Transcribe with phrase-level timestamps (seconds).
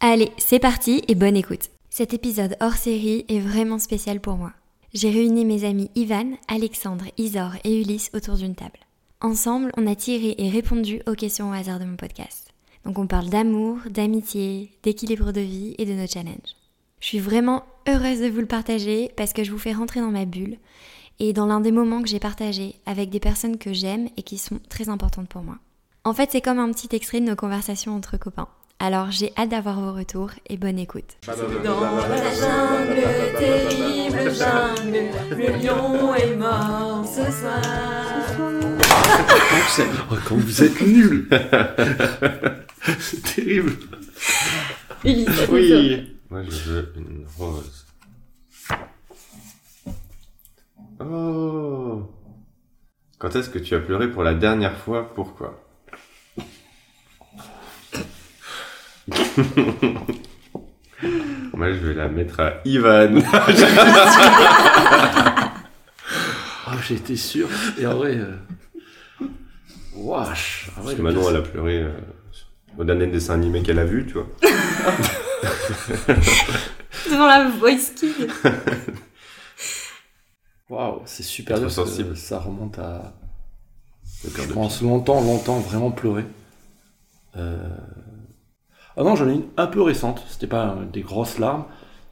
[0.00, 1.70] Allez, c'est parti et bonne écoute.
[1.90, 4.52] Cet épisode hors série est vraiment spécial pour moi.
[4.94, 8.78] J'ai réuni mes amis Ivan, Alexandre, Isor et Ulysse autour d'une table.
[9.20, 12.54] Ensemble, on a tiré et répondu aux questions au hasard de mon podcast.
[12.84, 16.54] Donc on parle d'amour, d'amitié, d'équilibre de vie et de nos challenges.
[17.00, 20.12] Je suis vraiment heureuse de vous le partager parce que je vous fais rentrer dans
[20.12, 20.58] ma bulle
[21.18, 24.38] et dans l'un des moments que j'ai partagé avec des personnes que j'aime et qui
[24.38, 25.58] sont très importantes pour moi.
[26.04, 28.48] En fait, c'est comme un petit extrait de nos conversations entre copains.
[28.80, 31.16] Alors j'ai hâte d'avoir vos retours et bonne écoute.
[31.26, 33.02] Dans la jungle,
[33.36, 37.60] terrible jungle, le lion est mort ce soir.
[40.10, 41.28] Oh, quand vous êtes nuls
[43.00, 43.72] C'est terrible.
[45.04, 45.26] Oui
[46.30, 47.86] Moi je veux une rose.
[51.00, 52.02] Oh
[53.18, 55.67] Quand est-ce que tu as pleuré pour la dernière fois Pourquoi
[61.54, 63.20] Moi je vais la mettre à Ivan.
[66.88, 67.48] J'ai été sûr.
[67.78, 68.16] Et en vrai.
[68.16, 68.34] Euh...
[69.94, 70.70] Wesh.
[70.74, 71.90] Parce que Manon elle a pleuré euh,
[72.78, 74.26] au dernier dessin animé qu'elle a vu, tu vois.
[77.10, 78.30] Devant la voice kid.
[80.70, 81.70] Waouh, c'est super dur.
[81.70, 82.16] sensible.
[82.16, 83.12] Ça remonte à.
[84.24, 86.24] Je de pense longtemps, longtemps, vraiment pleurer.
[87.36, 87.58] Euh...
[88.98, 90.24] Ah non, j'en ai une un peu récente.
[90.28, 91.64] C'était pas euh, des grosses larmes,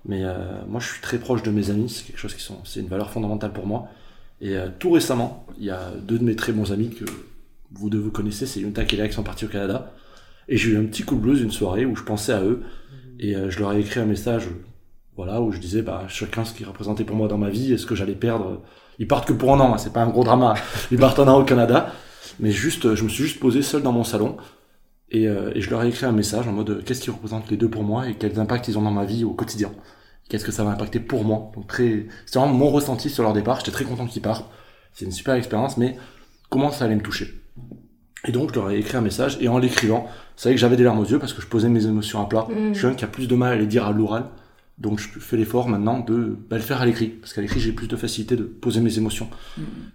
[0.05, 0.37] mais euh,
[0.69, 1.91] moi je suis très proche de mes amis.
[1.91, 3.89] C'est quelque chose qui sont, c'est une valeur fondamentale pour moi.
[4.41, 7.05] Et euh, tout récemment, il y a deux de mes très bons amis que
[7.73, 9.93] vous deux vous connaissez, c'est Yunta et Léa qui sont partis au Canada.
[10.49, 12.63] Et j'ai eu un petit coup de blues une soirée où je pensais à eux
[13.19, 14.49] et euh, je leur ai écrit un message,
[15.17, 17.87] voilà, où je disais bah chacun ce qu'ils représentaient pour moi dans ma vie, est-ce
[17.87, 18.63] que j'allais perdre.
[19.01, 20.55] Ils partent que pour un an, hein, c'est pas un gros drama.
[20.93, 21.93] Ils partent un an au Canada.
[22.39, 24.37] Mais juste, je me suis juste posé seul dans mon salon
[25.11, 27.51] et, euh, et je leur ai écrit un message en mode euh, qu'est-ce qui représente
[27.51, 29.71] les deux pour moi et quels impacts ils ont dans ma vie au quotidien?
[30.29, 31.53] Qu'est-ce que ça va impacter pour moi?
[31.55, 33.61] Donc très, c'est vraiment mon ressenti sur leur départ.
[33.61, 34.51] J'étais très content qu'ils partent.
[34.93, 35.97] C'est une super expérience, mais
[36.51, 37.43] comment ça allait me toucher?
[38.27, 40.77] Et donc je leur ai écrit un message et en l'écrivant, c'est vrai que j'avais
[40.77, 42.49] des larmes aux yeux parce que je posais mes émotions à plat.
[42.51, 42.73] Mm.
[42.73, 44.25] Je suis un qui a plus de mal à les dire à l'oral.
[44.79, 47.09] Donc je fais l'effort maintenant de bah, le faire à l'écrit.
[47.09, 49.29] Parce qu'à l'écrit, j'ai plus de facilité de poser mes émotions.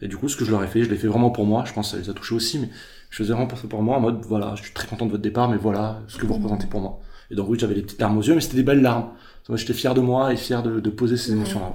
[0.02, 1.66] Et du coup, ce que je leur ai fait, je l'ai fait vraiment pour moi.
[1.68, 2.70] Je pense que ça les a touchés aussi, mais
[3.12, 5.12] je faisais vraiment pour ça pour moi, en mode, voilà, je suis très content de
[5.12, 7.00] votre départ, mais voilà ce que vous représentez pour moi.
[7.30, 9.10] Et donc oui, j'avais des petites larmes aux yeux, mais c'était des belles larmes.
[9.50, 11.74] Moi, j'étais fier de moi et fier de, de poser ces émotions-là.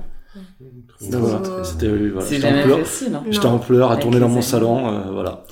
[1.00, 2.78] Voilà, c'était, euh, voilà, j'étais en pleurs.
[2.80, 3.20] facile.
[3.30, 4.42] J'étais en pleurs à Avec tourner dans mon amis.
[4.42, 5.44] salon, euh, voilà.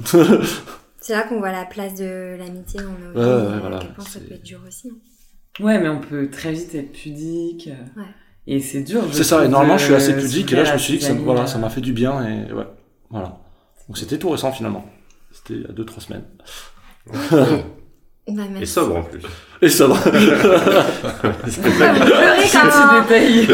[1.01, 4.35] C'est là qu'on voit la place de l'amitié nos vies, Ouais, ouais, voilà, ça peut
[4.35, 4.89] être dur aussi.
[4.91, 5.65] hein.
[5.65, 7.69] Ouais, mais on peut très vite être pudique.
[7.97, 8.03] Ouais.
[8.47, 9.03] Et c'est dur.
[9.13, 11.05] C'est ça, et normalement, je suis assez pudique, et là, je me suis dit que
[11.05, 12.67] ça, voilà, ça m'a fait du bien, et ouais,
[13.11, 13.39] voilà.
[13.89, 14.85] Donc c'était tout récent, finalement.
[15.35, 16.25] C'était il y a 2-3 semaines.
[18.27, 19.21] Bah, Et sobre en plus.
[19.61, 19.81] Et Petit
[21.61, 23.03] comme un...
[23.03, 23.47] détail.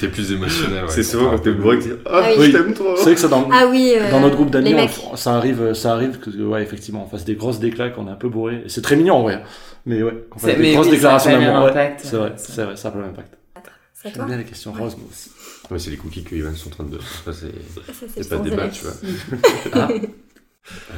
[0.00, 0.90] T'es plus émotionnel, ouais.
[0.90, 2.46] c'est souvent quand t'es bourré que tu dis Ah, Ah oui.
[2.46, 4.74] je t'aime trop C'est vrai que ça, dans, Ah oui, euh, dans notre groupe d'amis,
[5.12, 8.10] on- ça arrive, ça arrive que, ouais, effectivement, on fasse des grosses déclats, qu'on est
[8.10, 8.62] un peu bourré.
[8.64, 9.42] Et c'est très mignon, en vrai.
[9.84, 11.64] Mais ouais, qu'on fasse C'est- des mais grosses oui, déclarations d'amour.
[11.74, 13.34] Ouais, c'est vrai, euh, c'est vrai, ça a pas le même impact.
[13.92, 14.80] C'est à J'aime bien les questions Ouais.
[14.80, 15.30] roses, moi aussi.
[15.70, 16.98] Ouais, c'est les cookies que Ivan sont en train de.
[17.24, 17.52] Ça, c'est.
[18.16, 19.88] C'est pas le de sens débat, la tu vois.
[20.66, 20.94] Euh,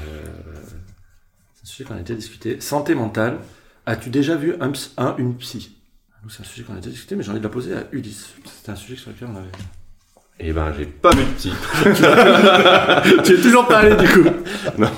[1.55, 2.61] c'est un sujet qu'on a déjà discuté.
[2.61, 3.39] Santé mentale.
[3.87, 4.73] As-tu déjà vu un,
[5.19, 5.77] une psy?
[6.29, 8.35] C'est un sujet qu'on a déjà discuté, mais j'ai envie de la poser à Ulysse.
[8.45, 9.49] C'était un sujet sur lequel on avait.
[10.39, 11.53] Eh ben, j'ai pas vu de petit.
[13.25, 14.29] tu es toujours pas allé du coup
[14.79, 14.91] non.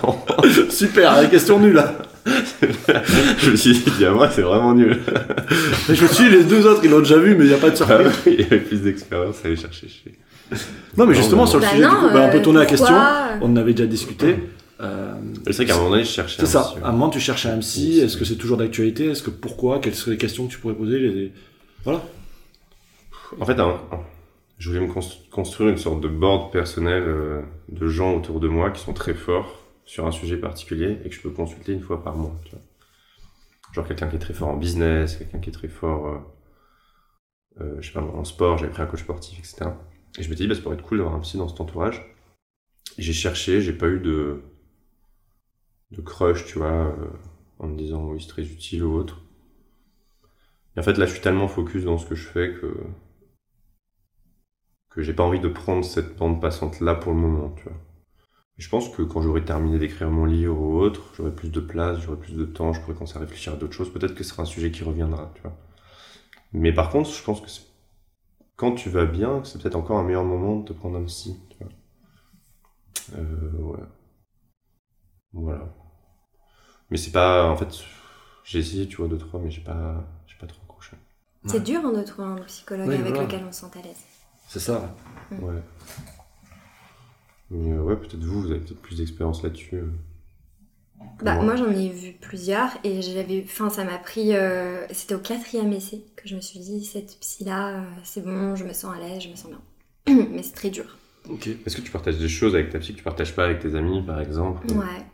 [0.71, 1.99] Super, la question nulle là.
[3.39, 5.01] je me suis dit, à moi, c'est vraiment nul.
[5.89, 7.59] Je me suis dit, les deux autres ils l'ont déjà vu, mais il n'y a
[7.59, 8.13] pas de Ah surprise.
[8.27, 10.17] il y avait plus d'expérience à aller chercher chez.
[10.97, 12.67] Non, mais justement, sur le Bah sujet, du coup, bah, on peut euh, tourner la
[12.67, 12.95] question.
[13.41, 14.37] On en avait déjà discuté.
[14.81, 15.15] Euh,
[15.47, 16.75] C'est vrai qu'à un moment donné, je cherchais c'est ça.
[16.83, 17.61] À un moment, tu cherches un.
[17.61, 19.07] Oui, Est-ce que c'est toujours d'actualité?
[19.11, 19.79] Est-ce que pourquoi?
[19.79, 20.99] Quelles seraient les questions que tu pourrais poser?
[20.99, 21.33] Les...
[21.85, 22.03] Voilà.
[23.41, 23.57] En fait,
[24.59, 25.01] je voulais me cons-
[25.31, 29.15] construire une sorte de board personnel euh, de gens autour de moi qui sont très
[29.15, 32.37] forts sur un sujet particulier et que je peux consulter une fois par mois.
[32.45, 32.61] Tu vois.
[33.75, 36.19] Genre quelqu'un qui est très fort en business, quelqu'un qui est très fort, euh,
[37.65, 39.71] euh, je sais pas, en sport, j'avais pris un coach sportif, etc.
[40.19, 42.15] Et je m'étais dit, bah, ça pourrait être cool d'avoir un psy dans cet entourage.
[42.99, 44.43] J'ai cherché, j'ai pas eu de,
[46.05, 46.95] crush, tu vois, euh,
[47.59, 49.23] en me disant, oui, c'est très utile ou autre.
[50.77, 52.75] Et en fait, là, je suis tellement focus dans ce que je fais que
[54.91, 57.77] que j'ai pas envie de prendre cette bande passante là pour le moment, tu vois.
[58.59, 62.01] Je pense que quand j'aurai terminé d'écrire mon livre ou autre, j'aurai plus de place,
[62.01, 63.93] j'aurai plus de temps, je pourrai commencer à réfléchir à d'autres choses.
[63.93, 65.57] Peut-être que ce sera un sujet qui reviendra, tu vois.
[66.53, 67.63] Mais par contre, je pense que c'est-
[68.57, 71.37] quand tu vas bien, c'est peut-être encore un meilleur moment de te prendre un psy,
[71.51, 71.73] tu vois.
[73.19, 73.81] Euh, ouais.
[75.33, 75.69] Voilà.
[76.91, 77.69] Mais c'est pas, en fait,
[78.45, 80.97] j'ai essayé, tu vois, deux, trois, mais j'ai pas, j'ai pas trop accroché.
[81.47, 83.23] C'est dur hein, de trouver un psychologue Oui, avec voilà.
[83.25, 84.05] lequel on se sent à l'aise.
[84.49, 84.95] C'est ça.
[85.31, 85.63] Ouais.
[87.51, 89.77] Mais euh, ouais, peut-être vous, vous avez peut-être plus d'expérience là-dessus.
[89.77, 89.93] euh,
[91.23, 93.43] Bah, moi, j'en ai vu plusieurs et j'avais.
[93.47, 94.35] Enfin, ça m'a pris.
[94.35, 98.57] euh, C'était au quatrième essai que je me suis dit cette psy-là, euh, c'est bon,
[98.57, 99.61] je me sens à l'aise, je me sens bien.
[100.33, 100.99] Mais c'est très dur.
[101.29, 101.49] Ok.
[101.49, 103.75] Est-ce que tu partages des choses avec ta psy que tu partages pas avec tes
[103.75, 104.67] amis, par exemple?
[104.69, 105.05] Ouais.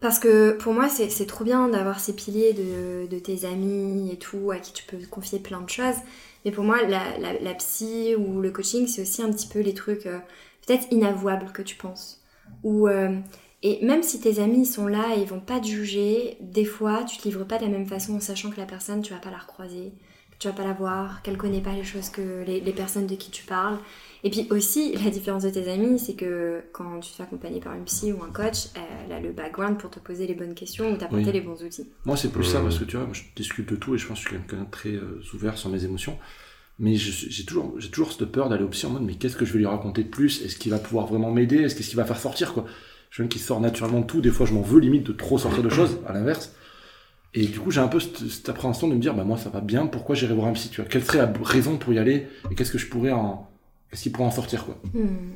[0.00, 4.10] Parce que pour moi, c'est c'est trop bien d'avoir ces piliers de, de tes amis
[4.12, 5.96] et tout, à qui tu peux confier plein de choses.
[6.44, 9.60] Mais pour moi, la, la, la psy ou le coaching, c'est aussi un petit peu
[9.60, 10.18] les trucs euh,
[10.66, 12.22] peut-être inavouables que tu penses.
[12.64, 13.16] Ou, euh,
[13.64, 17.02] et même si tes amis sont là et ils vont pas te juger, des fois,
[17.04, 19.18] tu te livres pas de la même façon en sachant que la personne, tu vas
[19.18, 19.92] pas la recroiser,
[20.30, 23.06] que tu vas pas la voir, qu'elle connaît pas les choses que les, les personnes
[23.06, 23.78] de qui tu parles.
[24.22, 27.60] Et puis aussi, la différence de tes amis, c'est que quand tu te fais accompagner
[27.60, 28.68] par une psy ou un coach,
[29.06, 31.32] elle a le background pour te poser les bonnes questions ou t'apporter Oui.
[31.32, 31.86] les bons outils.
[32.04, 32.64] Moi, c'est plus ça, Mhm.
[32.64, 34.38] parce que tu vois, moi, je discute de tout et je pense que je suis
[34.46, 36.18] quelqu'un de très euh, ouvert sur mes émotions.
[36.78, 39.44] Mais j'ai toujours, j'ai toujours cette peur d'aller au psy en mode, mais qu'est-ce que
[39.44, 40.42] je vais lui raconter de plus?
[40.42, 41.58] Est-ce qu'il va pouvoir vraiment m'aider?
[41.58, 42.64] Est-ce qu'est-ce qu'il va faire sortir quoi?
[43.14, 44.20] Je suis quelqu'un qui sort naturellement de tout.
[44.20, 46.52] Des fois, je m'en veux limite de trop sortir de choses, à l'inverse.
[47.32, 49.50] Et du coup, j'ai un peu cette, cette appréhension de me dire, bah moi, ça
[49.50, 49.86] va bien.
[49.86, 50.90] Pourquoi j'irai voir un psy Tu vois?
[50.90, 53.48] Quelle serait la raison pour y aller Et qu'est-ce que je pourrais en,
[53.88, 54.80] qu'est-ce qu'il pourrait en sortir quoi?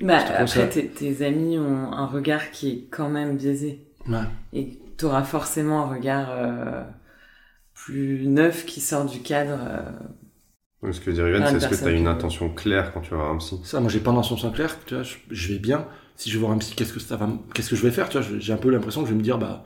[0.03, 3.87] Bah, trouve après, ça- tes, tes amis ont un regard qui est quand même biaisé.
[4.09, 4.17] Ouais.
[4.53, 6.83] Et tu auras forcément un regard euh,
[7.75, 9.57] plus neuf qui sort du cadre.
[10.83, 13.03] euh, Ce que dit Riven, c'est est-ce que tu as une qui- intention claire quand
[13.03, 13.61] tu vas voir un psy?
[13.63, 14.77] Ça, moi, j'ai pas d'intention claire.
[14.85, 15.87] Tu vois, je, je vais bien.
[16.19, 18.09] Si je vais voir un psy, qu'est-ce que ça va, qu'est-ce que je vais faire
[18.11, 19.65] Tu vois, j'ai un peu l'impression que je vais me dire, bah,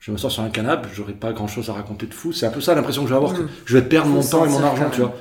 [0.00, 2.32] je me sur un canapé, j'aurai pas grand chose à raconter de fou.
[2.32, 3.48] C'est un peu ça l'impression que je vais avoir, que Mm.
[3.64, 5.14] je vais perdre mon temps et mon argent, tu vois.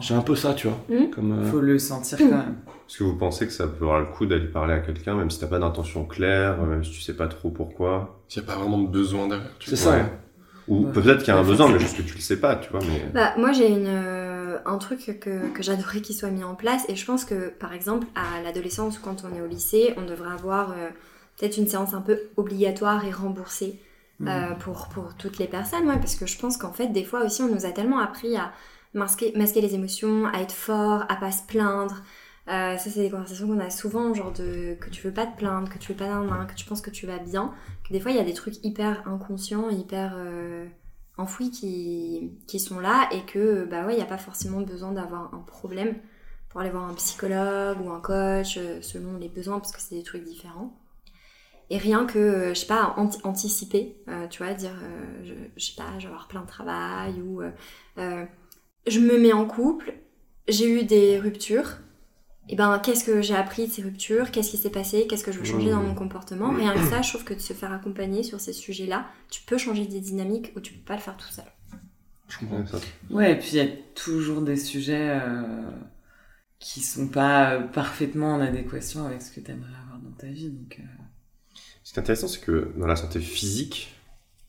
[0.00, 0.78] J'ai un peu ça, tu vois.
[0.88, 1.10] Mm.
[1.10, 2.56] Comme, euh, Faut le sentir quand même.
[2.88, 5.30] Est-ce que vous pensez que ça peut avoir le coup d'aller parler à quelqu'un, même
[5.30, 8.18] si t'as pas d'intention claire, même si tu sais pas trop pourquoi?
[8.28, 9.50] S'il n'y a pas vraiment de besoin derrière.
[9.58, 9.90] tu C'est ça.
[9.92, 10.04] Ouais.
[10.68, 10.92] Ou Ouais.
[10.92, 12.70] peut-être qu'il y a un Ouais, besoin, mais juste que tu le sais pas, tu
[12.70, 12.80] vois.
[12.80, 13.10] Mais...
[13.14, 14.25] Bah, moi, j'ai une, euh,
[14.66, 16.84] un truc que, que j'adorais qu'il soit mis en place.
[16.88, 20.32] Et je pense que, par exemple, à l'adolescence quand on est au lycée, on devrait
[20.32, 20.88] avoir euh,
[21.36, 23.80] peut-être une séance un peu obligatoire et remboursée
[24.22, 25.86] euh, pour, pour toutes les personnes.
[25.86, 28.36] Ouais, parce que je pense qu'en fait, des fois aussi, on nous a tellement appris
[28.36, 28.52] à
[28.94, 32.02] masquer, masquer les émotions, à être fort, à pas se plaindre.
[32.48, 35.36] Euh, ça, c'est des conversations qu'on a souvent, genre de que tu veux pas te
[35.36, 37.52] plaindre, que tu veux pas d'un que tu penses que tu vas bien.
[37.86, 40.16] Que des fois, il y a des trucs hyper inconscients, hyper
[41.18, 44.92] enfouis qui, qui sont là et que, bah ouais, il n'y a pas forcément besoin
[44.92, 45.96] d'avoir un problème
[46.48, 49.96] pour aller voir un psychologue ou un coach euh, selon les besoins parce que c'est
[49.96, 50.78] des trucs différents.
[51.70, 54.74] Et rien que, euh, je sais pas, anti- anticiper, euh, tu vois, dire,
[55.24, 57.42] je, sais pas, je vais avoir plein de travail ou
[58.86, 59.94] je me mets en couple,
[60.48, 61.78] j'ai eu des ruptures,
[62.48, 65.32] et ben qu'est-ce que j'ai appris de ces ruptures, qu'est-ce qui s'est passé, qu'est-ce que
[65.32, 66.50] je veux changer dans mon comportement?
[66.52, 69.58] Rien que ça, je trouve que de se faire accompagner sur ces sujets-là, tu peux
[69.58, 71.44] changer des dynamiques ou tu peux pas le faire tout seul.
[72.28, 72.66] je comprends.
[72.66, 72.78] Ça-
[73.10, 75.70] Ouais, et puis il y a toujours des sujets euh,
[76.58, 80.26] qui sont pas euh, parfaitement en adéquation avec ce que tu aimerais avoir dans ta
[80.28, 80.50] vie.
[80.50, 80.82] Donc, euh,
[81.82, 83.94] Ce qui est intéressant, c'est que dans la santé physique,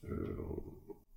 [0.09, 0.37] euh,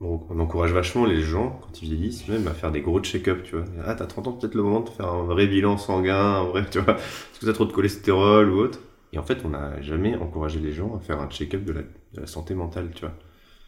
[0.00, 3.42] on, on encourage vachement les gens, quand ils vieillissent, même à faire des gros check-up,
[3.44, 3.64] tu vois.
[3.86, 6.64] Ah, t'as 30 ans, peut-être le moment de faire un vrai bilan sanguin, un vrai,
[6.70, 6.96] tu vois.
[6.96, 8.78] Est-ce que t'as trop de cholestérol ou autre
[9.12, 11.82] Et en fait, on n'a jamais encouragé les gens à faire un check-up de la,
[11.82, 13.14] de la santé mentale, tu vois.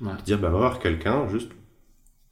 [0.01, 0.19] Ouais.
[0.25, 1.53] Dire, bah, va voir quelqu'un, juste,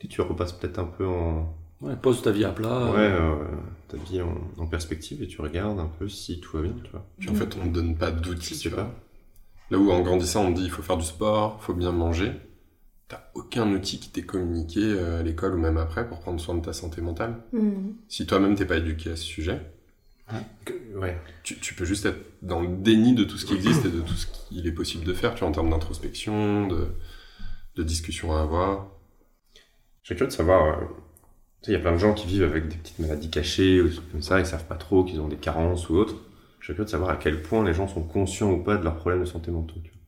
[0.00, 2.90] et tu repasses peut-être un peu en, Ouais, pose ta vie à plat.
[2.90, 3.37] ouais, euh,
[3.88, 6.90] ta vie en, en perspective et tu regardes un peu si tout va bien, tu
[6.90, 7.07] vois.
[7.19, 8.90] Puis en fait, on ne donne pas d'outils, tu vois.
[9.71, 11.92] Là où en grandissant, on te dit il faut faire du sport, il faut bien
[11.92, 12.33] manger.
[13.11, 16.55] T'as aucun outil qui t'est communiqué euh, à l'école ou même après pour prendre soin
[16.55, 17.43] de ta santé mentale.
[17.52, 17.90] Hmm.
[18.09, 19.61] Si toi-même t'es pas éduqué à ce sujet,
[20.64, 21.21] Que- ouais.
[21.43, 24.00] tu, tu peux juste être dans le déni de tout ce qui existe et de
[24.00, 26.87] tout ce qu'il est possible de faire, tu vois, en termes d'introspection, de,
[27.75, 28.87] de discussion à avoir.
[30.02, 30.85] Je suis curieux de savoir, euh,
[31.62, 33.81] Tu sais, il y a plein de gens qui vivent avec des petites maladies cachées
[33.83, 36.14] ou des trucs comme ça, ils savent pas trop qu'ils ont des carences ou autres.
[36.61, 38.85] Je suis curieux de savoir à quel point les gens sont conscients ou pas de
[38.85, 39.83] leurs problèmes de santé mentale.
[39.83, 40.00] tu vois.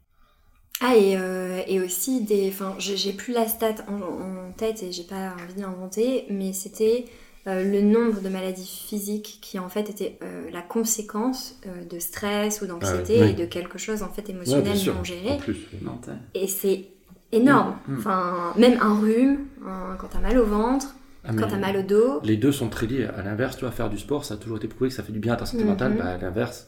[0.84, 2.48] Ah, et, euh, et aussi des.
[2.48, 6.52] Enfin, j'ai plus la stat en, en tête et j'ai pas envie de l'inventer, mais
[6.52, 7.04] c'était
[7.46, 11.98] euh, le nombre de maladies physiques qui en fait étaient euh, la conséquence euh, de
[11.98, 13.30] stress ou d'anxiété Ah oui.
[13.30, 14.94] et de quelque chose en fait Ouais, émotionnel sûr.
[14.94, 15.30] non géré.
[15.32, 15.66] En plus.
[15.82, 16.18] mental.
[16.34, 16.86] Et c'est
[17.32, 17.76] énorme.
[17.86, 17.98] Mm, mm.
[17.98, 21.82] Enfin, même un rhume, un- quand t'as mal au ventre, Ah, quand t'as mal au
[21.82, 22.20] dos.
[22.24, 23.04] Les deux sont très liés.
[23.16, 25.12] À l'inverse, tu vois, faire du sport, ça a toujours été prouvé que ça fait
[25.12, 25.70] du bien à ta santé Mhm.
[25.70, 25.96] mentale.
[25.96, 26.66] Bah, à l'inverse,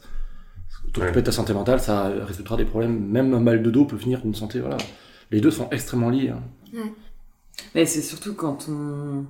[0.95, 1.21] t'occuper Ouais.
[1.23, 2.99] de ta santé mentale, ça résultera des problèmes.
[3.07, 4.61] Même un mal de dos peut finir d'une santé.
[4.61, 4.79] Voilà.
[5.31, 6.31] Les deux sont extrêmement liés.
[6.31, 6.43] hein.
[7.75, 9.27] Mais c'est surtout quand on.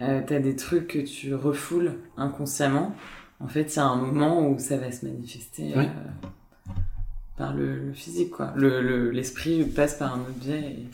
[0.00, 2.94] Euh, T'as des trucs que tu refoules inconsciemment.
[3.40, 5.84] En fait, il y a un moment où ça va se manifester Oui.
[5.84, 6.72] euh,
[7.36, 8.52] par le, le physique, quoi.
[8.56, 10.58] Le- le- L'esprit passe par un objet.
[10.60, 10.86] Et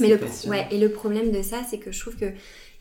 [0.00, 0.18] Mais le,
[0.50, 2.32] ouais, et le problème de ça, c'est que je trouve que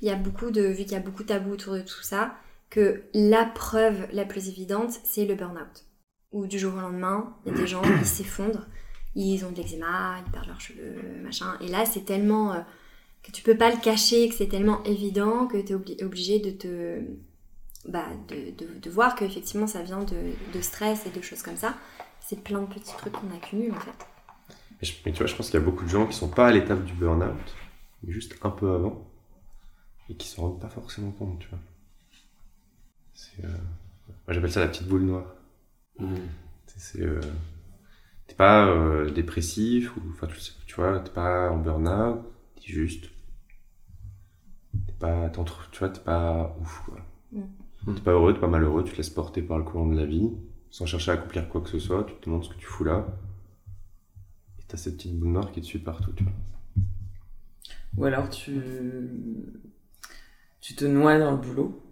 [0.02, 2.02] il y a beaucoup de, vu qu'il y a beaucoup de tabous autour de tout
[2.02, 2.34] ça,
[2.70, 5.86] que la preuve la plus évidente, c'est le burn-out.
[6.34, 8.68] Où du jour au lendemain, il y a des gens qui s'effondrent,
[9.16, 11.58] ils ont de l'eczéma, ils perdent leurs cheveux, machin.
[11.62, 12.60] Et là, c'est tellement euh,
[13.24, 16.52] que tu peux pas le cacher, que c'est tellement évident que tu es obligé de
[16.52, 17.00] te.
[17.88, 20.16] Bah, de, de, de voir qu'effectivement ça vient de,
[20.54, 21.76] de stress et de choses comme ça.
[22.22, 23.92] C'est plein de petits trucs qu'on accumule en fait.
[24.82, 26.30] Mais, je- mais tu vois, je pense qu'il y a beaucoup de gens qui sont
[26.30, 27.56] pas à l'étape du burn-out,
[28.04, 29.06] mais juste un peu avant,
[30.10, 31.60] et qui s'en rendent pas forcément compte, tu vois.
[33.44, 33.48] Euh,
[34.28, 35.33] Moi j'appelle ça la petite boule noire.
[36.76, 37.22] C'est, euh,
[38.28, 42.22] T'es pas euh, dépressif, ou enfin tu, tu vois, t'es pas en burn-out,
[42.56, 43.10] t'es juste.
[44.88, 47.06] T'es pas, tu vois, t'es pas ouf quoi.
[47.32, 47.96] Mm.
[47.96, 50.06] T'es pas heureux, t'es pas malheureux, tu te laisses porter par le courant de la
[50.06, 50.32] vie,
[50.72, 52.86] sans chercher à accomplir quoi que ce soit, tu te demandes ce que tu fous
[52.86, 53.06] là.
[54.60, 56.34] Et t'as cette petite boule noire qui te suit partout, tu vois.
[57.98, 58.60] Ou alors tu,
[60.60, 61.83] tu te noies dans le boulot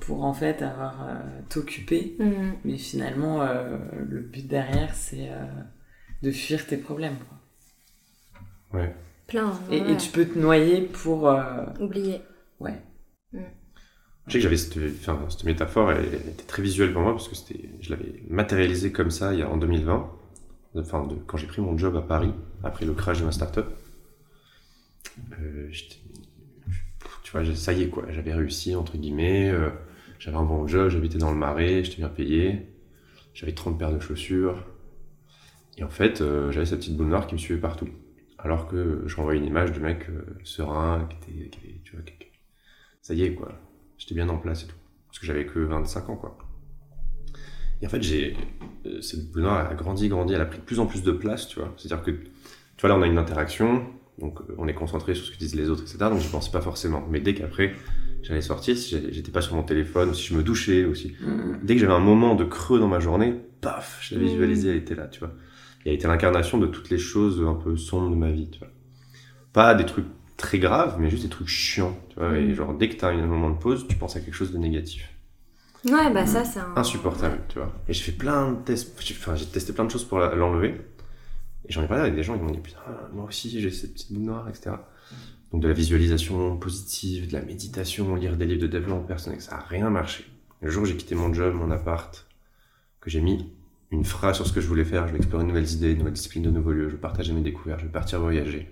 [0.00, 1.14] pour en fait avoir euh,
[1.48, 2.54] t'occuper, Mhm.
[2.64, 3.78] mais finalement euh,
[4.08, 5.44] le but derrière c'est euh,
[6.22, 7.16] de fuir tes problèmes.
[7.28, 8.80] quoi.
[8.80, 8.94] Ouais.
[9.26, 9.52] Plein.
[9.70, 9.92] Et, ouais.
[9.92, 12.20] et tu peux te noyer pour euh, Oublier.
[12.60, 12.74] ouais.
[13.32, 17.12] Je sais que j'avais cette, enfin, cette métaphore, elle, elle était très visuelle pour moi
[17.12, 20.10] parce que c'était, je l'avais matérialisée comme ça il y a, en 2020,
[20.76, 23.64] enfin, de, quand j'ai pris mon job à Paris, après le crash de ma startup.
[25.40, 25.96] Euh, j'étais-
[27.28, 29.68] tu vois, ça y est quoi, j'avais réussi entre guillemets, euh,
[30.18, 32.72] j'avais un bon job, j'habitais dans le marais, j'étais bien payé,
[33.34, 34.64] j'avais 30 paires de chaussures.
[35.76, 37.90] Et en fait, euh, j'avais cette petite boule noire qui me suivait partout.
[38.38, 42.04] Alors que je renvoyais une image de mec euh, serein, qui était, tu vois,
[43.02, 43.60] ça y est quoi,
[43.98, 44.76] j'étais bien en place et tout.
[45.08, 46.38] Parce que j'avais que 25 ans, quoi.
[47.82, 48.38] Et en fait, j'ai.
[49.02, 51.46] Cette boule noire a grandi, grandi, elle a pris de plus en plus de place,
[51.46, 51.74] tu vois.
[51.76, 53.86] C'est-à-dire que, tu vois, là, on a une interaction,
[54.18, 55.98] donc euh, on est concentré sur ce que disent les autres, etc.
[56.10, 57.06] Donc je pensais pas forcément.
[57.10, 57.74] Mais dès qu'après,
[58.22, 61.14] j'allais sortir, si j'étais pas sur mon téléphone, si je me douchais aussi.
[61.20, 61.58] Mm.
[61.64, 64.24] Dès que j'avais un moment de creux dans ma journée, paf, je la Mm.
[64.24, 65.32] visualisais, elle était là, tu vois.
[65.84, 68.58] Et elle était l'incarnation de toutes les choses un peu sombres de ma vie, tu
[68.58, 68.68] vois.
[69.52, 70.06] Pas des trucs
[70.36, 72.36] très graves, mais juste des trucs chiants, tu vois.
[72.38, 72.54] Et Mm.
[72.54, 75.12] genre, dès que t'as un moment de pause, tu penses à quelque chose de négatif
[75.84, 76.74] Ouais, bah ça, c'est un.
[76.76, 77.72] insupportable, tu vois.
[77.88, 80.74] Et j'ai fait plein de tests, enfin j'ai testé plein de choses pour l'enlever.
[81.68, 82.80] Et j'en ai parlé avec des gens, ils m'ont dit putain,
[83.12, 84.70] moi aussi j'ai cette petite boule noire, etc.
[85.52, 89.56] Donc de la visualisation positive, de la méditation, lire des livres de développement personnel, ça
[89.56, 90.24] a rien marché.
[90.60, 92.26] Le jour où j'ai quitté mon job, mon appart,
[93.00, 93.52] que j'ai mis
[93.90, 95.98] une phrase sur ce que je voulais faire, je vais explorer de nouvelles idées, de
[95.98, 98.70] nouvelles disciplines, de nouveaux lieux, je vais partager mes découvertes, je vais partir voyager.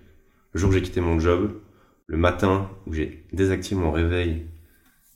[0.52, 1.60] Le jour où j'ai quitté mon job,
[2.06, 4.46] le matin où j'ai désactivé mon réveil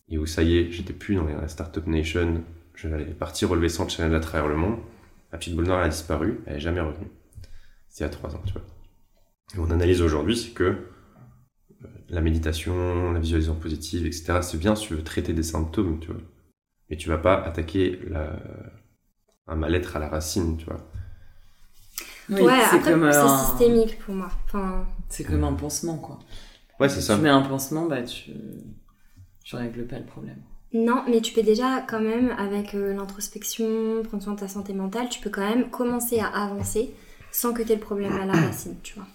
[0.09, 2.43] et où ça y est, j'étais plus dans la Startup Nation,
[2.75, 4.79] je vais partir relever 100 challenges à travers le monde,
[5.33, 7.09] la petite boule noire a disparu, elle est jamais revenue.
[7.91, 8.63] C'était il y a 3 ans, tu vois.
[9.55, 14.75] Et mon analyse aujourd'hui, c'est que euh, la méditation, la visualisation positive, etc., c'est bien
[14.77, 16.21] si tu veux traiter des symptômes, tu vois.
[16.89, 18.39] Mais tu vas pas attaquer la...
[19.49, 20.81] un mal-être à la racine, tu vois.
[22.31, 23.39] Oui, ouais, c'est après, c'est un...
[23.39, 24.31] systémique pour moi.
[24.47, 26.21] Enfin, C'est comme un pansement quoi.
[26.79, 27.17] Ouais, c'est ça.
[27.17, 28.31] Tu mets un pansement, bah tu
[29.43, 30.41] tu règles pas le problème.
[30.73, 34.73] non, mais tu peux déjà, quand même, avec euh, l'introspection, prendre soin de ta santé
[34.75, 36.95] mentale, tu peux quand même commencer à avancer
[37.33, 39.07] sans que tu aies le problème à la racine, tu vois.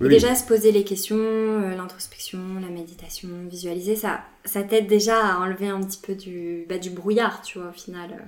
[0.00, 5.24] Et déjà, se poser les questions, euh, l'introspection, la méditation, visualiser, ça, ça t'aide déjà
[5.24, 8.10] à enlever un petit peu du, bah, du brouillard, tu vois, au final.
[8.12, 8.24] euh.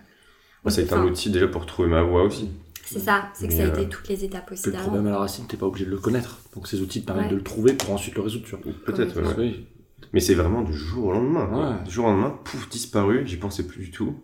[0.64, 2.50] Moi, ça a été un outil déjà pour trouver ma voie aussi.
[2.84, 5.10] C'est ça, c'est que ça a euh, été toutes les étapes aussi le problème à
[5.10, 6.38] la racine, t'es pas obligé de le connaître.
[6.54, 7.30] Donc ces outils te permettent Ouais.
[7.32, 8.44] de le trouver pour ensuite le résoudre.
[8.46, 8.60] Tu vois.
[8.84, 9.34] Peut-être, ouais.
[9.36, 9.66] Oui.
[10.12, 11.78] Mais c'est vraiment du jour au lendemain.
[11.78, 11.84] Ouais.
[11.84, 14.14] Du jour au lendemain, pouf, disparu, j'y pensais plus du tout.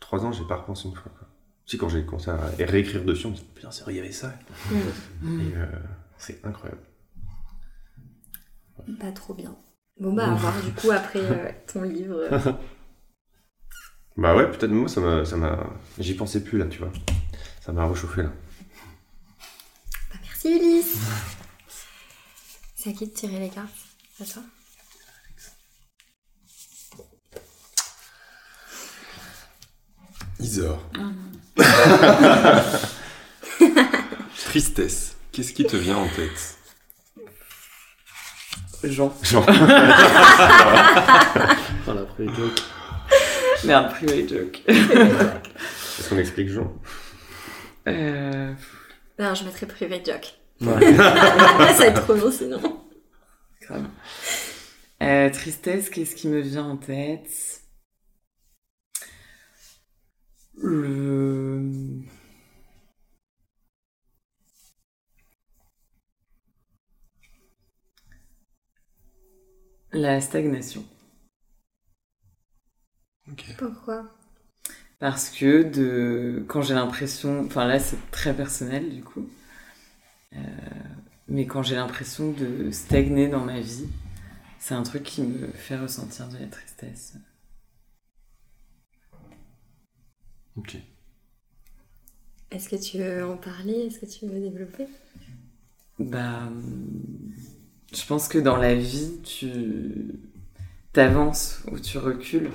[0.00, 1.12] Trois ans, j'ai pas repensé une fois.
[1.18, 1.27] Quoi.
[1.68, 4.00] Si, quand j'ai commencé à réécrire dessus, on me dit, putain, c'est vrai, il y
[4.00, 4.32] avait ça.
[5.20, 5.40] Mm.
[5.40, 5.66] Et euh,
[6.16, 6.80] c'est incroyable.
[8.98, 9.54] Pas trop bien.
[10.00, 12.22] Bon bah, à voir du coup après euh, ton livre.
[14.16, 15.62] Bah ouais, peut-être moi, ça m'a, ça m'a,
[15.98, 16.90] j'y pensais plus là, tu vois.
[17.60, 18.32] Ça m'a réchauffé là.
[20.10, 20.96] Bah, merci Ulysse.
[22.76, 23.68] C'est à qui de tirer les cartes?
[24.22, 24.42] À toi
[30.40, 30.82] Isor.
[34.46, 35.16] Tristesse.
[35.32, 36.56] Qu'est-ce qui te vient en tête?
[38.84, 39.12] Jean.
[39.22, 39.44] Genre,
[41.84, 42.62] Voilà, les jokes.
[43.64, 44.62] Merde, private joke.
[44.68, 46.72] est-ce qu'on explique Jean?
[47.88, 48.52] Euh,
[49.18, 50.34] Non, je mettrai privé joke.
[50.60, 50.96] Ouais.
[50.96, 52.60] ça va être trop long sinon.
[53.62, 53.84] grave.
[55.02, 57.28] Euh, tristesse, qu'est-ce qui me vient en tête?
[60.62, 62.04] Le...
[69.92, 70.82] La stagnation.
[73.58, 74.04] Pourquoi?
[75.00, 79.28] Parce que de quand j'ai l'impression, enfin là c'est très personnel du coup,
[80.34, 80.38] Euh,
[81.28, 83.86] mais quand j'ai l'impression de stagner dans ma vie,
[84.60, 87.14] c'est un truc qui me fait ressentir de la tristesse.
[90.58, 90.76] Ok.
[92.50, 93.86] Est-ce que tu veux en parler?
[93.86, 94.86] Est-ce que tu veux développer?
[95.98, 96.50] Bah,
[97.92, 100.14] je pense que dans la vie, tu
[100.92, 102.50] t'avances ou tu recules,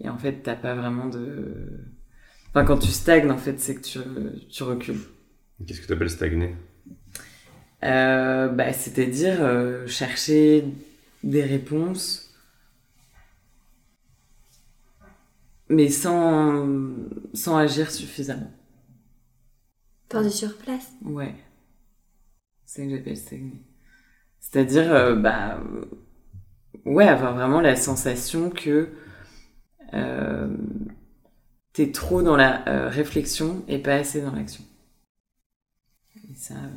[0.00, 1.84] et en fait t'as pas vraiment de,
[2.48, 3.98] enfin quand tu stagnes en fait c'est que tu,
[4.48, 5.00] tu recules.
[5.66, 6.54] Qu'est-ce que tu appelles stagner?
[7.82, 10.64] Euh, bah, c'est-à-dire euh, chercher
[11.22, 12.23] des réponses,
[15.68, 16.66] mais sans,
[17.34, 18.50] sans agir suffisamment.
[20.08, 21.34] Perdu sur place Ouais.
[22.66, 23.62] C'est ce que j'appelle stagner.
[24.40, 25.60] C'est-à-dire, euh, bah,
[26.84, 28.88] ouais, avoir vraiment la sensation que
[29.94, 30.48] euh,
[31.74, 34.64] t'es trop dans la euh, réflexion et pas assez dans l'action.
[36.30, 36.68] Et ça, euh,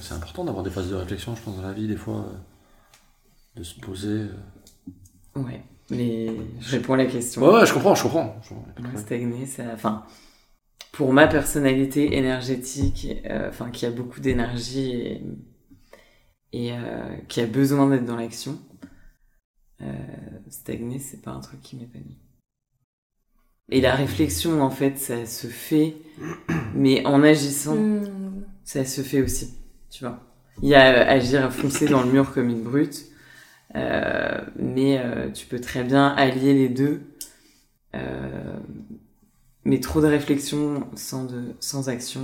[0.00, 2.38] C'est important d'avoir des phases de réflexion, je pense, dans la vie, des fois, euh,
[3.56, 4.08] de se poser.
[4.28, 4.34] euh.
[5.34, 5.62] ouais.
[5.90, 6.28] Mais
[6.60, 7.42] je réponds à la question.
[7.42, 8.36] Ouais, ouais, je comprends, je comprends.
[8.44, 10.04] Je stagner, ça, enfin,
[10.92, 15.22] pour ma personnalité énergétique, euh, enfin, qui a beaucoup d'énergie et,
[16.52, 18.58] et euh, qui a besoin d'être dans l'action,
[19.82, 19.92] euh,
[20.50, 22.18] stagner, c'est pas un truc qui m'épanouit.
[23.70, 25.96] Et la réflexion, en fait, ça se fait,
[26.74, 28.44] mais en agissant, Hmm.
[28.64, 29.54] ça se fait aussi,
[29.90, 30.20] tu vois.
[30.62, 33.06] Il y a agir, foncer dans le mur comme une brute,
[33.74, 37.02] mais euh, tu peux très bien allier les deux,
[37.94, 38.58] euh,
[39.64, 42.22] mais trop de réflexion sans, de, sans action.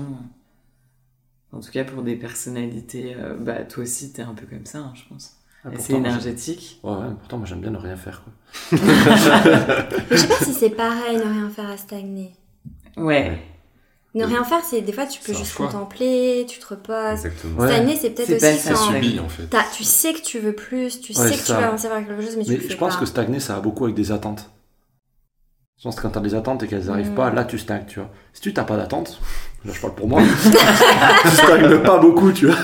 [1.52, 4.78] En tout cas, pour des personnalités, euh, bah toi aussi, t'es un peu comme ça,
[4.78, 5.36] hein, je pense.
[5.64, 6.80] Ah, j'aime- énergétique.
[6.82, 8.32] Ouais, ouais, pourtant, moi, j'aime bien ne rien faire, quoi.
[10.10, 12.32] Je sais pas si c'est pareil, ne rien faire à stagner.
[12.96, 13.40] Ouais.
[14.14, 15.66] Ne rien faire, c'est des fois tu peux juste choix.
[15.66, 17.24] contempler, tu te reposes.
[17.26, 17.60] Exactement.
[17.60, 17.68] Ouais.
[17.68, 19.02] Stagner, c'est peut-être aussi ça, ouais.
[19.02, 19.44] subi en fait.
[19.50, 21.60] t'as- tu sais que tu veux plus, tu Ouais, sais que c'est tu ça.
[21.60, 23.00] vas avancer vers quelque chose, mais tu Mais le fais je pense pas.
[23.00, 24.48] que stagner, ça a beaucoup avec des attentes.
[25.78, 27.14] Je pense que quand t'as des attentes et qu'elles arrivent Mm.
[27.16, 28.08] pas, là, tu stagnes, tu vois.
[28.32, 29.20] Si tu t'as pas d'attente,
[29.64, 30.22] là, je parle pour moi,
[31.22, 32.56] tu stagnes pas beaucoup, tu vois.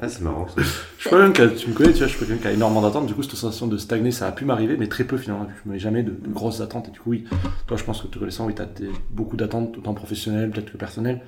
[0.00, 0.62] Ah, c'est marrant ça.
[0.62, 3.06] Je suis quelqu'un tu me connais, tu vois, je suis quelqu'un qui a énormément d'attentes.
[3.06, 5.46] Du coup, cette sensation de stagner, ça a pu m'arriver, mais très peu finalement.
[5.64, 6.88] Je me mets jamais de, de grosses attentes.
[6.88, 7.24] Et du coup, oui,
[7.66, 10.78] toi, je pense que te connaissant, oui, t'as des- beaucoup d'attentes, autant professionnelles, peut-être que
[10.78, 11.20] personnelles.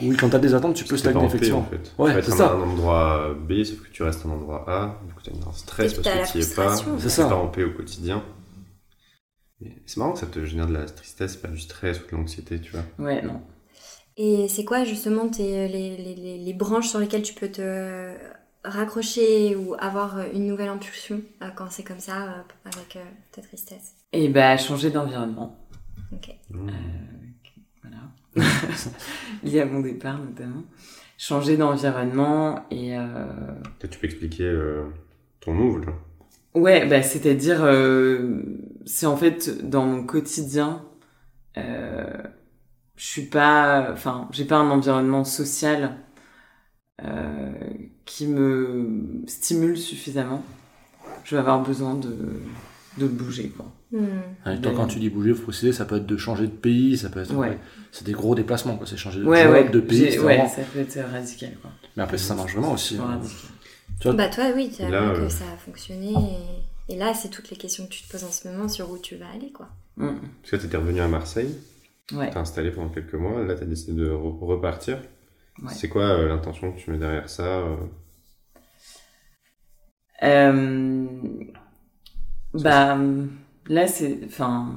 [0.00, 1.58] Oui, quand t'as des attentes, tu peux stagner, effectivement.
[1.58, 1.92] en fait.
[1.98, 2.52] Ouais, c'est ça.
[2.52, 5.00] un endroit B, sauf que tu restes un endroit A.
[5.06, 6.76] Du coup, t'as un stress parce que tu y es pas.
[6.76, 7.24] C'est Tu ça.
[7.26, 8.22] pas en paix au quotidien.
[9.86, 12.60] C'est marrant que ça te génère de la tristesse, pas du stress ou de l'anxiété,
[12.60, 12.84] tu vois.
[12.98, 13.42] Ouais, non.
[14.16, 18.14] Et c'est quoi justement tes, les, les, les, les branches sur lesquelles tu peux te
[18.64, 23.40] raccrocher ou avoir une nouvelle impulsion euh, quand c'est comme ça euh, avec euh, ta
[23.42, 23.94] tristesse?
[24.12, 25.58] Et bah, changer d'environnement.
[26.12, 26.34] Ok.
[26.50, 26.70] Mmh.
[27.82, 28.46] Voilà.
[29.42, 30.64] Lié à mon départ, notamment.
[31.16, 32.96] Changer d'environnement et...
[32.98, 33.26] euh,
[33.78, 34.84] Peut-être tu peux expliquer euh,
[35.40, 35.92] ton move, là.
[36.54, 38.42] Ouais, bah, c'est-à-dire, euh,
[38.84, 40.82] c'est en fait dans mon quotidien,
[41.56, 42.06] euh,
[42.96, 45.96] je suis pas, enfin, j'ai pas un environnement social
[47.04, 47.52] euh,
[48.04, 50.42] qui me stimule suffisamment.
[51.24, 52.16] Je vais avoir besoin de,
[52.98, 53.66] de bouger, quoi.
[53.92, 54.06] Hmm.
[54.46, 56.96] Ouais, toi, quand tu dis bouger, faut préciser, ça peut être de changer de pays,
[56.98, 57.34] ça peut être.
[57.34, 57.58] Ouais.
[57.92, 58.86] C'est des gros déplacements, quoi.
[58.86, 61.70] C'est changer de Ouais, job, ouais, de pays, ouais, vraiment- ça peut être radical, quoi.
[61.96, 62.96] Mais après, ça marche vraiment aussi.
[62.98, 63.06] Hein.
[63.06, 63.50] radical.
[64.04, 66.12] Bah toi oui, tu as Là, vu que euh, ça a fonctionné
[66.88, 68.90] et, et là c'est toutes les questions que tu te poses en ce moment sur
[68.90, 69.68] où tu vas aller quoi.
[69.96, 70.16] Mm.
[70.42, 71.54] Parce que t'étais revenu à Marseille,
[72.12, 72.30] Ouais.
[72.30, 75.00] t'es installé pendant quelques mois, là t'as décidé de re- repartir.
[75.62, 75.72] Ouais.
[75.74, 77.76] C'est quoi euh, l'intention que tu mets derrière ça euh
[80.22, 81.06] Euh,
[82.54, 82.98] bah,
[83.66, 84.74] là, c'est, enfin,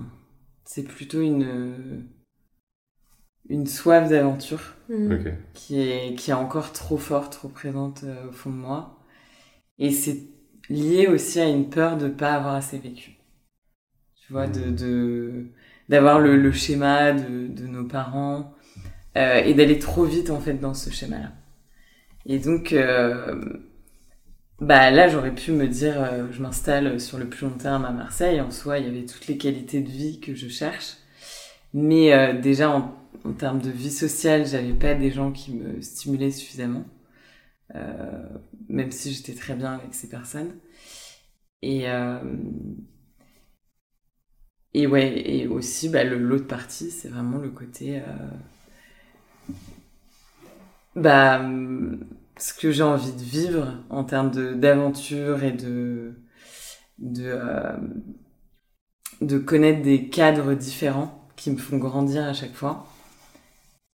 [0.66, 2.08] c'est plutôt une,
[3.50, 5.16] une soif d'aventure Mm.
[5.54, 8.93] Qui est, qui est encore trop forte, trop présente euh, au fond de moi.
[9.78, 10.18] Et c'est
[10.70, 13.18] lié aussi à une peur de pas avoir assez vécu.
[14.26, 14.72] Tu vois, de, Mhm.
[14.72, 15.48] de,
[15.90, 18.54] d'avoir le, le schéma de, de nos parents
[19.18, 21.32] euh, et d'aller trop vite en fait dans ce schéma-là.
[22.26, 23.36] Et donc, euh,
[24.60, 27.92] bah là, j'aurais pu me dire, euh, je m'installe sur le plus long terme à
[27.92, 28.40] Marseille.
[28.42, 30.94] En soi, il y avait toutes les qualités de vie que je cherche.
[31.74, 35.82] Mais euh, déjà, en, en termes de vie sociale, j'avais pas des gens qui me
[35.82, 36.86] stimulaient suffisamment.
[37.76, 38.24] Euh,
[38.70, 40.54] même si j'étais très bien avec ces personnes.
[41.62, 42.20] Et, euh,
[44.76, 48.00] ouais, et aussi, bah, l'autre partie, c'est vraiment le côté.
[48.00, 48.02] euh,
[50.96, 51.42] bah,
[52.38, 56.14] ce que j'ai envie de vivre en termes d'aventure et de.
[57.00, 57.40] de,
[59.22, 62.86] de connaître des cadres différents qui me font grandir à chaque fois.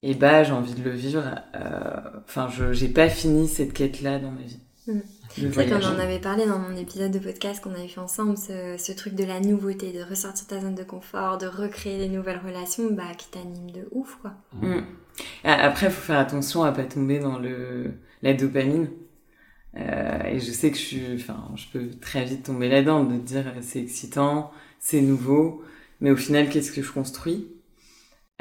[0.04, 1.24] Et bah, j'ai envie de le vivre.
[1.56, 4.60] euh, Enfin, je j'ai pas fini cette quête-là dans ma vie.
[4.88, 5.00] Mm.
[5.38, 8.00] Le C'est vrai qu'on en avait parlé dans mon épisode de podcast qu'on avait fait
[8.00, 11.98] ensemble, ce, ce truc de la nouveauté, de ressortir ta zone de confort, de recréer
[11.98, 14.34] des nouvelles relations, bah qui t'anime de ouf quoi.
[14.54, 14.80] Mm.
[15.44, 18.90] Ah, Après, il faut faire attention à pas tomber dans le la dopamine.
[19.78, 23.18] Euh, et je sais que je suis, enfin, je peux très vite tomber là-dedans, de
[23.18, 25.64] dire c'est excitant, c'est nouveau,
[26.02, 27.48] mais au final, qu'est-ce que je construis?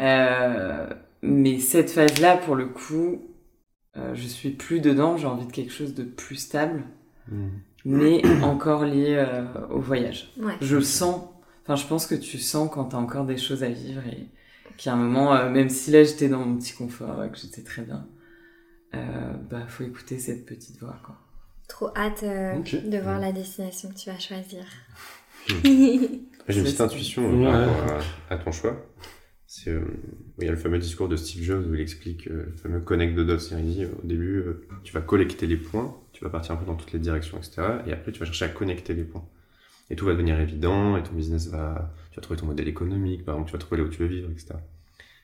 [0.01, 0.89] Euh,
[1.23, 3.23] Mais cette phase-là, pour le coup,
[3.97, 5.17] euh, je suis plus dedans.
[5.17, 6.85] J'ai envie de quelque chose de plus stable,
[7.31, 7.49] Mm.
[7.85, 10.33] mais encore lié euh, au voyage.
[10.39, 10.55] Ouais.
[10.61, 11.23] Je sens,
[11.65, 14.29] enfin, je pense que tu sens quand t'as encore des choses à vivre et
[14.77, 17.31] qu'il y a un moment, euh, même si là j'étais dans mon petit confort, et
[17.31, 18.07] que j'étais très bien,
[18.95, 21.17] euh, bah, faut écouter cette petite voix, quoi.
[21.69, 22.55] Trop hâte euh,
[22.85, 24.65] de voir la destination que tu vas choisir.
[25.65, 27.45] J'ai une petite intuition euh, Ouais.
[27.45, 27.97] par rapport
[28.31, 28.77] à, à ton choix.
[29.51, 29.81] C'est, euh,
[30.39, 32.81] il y a le fameux discours de Steve Jobs où il explique euh, le fameux
[32.81, 33.39] connect the dots.
[33.53, 36.67] Il dit au début, euh, tu vas collecter les points, tu vas partir un peu
[36.67, 37.63] dans toutes les directions, etc.
[37.87, 39.27] Et après, tu vas chercher à connecter les points.
[39.89, 43.25] Et tout va devenir évident, et ton business va, tu vas trouver ton modèle économique,
[43.25, 44.57] par exemple, tu vas trouver là où tu veux vivre, etc.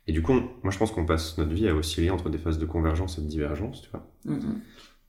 [0.06, 2.58] Et du coup, moi, je pense qu'on passe notre vie à osciller entre des phases
[2.58, 4.10] de convergence et de divergence, tu vois.
[4.24, 4.60] Mm, mm.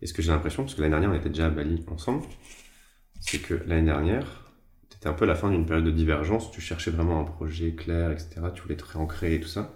[0.02, 2.26] Et ce que j'ai l'impression, parce que l'année dernière, on était déjà à Bali ensemble,
[3.22, 4.45] c'est que l'année dernière,
[5.06, 6.50] c'était un peu la fin d'une période de divergence.
[6.50, 8.42] Tu cherchais vraiment un projet clair, etc.
[8.56, 9.72] Tu voulais te réancrer et tout ça.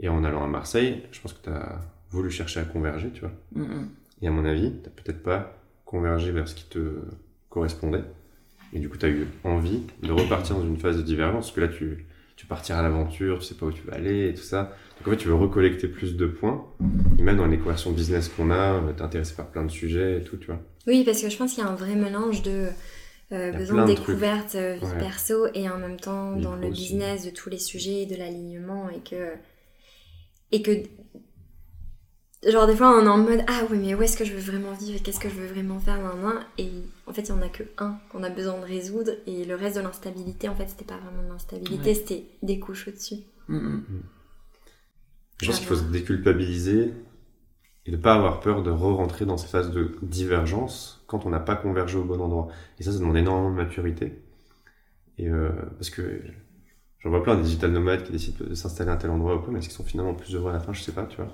[0.00, 1.80] Et en allant à Marseille, je pense que tu as
[2.10, 3.32] voulu chercher à converger, tu vois.
[3.52, 3.88] Mm, mm.
[4.20, 6.78] Et à mon avis, tu peut-être pas convergé vers ce qui te
[7.48, 8.04] correspondait.
[8.74, 11.46] Et du coup, tu as eu envie de repartir dans une phase de divergence.
[11.46, 14.28] Parce que là, tu, tu partiras à l'aventure, tu sais pas où tu vas aller
[14.28, 14.76] et tout ça.
[14.98, 16.66] Donc en fait, tu veux recollecter plus de points.
[17.18, 20.36] Et même dans l'équation business qu'on a, t'es intéressé par plein de sujets et tout,
[20.36, 20.60] tu vois.
[20.86, 22.68] Oui, parce que je pense qu'il y a un vrai mélange de
[23.34, 24.98] euh, besoin de découverte euh, vie Ouais.
[24.98, 26.82] perso et en même temps dans le aussi.
[26.82, 29.32] business de tous les sujets, de l'alignement et que
[30.52, 30.70] et que
[32.48, 34.40] genre des fois on est en mode ah oui mais où est-ce que je veux
[34.52, 36.44] vraiment vivre et qu'est-ce que je veux vraiment faire nan, nan.
[36.58, 36.70] et
[37.06, 39.54] en fait il y en a que un qu'on a besoin de résoudre et le
[39.54, 41.94] reste de l'instabilité en fait c'était pas vraiment de l'instabilité Ouais.
[41.94, 43.16] c'était des couches au-dessus.
[43.48, 44.02] Mm, mm.
[45.40, 46.92] Je pense qu'il faut se déculpabiliser
[47.86, 51.40] et ne pas avoir peur de re-rentrer dans ces phases de divergence quand on n'a
[51.40, 52.48] pas convergé au bon endroit.
[52.78, 54.22] Et ça, ça demande énormément de maturité.
[55.18, 56.22] Et euh, parce que
[57.00, 59.40] j'en vois plein des digital nomades qui décident de s'installer à un tel endroit ou
[59.40, 60.72] quoi, mais est-ce qu'ils sont finalement plus heureux à la fin?
[60.72, 61.28] Je sais pas, tu vois.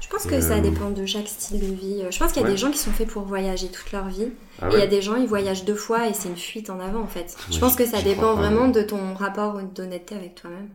[0.00, 2.02] Je pense que ça euh, dépend de chaque style de vie.
[2.10, 2.54] Je pense qu'il y a Ouais.
[2.54, 4.28] des gens qui sont faits pour voyager toute leur vie
[4.60, 6.68] Ah Et il y a des gens, ils voyagent deux fois et c'est une fuite
[6.70, 7.36] en avant en fait.
[7.50, 10.68] Je pense que ça dépend vraiment de ton rapport d'honnêteté avec toi-même.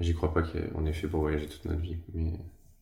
[0.00, 1.98] J'y crois pas qu'on est fait pour voyager toute notre vie.
[2.14, 2.32] Mais...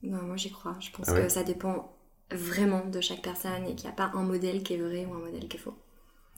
[0.03, 0.77] Non, moi j'y crois.
[0.81, 1.93] Je pense Ah ouais que ça dépend
[2.31, 5.15] vraiment de chaque personne et qu'il n'y a pas un modèle qui est vrai ou
[5.15, 5.77] un modèle qui est faux.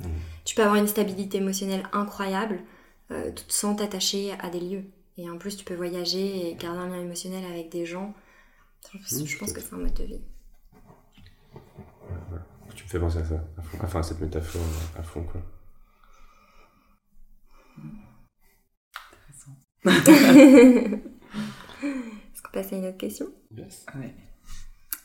[0.01, 0.09] Mhm.
[0.45, 2.61] Tu peux avoir une stabilité émotionnelle incroyable
[3.11, 4.85] euh, tout- sans t'attacher à des lieux.
[5.19, 8.15] Et en plus, tu peux voyager et garder un lien émotionnel avec des gens.
[9.05, 10.21] Je, je pense à que c'est un mode de vie.
[12.75, 13.79] Tu me fais penser à ça, à fond.
[13.83, 14.63] enfin à cette métaphore
[14.99, 15.43] à fond, quoi.
[19.85, 21.01] Intéressant.
[22.53, 23.87] Est-ce qu'on passe à une autre question Yes.
[23.95, 24.15] Ouais.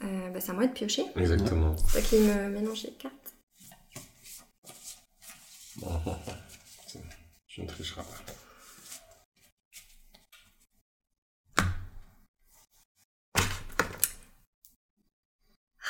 [0.03, 1.05] euh, bah, C'est à moi de piocher.
[1.15, 1.75] Exactement.
[1.77, 3.33] C'est toi qui me mélange les cartes.
[7.47, 8.33] Je ne tricherai pas.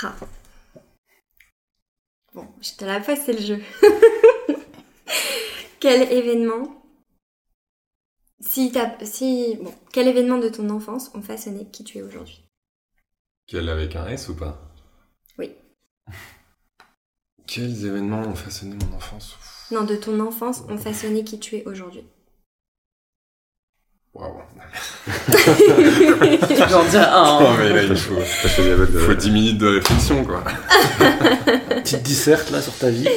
[0.04, 0.16] Ah.
[2.34, 3.64] Bon, je te la passe, c'est le jeu.
[5.80, 6.85] quel événement
[8.40, 12.44] si t'as, si, bon, quel événement de ton enfance ont façonné qui tu es aujourd'hui?
[13.48, 14.60] Quelle avec un S ou pas?
[15.38, 15.52] Oui.
[17.48, 19.38] Quels événements ont façonné mon enfance?
[19.72, 22.04] Non, de ton enfance ont façonné qui tu es aujourd'hui.
[24.16, 24.42] Waouh.
[25.28, 27.40] Tu peux en dire un.
[27.42, 27.56] Oh, hein.
[27.60, 30.44] mais là, il faut, faut 10 minutes de réflexion, quoi.
[31.70, 33.08] Petite disserte là sur ta vie.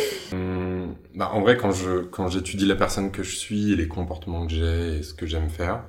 [1.19, 4.47] Bah, en vrai, quand je quand j'étudie la personne que je suis, et les comportements
[4.47, 5.83] que j'ai et ce que j'aime faire,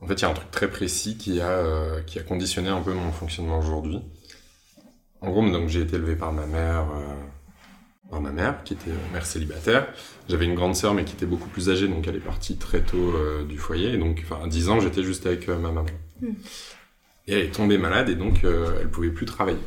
[0.00, 2.70] en fait, il y a un truc très précis qui a euh, qui a conditionné
[2.70, 4.00] un peu mon fonctionnement aujourd'hui.
[5.20, 7.14] En gros, donc j'ai été élevé par ma mère, euh,
[8.10, 9.86] par ma mère qui était euh, mère célibataire.
[10.30, 12.80] J'avais une grande sœur mais qui était beaucoup plus âgée, donc elle est partie très
[12.80, 13.92] tôt euh, du foyer.
[13.92, 15.84] Et donc, enfin, à 10 ans, j'étais juste avec ma maman.
[16.22, 16.28] Mm.
[17.26, 19.58] Et elle est tombée malade et donc elle pouvait plus travailler.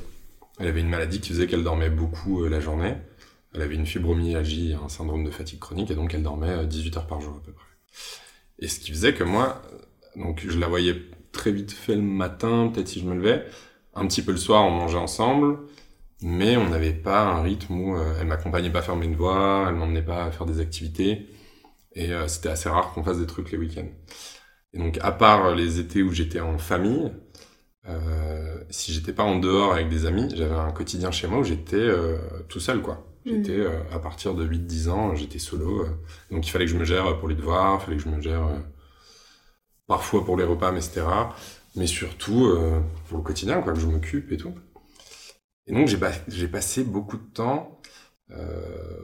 [0.59, 2.95] Elle avait une maladie qui faisait qu'elle dormait beaucoup la journée.
[3.53, 6.97] Elle avait une fibromyalgie, un syndrome de fatigue chronique, et donc elle dormait euh, 18
[6.97, 7.65] heures par jour à peu près.
[8.59, 10.95] Et ce qui faisait que moi, euh, donc je la voyais
[11.31, 13.45] très vite fait le matin, peut-être si je me levais,
[13.95, 15.59] un petit peu le soir, on mangeait ensemble,
[16.21, 19.75] mais on n'avait pas un rythme où euh, elle m'accompagnait pas faire mes devoirs, elle
[19.75, 21.27] m'emmenait pas faire des activités,
[21.93, 23.89] et euh, c'était assez rare qu'on fasse des trucs les week-ends.
[24.73, 27.11] Et donc à part les étés où j'étais en famille,
[27.87, 31.43] euh, si j'étais pas en dehors avec des amis, j'avais un quotidien chez moi où
[31.43, 33.08] j'étais euh, tout seul, quoi.
[33.25, 33.61] J'étais, Mhm.
[33.61, 35.83] euh, à partir de 8-10 ans, j'étais solo.
[35.85, 35.89] euh,
[36.31, 38.21] donc il fallait que je me gère pour les devoirs, il fallait que je me
[38.21, 38.59] gère euh,
[39.87, 41.35] parfois pour les repas, mais c'était rare.
[41.75, 42.49] Mais surtout
[43.07, 44.53] pour le quotidien, quoi, que je m'occupe et tout.
[45.67, 46.11] Et donc j'ai ba-
[46.51, 47.79] passé beaucoup de temps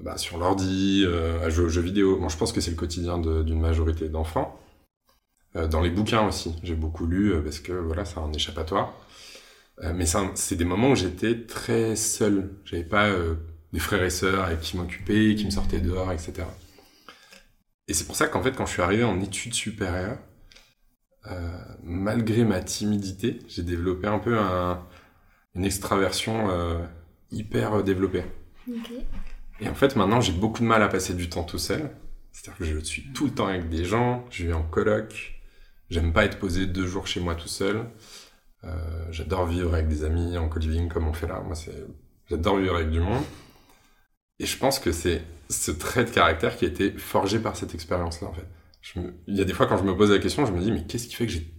[0.03, 1.05] bah, sur l'ordi,
[1.43, 2.17] à jouer aux jeux vidéo.
[2.19, 4.59] Bon, je pense que c'est le quotidien de- d'une majorité d'enfants.
[5.55, 8.93] Dans les bouquins aussi, j'ai beaucoup lu parce que voilà, c'est un échappatoire.
[9.95, 12.51] Mais c'est un- des moments où j'étais très seul.
[12.65, 13.09] J'avais pas
[13.73, 16.33] des frères et sœurs avec qui m'occuper, qui me sortaient dehors, etc.
[17.87, 20.17] Et c'est pour ça qu'en fait, quand je suis arrivé en études supérieures,
[21.31, 24.83] euh, malgré ma timidité, j'ai développé un peu un-
[25.55, 26.83] une extraversion euh,
[27.31, 28.23] hyper euh, développée.
[29.61, 31.89] Et en fait, maintenant, j'ai beaucoup de mal à passer du temps tout seul.
[32.31, 35.39] C'est-à-dire que je suis tout le temps avec des gens, je vis en coloc,
[35.89, 37.85] j'aime pas être posé deux jours chez moi tout seul.
[38.65, 41.39] Euh, j'adore vivre avec des amis en co-living comme on fait là.
[41.41, 41.85] Moi, c'est,
[42.29, 43.23] j'adore vivre avec du monde.
[44.39, 47.73] Et je pense que c'est ce trait de caractère qui a été forgé par cette
[47.73, 48.47] expérience-là, en fait.
[48.81, 50.59] Je me- Il y a des fois, quand je me pose la question, je me
[50.61, 51.51] dis, mais qu'est-ce qui fait que j'ai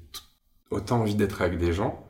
[0.71, 2.03] autant envie d'être avec des gens?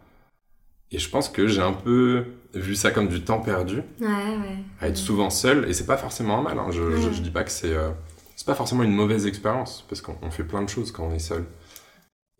[0.90, 4.58] Et je pense que j'ai un peu vu ça comme du temps perdu Ouais, ouais.
[4.80, 6.68] à être souvent seul et c'est pas forcément un mal hein.
[6.70, 7.12] je, Ouais.
[7.12, 7.90] je dis pas que c'est euh,
[8.36, 11.12] c'est pas forcément une mauvaise expérience parce qu'on on fait plein de choses quand on
[11.12, 11.44] est seul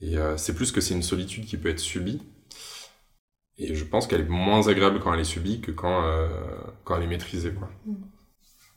[0.00, 2.22] et euh, c'est plus que c'est une solitude qui peut être subie
[3.58, 6.28] et je pense qu'elle est moins agréable quand elle est subie que quand euh,
[6.84, 7.94] quand elle est maîtrisée quoi Mm.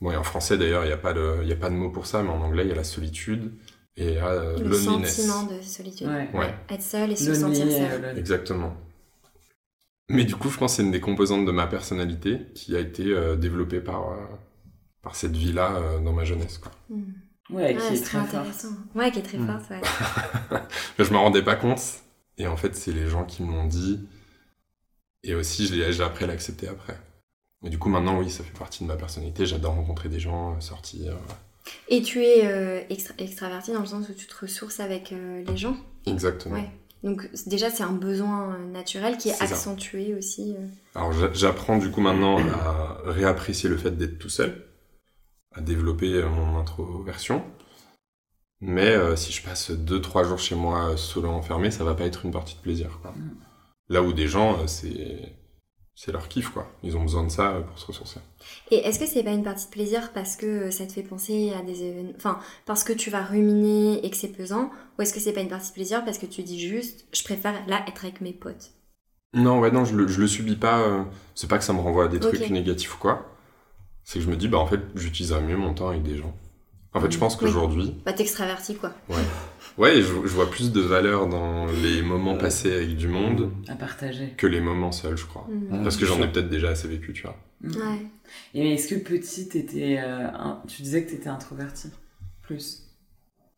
[0.02, 1.76] Bon et en français d'ailleurs il n'y a pas de il y a pas de
[1.76, 3.52] mot pour ça mais en anglais il y a la solitude
[3.98, 6.08] et il y a euh, Le loneliness sentiment de solitude.
[6.08, 6.30] Ouais.
[6.34, 8.18] ouais Être seul et se sentir seul.
[8.18, 8.74] Exactement.
[10.10, 12.80] Mais du coup, je pense que c'est une des composantes de ma personnalité qui a
[12.80, 14.16] été euh, développée par, euh,
[15.02, 16.58] par cette vie-là euh, dans ma jeunesse.
[16.58, 16.72] Quoi.
[16.90, 17.12] Hmm.
[17.52, 18.66] Ouais, qui est très forte.
[18.96, 19.48] Ouais, qui est très Hmm.
[19.48, 20.60] forte, ouais.
[21.00, 21.82] Je me rendais pas compte.
[22.38, 24.00] Et en fait, c'est les gens qui me l'ont dit.
[25.24, 26.98] Et aussi, je l'ai- j'ai appris à l'accepter après.
[27.64, 29.46] Et du coup, maintenant, oui, ça fait partie de ma personnalité.
[29.46, 31.14] J'adore rencontrer des gens, euh, sortir.
[31.90, 35.44] Et tu es euh, extra- extraverti dans le sens où tu te ressources avec euh,
[35.46, 35.76] les gens?
[36.06, 36.56] Exactement.
[36.56, 36.70] Ouais.
[37.04, 39.44] Donc déjà, c'est un besoin euh, naturel qui est, ça.
[39.46, 40.56] accentué aussi.
[40.58, 40.68] euh.
[40.96, 44.66] Alors j'a- j'apprends du coup maintenant à réapprécier le fait d'être tout seul,
[45.54, 47.44] à développer euh, mon introversion.
[48.62, 52.06] Mais euh, si je passe 2-3 jours chez moi euh, solo enfermé, ça va pas
[52.06, 53.00] être une partie de plaisir.
[53.02, 53.12] Quoi.
[53.12, 53.36] Mm.
[53.90, 55.34] Là où des gens, euh, c'est
[56.02, 56.66] c'est leur kiff quoi.
[56.82, 58.22] Ils ont besoin de ça euh, pour se ressourcer.
[58.72, 61.04] Et est-ce que c'est pas une partie de plaisir parce que euh, ça te fait
[61.04, 62.14] penser à des événements.
[62.16, 65.42] Enfin, parce que tu vas ruminer et que c'est pesant Ou est-ce que c'est pas
[65.42, 68.32] une partie de plaisir parce que tu dis juste, je préfère là être avec mes
[68.32, 68.72] potes?
[69.34, 70.80] Non ouais non je le, je le subis pas.
[70.80, 71.04] euh,
[71.36, 73.26] c'est pas que ça me renvoie à des trucs négatifs ou quoi.
[74.06, 76.34] C'est que je me dis bah en fait j'utiliserais mieux mon temps avec des gens.
[76.94, 77.40] En fait je pense Oui.
[77.42, 78.94] qu'aujourd'hui Bah, t'extravertis quoi.
[79.10, 79.16] Ouais,
[79.88, 83.76] et je, je vois plus de valeur dans les moments passés avec du monde À
[83.76, 84.34] partager.
[84.38, 85.48] que les moments seuls, je crois.
[85.50, 85.84] Hmm.
[85.84, 87.38] Parce que j'en ai peut-être déjà assez vécu, tu vois.
[87.62, 87.72] Mm.
[87.76, 88.02] Ouais.
[88.54, 91.90] Et mais est-ce que petit, t'étais, euh, un- tu disais que t'étais introverti
[92.42, 92.84] Plus?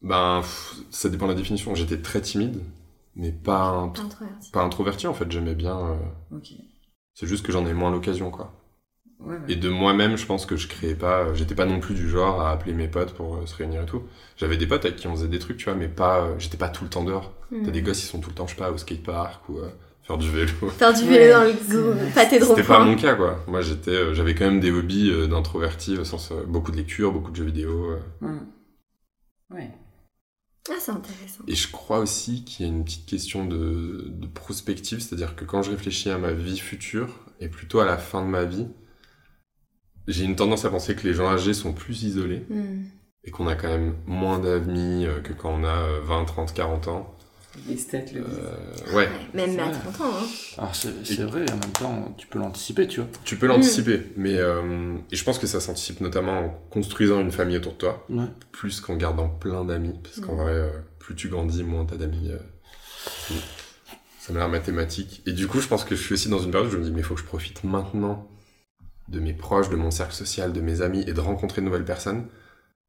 [0.01, 1.75] Ben, pff, ça dépend de la définition.
[1.75, 2.61] J'étais très timide,
[3.15, 4.51] mais pas, int- Introverti.
[4.51, 5.31] pas introverti, en fait.
[5.31, 5.77] J'aimais bien.
[5.77, 6.49] euh, Ok.
[7.13, 8.60] C'est juste que j'en ai moins l'occasion, quoi.
[9.23, 9.41] Ouais, ouais.
[9.49, 11.19] Et de moi-même, je pense que je créais pas.
[11.25, 13.83] euh, J'étais pas non plus du genre à appeler mes potes pour euh, se réunir
[13.83, 14.03] et tout.
[14.37, 16.21] J'avais des potes avec qui on faisait des trucs, tu vois, mais pas.
[16.23, 17.33] euh, J'étais pas tout le temps dehors.
[17.51, 17.63] Hmm.
[17.65, 19.69] T'as des gosses, ils sont tout le temps, je sais pas, au skatepark ou euh,
[20.03, 20.51] faire du vélo.
[20.77, 23.39] Faire du vélo dans le pâté de C'était pas mon cas, quoi.
[23.47, 26.77] Moi, j'étais, euh, j'avais quand même des hobbies euh, d'introverti, au sens euh, beaucoup de
[26.77, 27.91] lecture, beaucoup de jeux vidéo.
[27.91, 27.99] euh.
[28.27, 28.47] Mm.
[29.53, 29.69] Ouais.
[30.69, 31.43] Ah, c'est intéressant.
[31.47, 35.43] Et je crois aussi qu'il y a une petite question de, de prospective, c'est-à-dire que
[35.43, 38.67] quand je réfléchis à ma vie future, et plutôt à la fin de ma vie,
[40.07, 42.83] j'ai une tendance à penser que les gens âgés sont plus isolés Hmm.
[43.23, 46.53] et qu'on a quand même moins d'amis euh, que quand on a euh, 20, 30,
[46.53, 47.15] 40 ans.
[47.67, 48.23] Les stats le disent.
[48.23, 49.71] Euh, ouais, Même à Ouais.
[49.73, 50.13] 30 ans.
[50.13, 50.25] Hein.
[50.57, 53.09] Alors c'est vrai, en même temps, tu peux l'anticiper, tu vois.
[53.25, 57.31] tu peux l'anticiper, mais euh, et je pense que ça s'anticipe notamment en construisant une
[57.31, 58.23] famille autour de toi, Ouais.
[58.53, 60.41] plus qu'en gardant plein d'amis, parce qu'en Mm.
[60.41, 62.31] vrai, euh, plus tu grandis, moins t'as d'amis.
[62.31, 62.37] euh,
[64.19, 65.21] ça m'a l'air mathématique.
[65.25, 66.83] Et du coup, je pense que je suis aussi dans une période où je me
[66.83, 68.27] dis, mais il faut que je profite maintenant
[69.11, 71.85] de mes proches, de mon cercle social, de mes amis, et de rencontrer de nouvelles
[71.85, 72.27] personnes,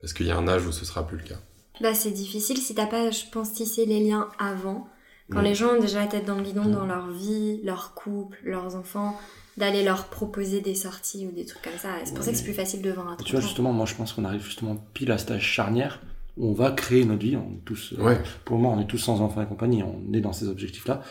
[0.00, 1.38] parce qu'il y a un âge où ce sera plus le cas.
[1.80, 4.87] Bah, c'est difficile si t'as pas, je pense, tissé les liens avant.
[5.30, 8.38] Quand les gens ont déjà la tête dans le guidon dans leur vie, leur couple,
[8.44, 9.18] leurs enfants,
[9.56, 11.88] d'aller leur proposer des sorties ou des trucs comme ça.
[12.04, 13.87] C'est pour ça que c'est plus facile de vendre à 30 Tu vois, justement, moi
[13.87, 16.00] je pense qu'on arrive justement pile à cet âge charnière
[16.37, 17.37] où on va créer notre vie.
[17.37, 18.20] On est tous, euh, Ouais.
[18.44, 21.02] Pour moment, on est tous sans enfants et compagnie, on est dans ces objectifs-là.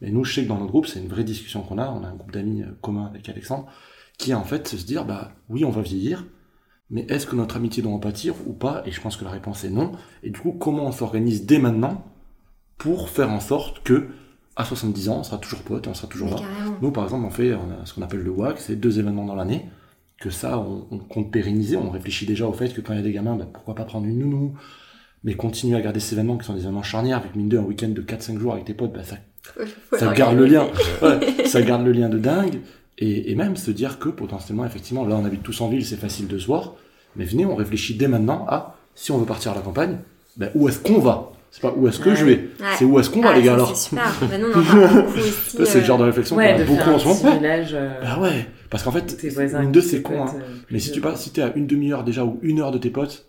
[0.00, 1.88] Mais nous, je sais que dans notre groupe, c'est une vraie discussion qu'on a.
[1.88, 3.66] On a un groupe d'amis euh, commun avec Alexandre
[4.20, 6.26] qui est en fait se dire, bah oui, on va vieillir,
[6.90, 8.82] mais est-ce que notre amitié doit en pâtir ou pas?
[8.84, 9.92] Et je pense que la réponse est non.
[10.22, 12.04] Et du coup, comment on s'organise dès maintenant
[12.78, 14.08] pour faire en sorte que
[14.56, 16.36] à 70 ans, on sera toujours pote, on sera toujours là.
[16.82, 19.34] Nous, par exemple, on fait on ce qu'on appelle le WAC, c'est deux événements dans
[19.36, 19.66] l'année,
[20.20, 21.76] que ça, on, on compte pérenniser.
[21.78, 23.84] On réfléchit déjà au fait que quand il y a des gamins, bah, pourquoi pas
[23.84, 24.54] prendre une nounou,
[25.24, 27.62] mais continuer à garder ces événements qui sont des événements charnières, avec mine de un
[27.62, 30.66] week-end de 4-5 jours avec tes potes, ça, Faut- faut ça garde le lien.
[31.00, 31.38] l'organiser.
[31.40, 32.60] Ouais, ça garde le lien de dingue.
[33.00, 35.96] Et, et même se dire que potentiellement, effectivement, là, on habite tous en ville, c'est
[35.96, 36.74] facile de se voir,
[37.16, 39.98] mais venez, on réfléchit dès maintenant à si on veut partir à la campagne,
[40.36, 41.32] ben, où est-ce qu'on va?
[41.50, 42.16] C'est pas où est-ce que Ouais.
[42.16, 42.66] je vais, Ouais.
[42.78, 44.12] c'est où est-ce qu'on va, Ah, les gars, alors C'est super.
[44.38, 45.30] Nous, on en parle beaucoup aussi.
[45.56, 47.36] Ça, C'est le euh, genre de réflexion Ouais, qu'on a beaucoup en ce moment.
[47.38, 47.70] village.
[47.72, 49.24] euh, Bah ouais, parce qu'en fait,
[49.60, 50.34] mine de, c'est con, hein.
[50.36, 52.78] euh, Mais si tu pas, si t'es à une demi-heure déjà ou une heure de
[52.78, 53.26] tes potes,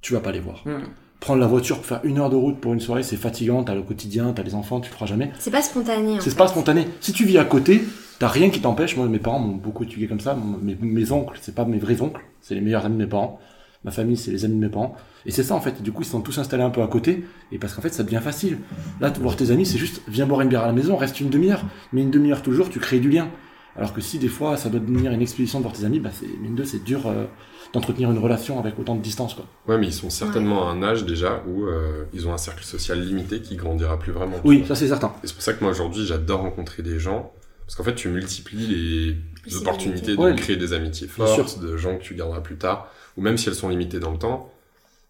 [0.00, 0.62] tu vas pas les voir.
[0.66, 0.82] Hmm.
[1.20, 3.74] Prendre la voiture pour faire une heure de route pour une soirée, c'est fatigant, t'as
[3.76, 5.30] le quotidien, t'as les enfants, tu le feras jamais.
[5.38, 6.16] C'est pas spontané.
[6.20, 6.88] C'est pas spontané.
[7.00, 7.84] Si tu vis à côté,
[8.18, 8.96] t'as rien qui t'empêche.
[8.96, 10.36] Moi, mes parents m'ont beaucoup éduqué comme ça.
[10.62, 13.40] Mes, mes oncles, c'est pas mes vrais oncles, c'est les meilleurs amis de mes parents.
[13.84, 14.96] Ma famille, c'est les amis de mes parents.
[15.26, 15.82] Et c'est ça, en fait.
[15.82, 17.24] Du coup, ils sont tous installés un peu à côté.
[17.52, 18.58] Et parce qu'en fait, ça devient facile.
[19.00, 21.20] Là, te voir tes amis, c'est juste, viens boire une bière à la maison, reste
[21.20, 21.62] une demi-heure.
[21.92, 23.28] Mais une demi-heure toujours, tu crées du lien.
[23.76, 26.10] Alors que si des fois, ça doit devenir une expédition de voir tes amis, bah,
[26.12, 27.24] c'est, mine de, c'est dur euh,
[27.72, 29.44] d'entretenir une relation avec autant de distance, quoi.
[29.66, 32.64] Ouais, mais ils sont certainement à un âge déjà où euh, ils ont un cercle
[32.64, 34.36] social limité qui grandira plus vraiment.
[34.44, 35.12] Oui, ça, c'est certain.
[35.24, 37.32] Et c'est pour ça que moi aujourd'hui j'adore rencontrer des gens
[37.66, 40.34] parce qu'en fait tu multiplies les opportunités de Ouais.
[40.36, 43.54] créer des amitiés fortes, de gens que tu garderas plus tard, ou même si elles
[43.54, 44.50] sont limitées dans le temps.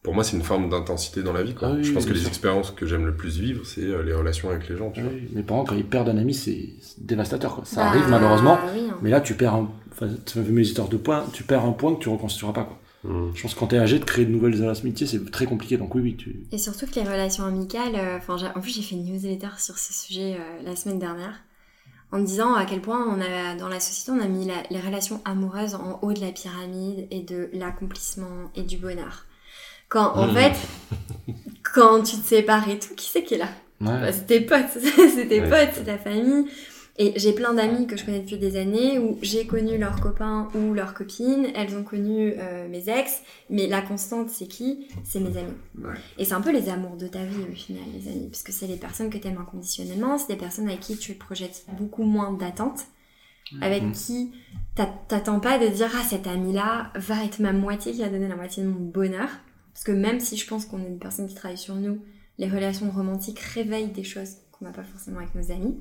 [0.03, 1.55] Pour moi c'est une forme d'intensité dans la vie.
[1.55, 1.69] Quoi.
[1.71, 2.29] Ah oui, Je pense oui, que les sûr.
[2.29, 4.91] expériences que j'aime le plus vivre c'est euh, les relations avec les gens.
[4.91, 5.11] Tu vois.
[5.11, 7.65] Oui, mes parents, quand ils perdent un ami, c'est dévastateur, quoi.
[7.65, 8.59] Ça Bah, arrive, malheureusement.
[8.75, 8.99] oui, hein.
[9.01, 10.09] Mais là, tu perds un, enfin,
[10.49, 12.79] mes histoires de points, tu perds un point que tu reconstruiras pas, quoi.
[13.11, 13.31] Mm.
[13.35, 15.79] Je pense que quand t'es âgé, de créer de nouvelles amitiés, c'est très compliqué.
[15.79, 16.37] Donc oui, oui, tu.
[16.53, 18.19] Et surtout que les relations amicales, euh,
[18.55, 21.41] en plus j'ai fait une newsletter sur ce sujet euh, la semaine dernière,
[22.13, 24.81] en disant à quel point on a dans la société on a mis la- les
[24.81, 29.27] relations amoureuses en haut de la pyramide et de l'accomplissement et du bonheur.
[29.89, 30.35] Quand en Mmh.
[30.35, 30.55] fait,
[31.75, 33.49] quand tu te sépares et tout, qui c'est qui est là?
[33.81, 34.01] Ouais.
[34.01, 36.47] Bah, c'est tes potes, c'est tes Ouais, potes, c'est c'est ta famille.
[36.97, 40.49] Et j'ai plein d'amis que je connais depuis des années où j'ai connu leurs copains
[40.55, 44.87] ou leurs copines, elles ont connu euh, mes ex, mais la constante c'est qui?
[45.03, 45.55] C'est mes amis.
[45.83, 45.95] Ouais.
[46.19, 48.69] Et c'est un peu les amours de ta vie au final, les amis, puisque c'est
[48.69, 52.33] les personnes que tu aimes inconditionnellement, c'est des personnes avec qui tu projettes beaucoup moins
[52.33, 52.83] d'attentes,
[53.61, 53.93] avec Mhm.
[53.93, 54.31] qui
[54.77, 58.29] t'a- t'attends pas de dire ah cet ami-là va être ma moitié qui va donner
[58.29, 59.29] la moitié de mon bonheur,
[59.73, 61.99] parce que même si je pense qu'on est une personne qui travaille sur nous,
[62.39, 65.77] les relations romantiques réveillent des choses qu'on n'a pas forcément avec nos amis.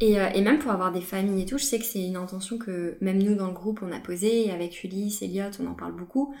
[0.00, 2.16] Et, euh, et même pour avoir des familles et tout, je sais que c'est une
[2.16, 5.68] intention que même nous dans le groupe on a posée, et avec Ulysse, Elliot, on
[5.68, 6.34] en parle beaucoup,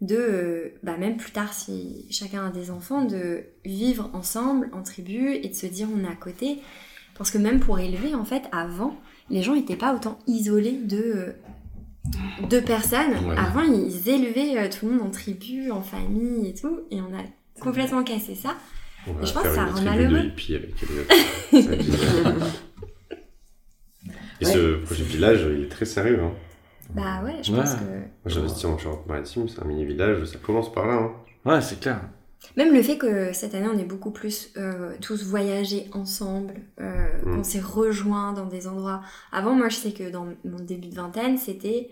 [0.00, 4.82] de, euh, bah même plus tard si chacun a des enfants, de vivre ensemble en
[4.82, 6.58] tribu et de se dire on est à côté.
[7.18, 8.96] Parce que même pour élever, en fait, avant,
[9.30, 11.32] les gens n'étaient pas autant isolés de euh,
[12.48, 13.12] deux personnes.
[13.28, 13.36] Ouais.
[13.36, 17.22] Avant, ils élevaient tout le monde en tribu, en famille et tout, et on a
[17.60, 18.56] complètement cassé ça.
[19.08, 20.30] On va je pense faire que ça rend malheureux.
[20.30, 20.74] de avec.
[24.40, 26.20] Et ce projet village, il est très sérieux.
[26.22, 26.32] Hein.
[26.94, 27.58] Bah ouais, je Ouais.
[27.60, 27.80] pense que...
[27.84, 30.94] Moi, j'investis en Charente-Maritime, c'est un mini-village, ça commence par là.
[30.94, 31.12] Hein.
[31.44, 32.00] Ouais, c'est clair.
[32.56, 37.06] Même le fait que cette année on est beaucoup plus euh, tous voyagé ensemble, euh,
[37.24, 37.36] Mm.
[37.36, 39.00] qu'on s'est rejoints dans des endroits.
[39.30, 41.88] Avant, moi je sais que dans mon début de vingtaine, c'était.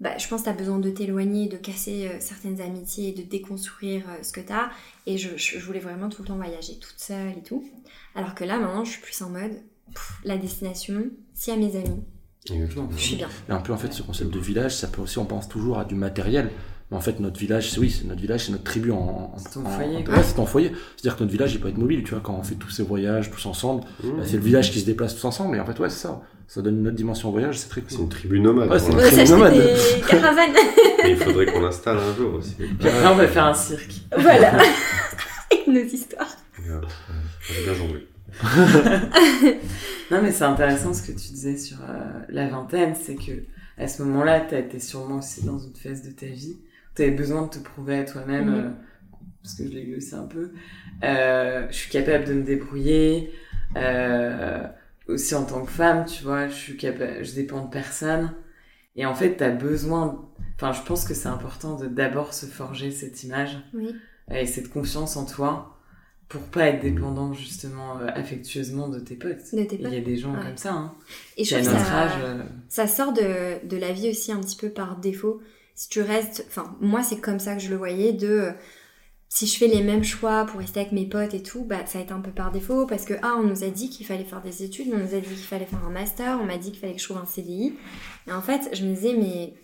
[0.00, 3.22] Bah, je pense que tu as besoin de t'éloigner, de casser euh, certaines amitiés, de
[3.22, 4.70] déconstruire euh, ce que tu as.
[5.06, 7.64] Et je, je- je voulais vraiment tout le temps voyager toute seule et tout.
[8.14, 9.52] Alors que là, maintenant, je suis plus en mode
[9.94, 11.04] pff, la destination,
[11.46, 12.02] y a mes amis,
[12.50, 12.88] Exactement.
[12.96, 13.28] je suis bien.
[13.48, 15.78] Et un peu, en fait, ce concept de village, ça peut aussi, on pense toujours
[15.78, 16.50] à du matériel.
[16.90, 18.96] Mais en fait, notre village, c'est oui, c'est notre village, c'est notre tribu en.
[18.96, 20.72] en- C'est ton en- foyer, ouais, c'est ton foyer.
[20.96, 22.82] C'est-à-dire que notre village, il peut être mobile, tu vois, quand on fait tous ces
[22.82, 23.84] voyages, tous ensemble.
[24.02, 24.08] Mmh.
[24.16, 26.20] bah, c'est le village qui se déplace tous ensemble, mais en fait, ouais, c'est ça.
[26.48, 28.04] Ça donne une autre dimension au voyage, c'est très C'est cool.
[28.06, 28.68] une tribu nomade.
[28.68, 29.52] Ouais, c'est On une tribu nomade.
[29.54, 30.50] des caravanes.
[31.04, 32.54] Mais il faudrait qu'on l'installe un jour aussi.
[32.58, 33.92] Puis après, on va faire un cirque.
[34.18, 34.54] voilà.
[35.52, 36.26] Avec nos histoires.
[36.58, 36.86] Et, euh, ouais,
[37.54, 38.06] J'ai bien jonglé.
[40.10, 41.98] Non, mais c'est intéressant ce que tu disais sur euh,
[42.30, 43.44] la vingtaine, c'est que
[43.78, 46.58] à ce moment-là, tu été sûrement aussi dans une phase de ta vie
[46.94, 48.54] tu avais besoin de te prouver à toi-même, Mhm.
[48.54, 48.70] euh,
[49.42, 50.52] parce que je l'ai lu aussi un peu.
[51.04, 53.32] euh, je suis capable de me débrouiller.
[53.76, 54.66] euh,
[55.06, 58.32] aussi en tant que femme, tu vois, je suis capable, je dépends de personne.
[58.96, 60.28] Et en fait, tu as besoin.
[60.56, 63.94] Enfin, je pense que c'est important de d'abord se forger cette image Oui.
[64.32, 65.76] et cette confiance en toi
[66.28, 69.38] pour pas être dépendant justement euh, affectueusement de tes potes.
[69.52, 70.42] Il y a des gens Ouais.
[70.42, 70.94] comme ça, hein.
[71.36, 72.12] Et je trouve que notre ça, âge.
[72.22, 75.40] euh, ça sort de, de la vie aussi un petit peu par défaut.
[75.80, 78.52] Si tu restes, enfin, moi c'est comme ça que je le voyais, de euh,
[79.30, 81.98] si je fais les mêmes choix pour rester avec mes potes et tout, bah ça
[82.00, 84.26] a été un peu par défaut parce que, ah, on nous a dit qu'il fallait
[84.26, 86.70] faire des études, on nous a dit qu'il fallait faire un master, on m'a dit
[86.72, 87.78] qu'il fallait que je trouve un CDI.
[88.26, 89.54] Et en fait, je me disais, mais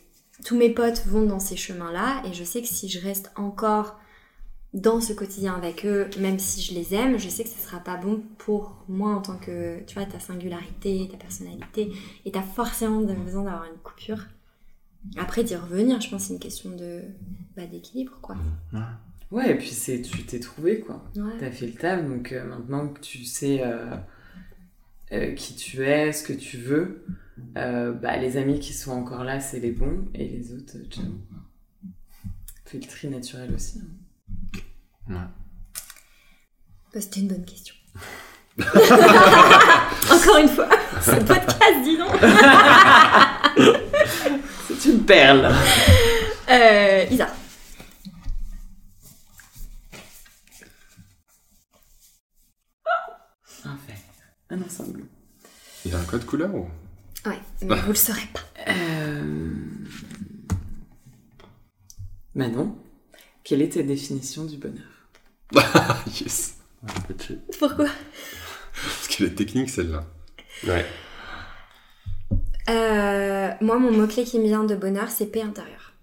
[0.43, 4.01] tous mes potes vont dans ces chemins-là et je sais que si je reste encore
[4.73, 7.81] dans ce quotidien avec eux, même si je les aime, je sais que ce sera
[7.81, 11.93] pas bon pour moi en tant que, tu vois, ta singularité, ta personnalité.
[12.25, 14.25] Et t'as forcément besoin d'avoir une coupure.
[15.17, 17.03] Après, d'y revenir, je pense que c'est une question de
[17.57, 18.37] bah, d'équilibre, quoi.
[19.31, 21.03] Ouais, et puis c'est tu t'es trouvé quoi.
[21.17, 21.33] Ouais.
[21.41, 23.91] T'as fait le taf, donc euh, maintenant que tu sais euh,
[25.13, 27.05] euh, qui tu es, ce que tu veux,
[27.57, 31.05] euh, bah, les amis qui sont encore là, c'est les bons, et les autres, ciao.
[32.67, 33.81] Fais le tri naturel aussi.
[35.11, 35.29] hein.
[36.95, 37.75] Bah, C'était une bonne question.
[38.59, 40.69] Encore une fois,
[41.03, 42.13] ce podcast, dis donc.
[44.87, 45.53] C'est une perle.
[46.49, 47.29] Euh, Isa.
[53.65, 53.95] Un fait.
[54.51, 55.05] Ah non, c'est un bleu.
[55.85, 56.69] Il a un code couleur ou?
[57.25, 58.41] Ouais, mais vous le saurez pas.
[58.69, 59.55] Euh...
[62.35, 62.77] Manon,
[63.43, 64.85] quelle est ta définition du bonheur?
[65.57, 67.87] Ah, yes Ouais, un peu de chez- Pourquoi?
[68.75, 70.05] Parce qu'elle est technique celle-là.
[70.67, 70.87] Ouais.
[72.69, 75.95] Euh, Moi, mon mot-clé qui me vient de bonheur, c'est paix intérieure.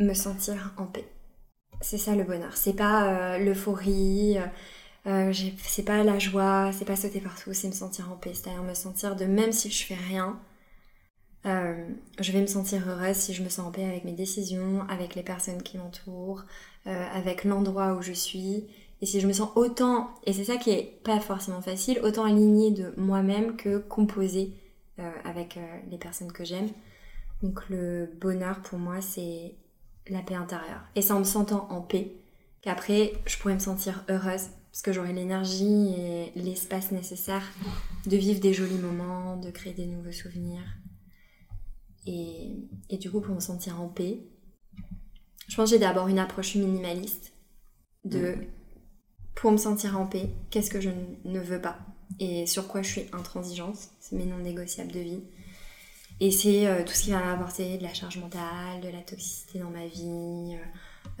[0.00, 1.08] Me sentir en paix.
[1.80, 2.56] C'est ça le bonheur.
[2.56, 5.32] C'est pas euh, l'euphorie, euh, euh,
[5.62, 8.32] c'est pas la joie, c'est pas sauter partout, c'est me sentir en paix.
[8.34, 10.38] C'est-à-dire me sentir de même si je fais rien,
[11.44, 15.14] je vais me sentir heureuse si je me sens en paix avec mes décisions, avec
[15.14, 16.44] les personnes qui m'entourent,
[16.84, 18.66] avec l'endroit où je suis.
[19.00, 22.24] Et si je me sens autant, et c'est ça qui est pas forcément facile, autant
[22.24, 24.52] alignée de moi-même que composée
[25.24, 26.68] avec euh, les personnes que j'aime.
[27.42, 29.56] Donc le bonheur pour moi c'est
[30.08, 30.82] la paix intérieure.
[30.94, 32.16] Et c'est en me sentant en paix
[32.62, 37.42] qu'après je pourrais me sentir heureuse parce que j'aurai l'énergie et l'espace nécessaire
[38.06, 40.64] de vivre des jolis moments, de créer des nouveaux souvenirs.
[42.06, 42.56] Et,
[42.90, 44.20] et du coup pour me sentir en paix,
[45.48, 47.32] je pense que j'ai d'abord une approche minimaliste
[48.04, 48.36] de
[49.34, 50.90] pour me sentir en paix, qu'est-ce que je
[51.24, 51.78] ne veux pas?
[52.20, 55.22] Et sur quoi je suis intransigeante, c'est mes non négociables de vie.
[56.20, 59.60] Et c'est euh, tout ce qui va m'apporter de la charge mentale, de la toxicité
[59.60, 60.56] dans ma vie,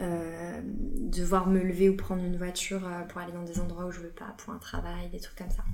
[0.00, 4.00] euh, devoir me lever ou prendre une voiture pour aller dans des endroits où je
[4.00, 5.64] veux pas, pour un travail, des trucs comme ça.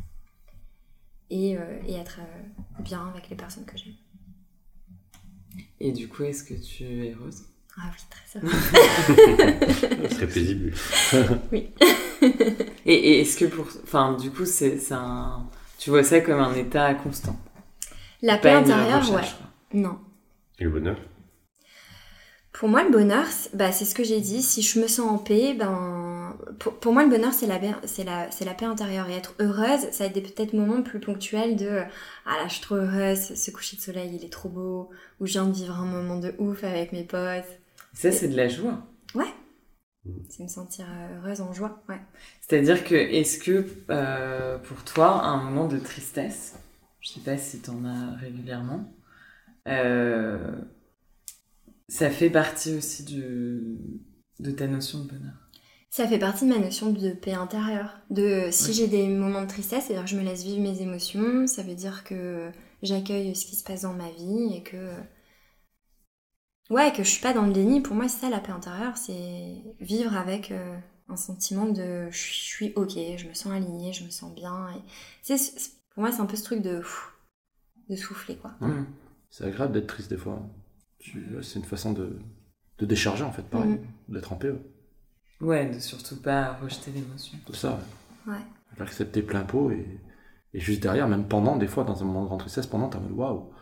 [1.30, 1.56] Et,
[1.86, 2.20] et être
[2.80, 3.94] bien avec les personnes que j'aime.
[5.80, 7.44] Et du coup, est-ce que tu es heureuse?
[7.76, 8.40] Ah oui, très.
[10.08, 10.72] Ce serait paisible.
[12.86, 13.66] Et, et est-ce que pour...
[13.82, 15.46] Enfin, du coup, c'est un...
[15.78, 17.38] Tu vois ça comme un état constant?
[18.22, 19.22] La paix intérieure, ouais.
[19.72, 19.98] Non.
[20.58, 20.96] Et le bonheur?
[22.52, 24.40] Pour moi, le bonheur, c'est bah, c'est ce que j'ai dit.
[24.40, 28.04] Si je me sens en paix, ben, pour, pour moi, le bonheur, c'est la, c'est
[28.04, 29.08] la, c'est la paix intérieure.
[29.08, 31.82] Et être heureuse, ça va être des peut-être moments plus ponctuels de
[32.24, 35.26] Ah là, je suis trop heureuse, ce coucher de soleil, il est trop beau, ou
[35.26, 37.60] je viens de vivre un moment de ouf avec mes potes.
[37.94, 38.86] Ça, c'est de la joie.
[40.28, 42.00] C'est me sentir euh, heureuse en joie, ouais.
[42.40, 46.56] C'est-à-dire que, est-ce que euh, pour toi, un moment de tristesse,
[47.00, 48.92] je sais pas si t'en as régulièrement,
[49.66, 50.60] euh,
[51.88, 53.78] ça fait partie aussi du,
[54.40, 55.32] de ta notion de bonheur?
[55.88, 58.00] Ça fait partie de ma notion de paix intérieure.
[58.10, 61.46] De si j'ai des moments de tristesse, c'est-à-dire que je me laisse vivre mes émotions,
[61.46, 62.50] ça veut dire que
[62.82, 64.90] j'accueille ce qui se passe dans ma vie et que
[66.70, 67.80] ouais, que je suis pas dans le déni.
[67.80, 70.76] Pour moi, c'est ça la paix intérieure, c'est vivre avec euh,
[71.08, 74.68] un sentiment de je suis ok, je me sens alignée, je me sens bien.
[74.76, 74.80] Et
[75.22, 76.82] c'est c'est- pour moi, c'est un peu ce truc de
[77.96, 78.52] souffler quoi.
[79.30, 80.40] C'est agréable d'être triste des fois.
[80.98, 82.18] Tu- C'est une façon de,
[82.80, 83.86] décharger en fait, pareil, Mhm.
[84.08, 84.50] d'être en paix.
[84.50, 84.60] ouais.
[85.40, 87.36] Ouais, de surtout pas rejeter l'émotion.
[87.46, 87.78] Tout ça,
[88.26, 88.32] ouais.
[88.34, 88.40] Ouais.
[88.78, 90.00] L'accepter plein pot et,
[90.54, 93.00] et juste derrière, même pendant, des fois, dans un moment de grande tristesse, pendant, en
[93.00, 93.52] mode waouh.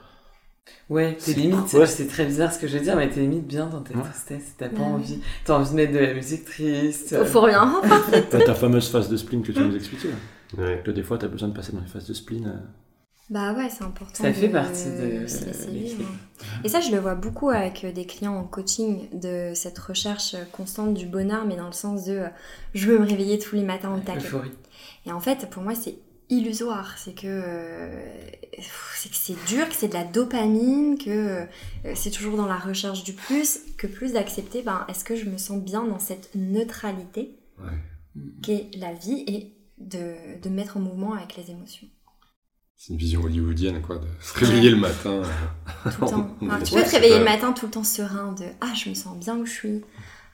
[0.89, 1.55] Ouais, tes cool.
[1.81, 1.87] Ouais.
[1.87, 4.03] c'est très bizarre ce que je veux dire, mais tes limites bien dans tes Ouais.
[4.03, 4.55] tristesses.
[4.59, 5.21] T'as pas envie.
[5.45, 7.25] T'as envie de mettre de la musique triste.
[7.25, 7.81] Faut rien.
[8.31, 10.09] T'as ta fameuse phase de spleen que tu nous expliquais.
[10.59, 10.83] Ouais.
[10.85, 12.47] Que des fois, t'as besoin de passer dans les phases de spleen.
[12.47, 12.59] euh,
[13.31, 14.13] Bah ouais, c'est important.
[14.23, 15.25] Ça de fait partie de-
[15.71, 15.97] vivre.
[15.97, 16.07] clés.
[16.63, 20.93] Et ça, je le vois beaucoup avec des clients en coaching, de cette recherche constante
[20.93, 22.29] du bonheur, mais dans le sens de euh,
[22.75, 24.29] je veux me réveiller tous les matins au taquet.
[25.07, 25.95] Et en fait, pour moi, c'est
[26.37, 26.97] illusoire.
[26.99, 28.05] C'est que euh,
[28.95, 31.45] c'est que c'est dur, que c'est de la dopamine, que euh,
[31.95, 35.39] c'est toujours dans la recherche du plus, que plus d'accepter, ben, est-ce que je me
[35.39, 38.23] sens bien dans cette neutralité Ouais.
[38.43, 41.87] qu'est la vie et de, de mettre en mouvement avec les émotions?
[42.77, 45.11] C'est une vision hollywoodienne, quoi, de se réveiller le matin.
[45.23, 45.25] euh,
[45.85, 46.37] Tout le temps.
[46.43, 48.89] Enfin, tu peux te réveiller pas- le matin tout le temps serein de Ah, je
[48.91, 49.83] me sens bien où je suis.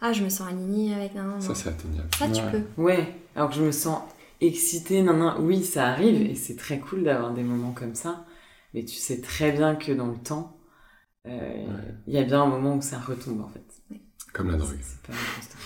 [0.01, 1.41] Ah, je me sens alignée avec un.
[1.41, 2.09] Ça, c'est atteignable.
[2.17, 2.63] Ça, tu peux.
[2.83, 4.01] Ouais, alors que je me sens
[4.41, 5.35] excitée, nan, nan.
[5.41, 8.25] oui, ça arrive, et c'est très cool d'avoir des moments comme ça,
[8.75, 10.59] mais tu sais très bien que dans le temps,
[11.27, 11.67] euh,
[12.07, 13.65] il y a bien un moment où ça retombe, en fait.
[14.33, 14.79] Comme la drogue.
[14.83, 15.13] C'est.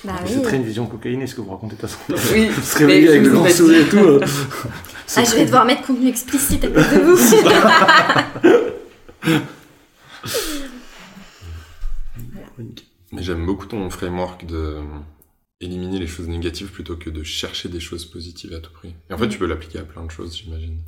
[0.05, 0.43] Bah oui.
[0.43, 2.33] très une vision cocaïne, ce que vous racontez de toute façon.
[2.35, 3.97] Oui, se réveiller avec le grand sourire et tout.
[3.99, 4.21] euh,
[5.07, 7.19] c'est Ah, je vais devoir mettre contenu explicite à cause de vous.
[13.13, 14.79] Mais j'aime beaucoup ton framework de
[15.63, 18.95] éliminer les choses négatives plutôt que de chercher des choses positives à tout prix.
[19.09, 20.79] Et en fait, tu peux l'appliquer à plein de choses, j'imagine.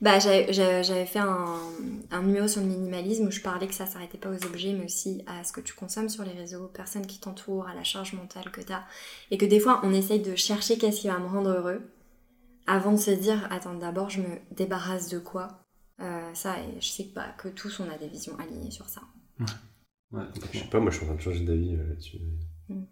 [0.00, 1.58] Bah, j'avais fait un,
[2.10, 4.84] un numéro sur le minimalisme où je parlais que ça s'arrêtait pas aux objets, mais
[4.84, 7.84] aussi à ce que tu consommes sur les réseaux, aux personnes qui t'entourent, à la
[7.84, 8.84] charge mentale que tu as.
[9.30, 11.80] Et que des fois, on essaye de chercher qu'est-ce qui va me rendre heureux
[12.66, 15.64] avant de se dire, attends, d'abord, je me débarrasse de quoi
[16.00, 18.88] Euh, Ça, et je sais que, bah, que tous, on a des visions alignées sur
[18.88, 19.00] ça.
[19.40, 19.46] Ouais,
[20.12, 20.60] Je complètement.
[20.60, 22.18] sais pas, moi je suis en train de changer d'avis euh, là-dessus.
[22.68, 22.82] Mm.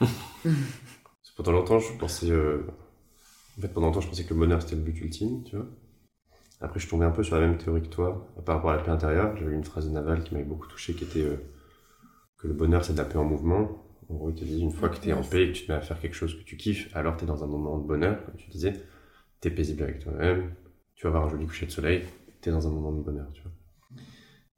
[1.36, 2.30] Pendant longtemps, je pensais.
[2.30, 2.62] euh,
[3.58, 5.66] En fait, pendant longtemps, je pensais que le bonheur c'était le but ultime, tu vois.
[6.60, 8.82] Après, je tombé un peu sur la même théorie que toi par rapport à la
[8.82, 9.36] paix intérieure.
[9.38, 11.36] J'avais une phrase de Naval qui m'avait beaucoup touché qui était euh,
[12.38, 13.84] que le bonheur c'est de la paix en mouvement.
[14.08, 15.66] En gros, il te dit une fois que tu es en paix et que tu
[15.66, 17.78] te mets à faire quelque chose que tu kiffes, alors tu es dans un moment
[17.78, 18.74] de bonheur, comme tu disais.
[19.42, 20.52] Tu es paisible avec toi-même,
[20.96, 22.04] tu vas avoir un joli coucher de soleil,
[22.42, 23.52] tu es dans un moment de bonheur, tu vois.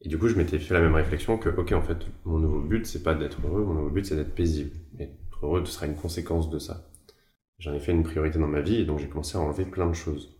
[0.03, 2.61] Et du coup, je m'étais fait la même réflexion que, ok, en fait, mon nouveau
[2.61, 4.73] but, c'est pas d'être heureux, mon nouveau but, c'est d'être paisible.
[5.43, 6.91] Heureux, ce sera une conséquence de ça.
[7.59, 9.89] J'en ai fait une priorité dans ma vie, et donc j'ai commencé à enlever plein
[9.89, 10.37] de choses.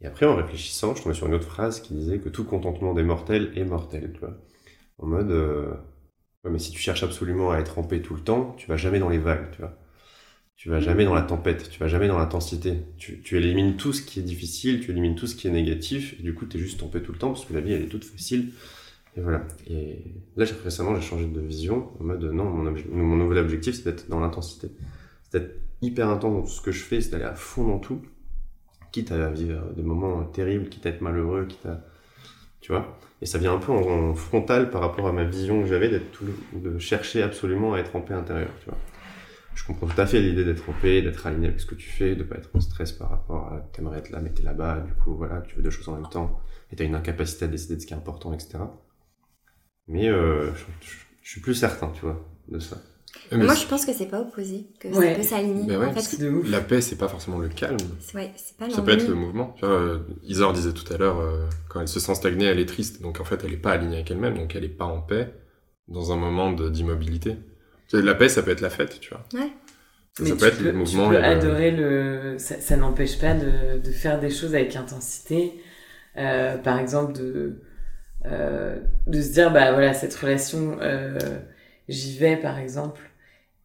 [0.00, 2.94] Et après, en réfléchissant, je tombais sur une autre phrase qui disait que tout contentement
[2.94, 4.36] des mortels est mortel, tu vois.
[4.98, 5.74] En mode, euh,
[6.44, 8.98] mais si tu cherches absolument à être en paix tout le temps, tu vas jamais
[8.98, 9.78] dans les vagues, tu vois.
[10.56, 12.84] Tu vas jamais dans la tempête, tu vas jamais dans l'intensité.
[12.98, 16.18] Tu, tu élimines tout ce qui est difficile, tu élimines tout ce qui est négatif,
[16.18, 17.72] et du coup, tu es juste en paix tout le temps, parce que la vie,
[17.72, 18.52] elle est toute facile.
[19.16, 19.42] Et voilà.
[19.66, 20.04] Et
[20.36, 24.08] là, récemment, j'ai changé de vision, en mode, non, mon, mon nouvel objectif, c'est d'être
[24.08, 24.70] dans l'intensité.
[25.24, 27.78] C'est d'être hyper intense dans tout ce que je fais, c'est d'aller à fond dans
[27.78, 28.02] tout,
[28.92, 31.84] quitte à vivre des moments terribles, quitte à être malheureux, quitte à...
[32.60, 35.62] Tu vois Et ça vient un peu en, en frontal par rapport à ma vision
[35.62, 38.78] que j'avais d'être tout, de chercher absolument à être en paix intérieure, tu vois
[39.56, 41.88] je comprends tout à fait l'idée d'être en paix, d'être aligné avec ce que tu
[41.88, 44.80] fais, de pas être en stress par rapport à t'aimerais être là, mais t'es là-bas,
[44.80, 46.38] du coup, voilà, tu veux deux choses en même temps,
[46.70, 48.58] et t'as une incapacité à décider de ce qui est important, etc.
[49.88, 52.76] Mais euh, je, je- je suis plus certain, tu vois, de ça.
[53.32, 55.10] Mais Moi, je pense que c'est pas opposé, que Ouais.
[55.10, 55.66] ça peut s'aligner.
[55.66, 56.48] Bah ouais, en fait, de ouf.
[56.50, 57.76] La paix, c'est pas forcément le calme.
[58.00, 59.54] c'est ouais, c'est pas Ça peut être le mouvement.
[59.58, 62.60] Tu vois, euh, Isor disait tout à l'heure, euh, quand elle se sent stagnée, elle
[62.60, 63.02] est triste.
[63.02, 65.32] Donc en fait, elle est pas alignée avec elle-même, donc elle est pas en paix
[65.88, 67.36] dans un moment d'immobilité.
[67.88, 69.24] Tu La paix, ça peut être la fête, tu vois.
[69.34, 69.50] Ouais.
[70.14, 71.08] Ça, Mais ça tu peut être peux, le tu mouvement.
[71.08, 72.34] peux et le- adorer le.
[72.38, 75.52] Ça, ça n'empêche pas de, de faire des choses avec intensité.
[76.16, 77.60] Euh, par exemple, de,
[78.24, 81.18] euh, de se dire, bah voilà, cette relation, euh,
[81.88, 83.00] j'y vais par exemple.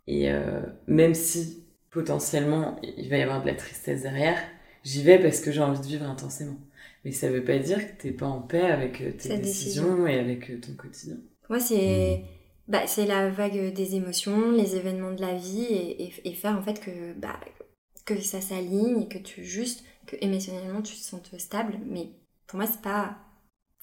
[0.08, 4.40] Et euh, même si potentiellement il va y avoir de la tristesse derrière,
[4.84, 6.58] j'y vais parce que j'ai envie de vivre intensément.
[7.06, 10.20] Mais ça veut pas dire que t'es pas en paix avec tes Cette décisions et
[10.20, 11.18] avec ton quotidien.
[11.50, 12.24] Moi, c'est
[12.68, 16.58] bah, c'est la vague des émotions, les événements de la vie et, et- et faire
[16.58, 17.40] en fait que, bah,
[18.06, 21.80] que ça s'aligne et que tu juste, que émotionnellement tu te sentes stable.
[21.86, 22.12] Mais
[22.48, 23.18] pour moi, c'est pas.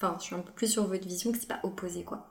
[0.01, 2.29] Enfin, je suis un peu plus sur votre vision que c'est pas opposé quoi.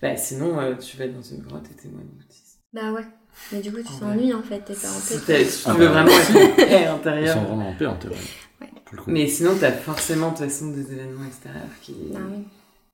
[0.00, 2.60] Bah, sinon, euh, tu vas dans une grotte et t'es moins autiste.
[2.72, 3.04] Bah ouais.
[3.50, 5.24] Mais du coup, tu En t'ennuies en fait, t'es pas en Si paix.
[5.26, 5.92] t'as- si tu Ah veux bah.
[6.04, 7.34] vraiment être en paix Ils intérieure.
[7.34, 7.86] sont vraiment en paix.
[7.86, 8.68] Ouais.
[8.96, 9.10] Coup.
[9.10, 12.44] Mais sinon, t'as forcément de toute façon des événements extérieurs qui, Ah oui.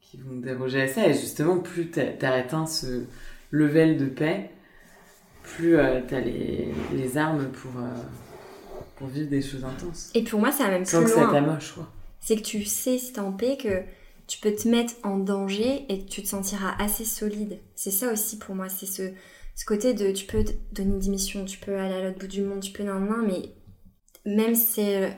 [0.01, 1.07] qui vont déroger à ça.
[1.07, 3.05] Et justement, plus t'as t'as atteint ce
[3.51, 4.51] level de paix,
[5.43, 7.91] plus euh, t'as les, les armes pour, euh,
[8.99, 10.11] pour vivre des choses intenses.
[10.14, 11.90] Et pour moi, ça va même Sans plus que ça t'amoche, quoi.
[12.20, 13.82] c'est que tu sais si t'es en paix que
[14.26, 17.59] tu peux te mettre en danger et tu te sentiras assez solide.
[17.74, 19.11] C'est ça aussi pour moi, c'est ce,
[19.55, 22.26] ce côté de tu peux te donner une démission, tu peux aller à l'autre bout
[22.26, 23.55] du monde, tu peux nan nan, mais
[24.26, 25.11] même si c'est euh,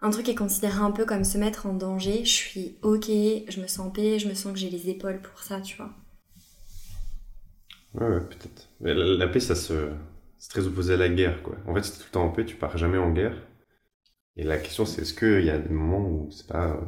[0.00, 3.06] un truc qui est considéré un peu comme se mettre en danger, je suis ok,
[3.08, 5.76] je me sens en paix, je me sens que j'ai les épaules pour ça, tu
[5.76, 5.90] vois.
[7.94, 8.68] Ouais, ouais, peut-être.
[8.80, 9.90] Mais la, la paix, ça se.
[10.38, 11.56] C'est très opposé à la guerre, quoi.
[11.66, 13.36] En fait, si t'es tout le temps en paix, tu pars jamais en guerre.
[14.36, 16.80] Et la question, c'est est-ce qu'il y a des moments où c'est pas euh,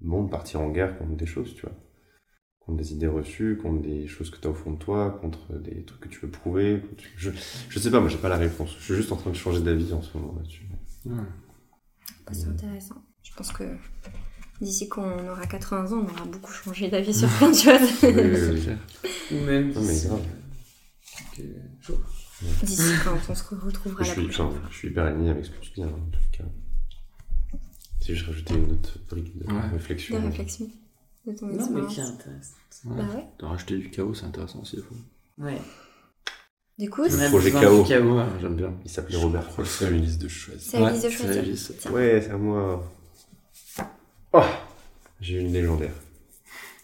[0.00, 1.72] bon de partir en guerre contre des choses, tu vois
[2.60, 5.84] Contre des idées reçues, contre des choses que t'as au fond de toi, contre des
[5.84, 6.82] trucs que tu veux prouver.
[7.16, 7.30] Je,
[7.68, 8.74] je sais pas, moi, j'ai pas la réponse.
[8.78, 10.66] Je suis juste en train de changer d'avis en ce moment là-dessus.
[11.06, 11.12] Ouais.
[12.26, 12.96] Bah, C'est intéressant.
[13.22, 13.64] Je pense que
[14.60, 18.02] d'ici qu'on aura 80 ans, on aura beaucoup changé d'avis sur plein de choses.
[18.02, 18.60] Oui, oui, C'est oui.
[18.62, 18.78] clair.
[19.32, 20.20] Ou même Non, mais grave.
[20.20, 22.00] euh, quelques jours.
[22.62, 24.68] D'ici quand on se retrouvera Je la suis, prochaine enfin, fois.
[24.70, 26.44] je suis hyper aligné avec ce que tu dis, hein, en tout cas.
[28.00, 29.60] Si je rajoutais une autre brique de Ouais.
[29.72, 30.18] réflexion.
[30.20, 30.70] Des réflexions
[31.26, 32.54] de ton Non, mais qui est intéressant.
[32.84, 32.96] Ouais.
[32.96, 33.24] Bah ouais.
[33.38, 34.76] De rajouter du chaos, c'est intéressant aussi.
[34.76, 34.96] des fois.
[35.38, 35.60] Ouais.
[36.78, 37.82] Du coup, Le On a projet chaos.
[37.84, 38.74] Ouais, j'aime bien.
[38.84, 39.70] Il s'appelait Robert le Frost.
[39.72, 40.54] faire une liste de choix.
[40.58, 41.08] c'est à Lise de
[41.56, 41.76] c'est.
[41.78, 41.90] Tiens.
[41.92, 42.92] Ouais, c'est à moi.
[44.32, 44.42] Oh
[45.20, 45.94] J'ai une légendaire.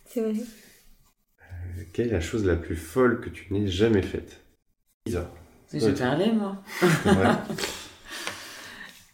[0.06, 0.32] C'est vrai.
[1.42, 4.40] Euh, Quelle est la chose la plus folle que tu n'aies jamais faite?
[5.06, 5.30] Isa.
[5.72, 6.56] J'ai parlé, moi.
[6.82, 7.12] Ouais.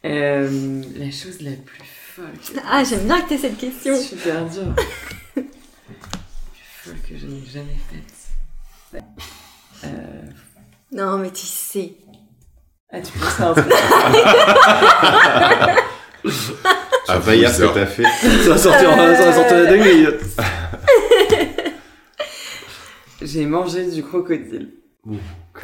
[0.05, 1.83] Euh, la chose la plus
[2.15, 2.27] folle.
[2.55, 3.99] que- Ah, j'aime bien que t'aies cette question.
[4.01, 4.63] Super dur.
[5.37, 5.51] la plus
[6.85, 8.15] folle que je n'ai jamais faite.
[9.85, 10.23] Euh...
[10.93, 11.95] Non, mais tu sais.
[12.93, 14.13] Ah, tu penses à un truc Ah,
[17.09, 18.05] Ah, pas hier ce que t'as fait.
[18.45, 20.07] Ça va sortir, ça va sortir la dinguerie.
[23.23, 24.71] J'ai mangé du crocodile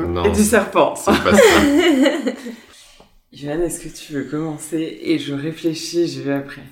[0.00, 0.94] Non, et du serpent.
[0.96, 1.42] C'est pas ça.
[3.32, 6.62] Johan, est-ce que tu veux commencer Et je réfléchis, je vais après.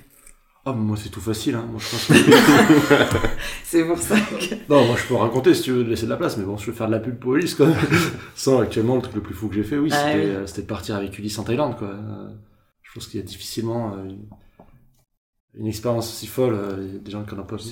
[0.63, 1.55] Ah, mais moi, c'est tout facile.
[1.55, 1.65] Hein.
[1.71, 3.27] Moi, je pense que-
[3.63, 4.55] C'est pour ça que...
[4.69, 6.67] non, moi, je peux raconter si tu veux laisser de la place, mais bon, je
[6.67, 7.67] veux faire de la pub pour Ulysse, quoi.
[8.35, 10.29] Sans actuellement, le truc le plus fou que j'ai fait, oui, Ah, c'était oui.
[10.29, 11.87] euh, c'était de partir avec Ulysse en Thaïlande, quoi.
[11.87, 12.27] Euh,
[12.83, 14.19] Je pense qu'il y a difficilement euh, une,
[15.57, 17.63] une expérience aussi folle, euh, des gens qui n'en ont pas vu.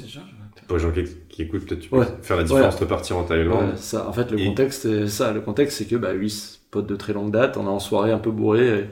[0.68, 2.08] Pour les gens qui, qui écoutent, peut-être tu peux Ouais.
[2.22, 2.82] faire la différence Ouais.
[2.82, 3.70] entre partir en Thaïlande.
[3.72, 5.32] Ouais, ça, en fait, le Et- contexte, c'est ça.
[5.32, 8.12] Le contexte, c'est que bah, Ulysse, pote de très longue date, on est en soirée
[8.12, 8.80] un peu bourré.
[8.82, 8.86] Et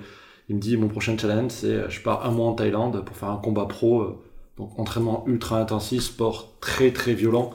[0.50, 3.16] il me dit mon prochain challenge, c'est euh, je pars un mois en Thaïlande pour
[3.18, 4.02] faire un combat pro.
[4.02, 4.16] euh,
[4.58, 7.52] donc entraînement ultra intensif, sport très très violent.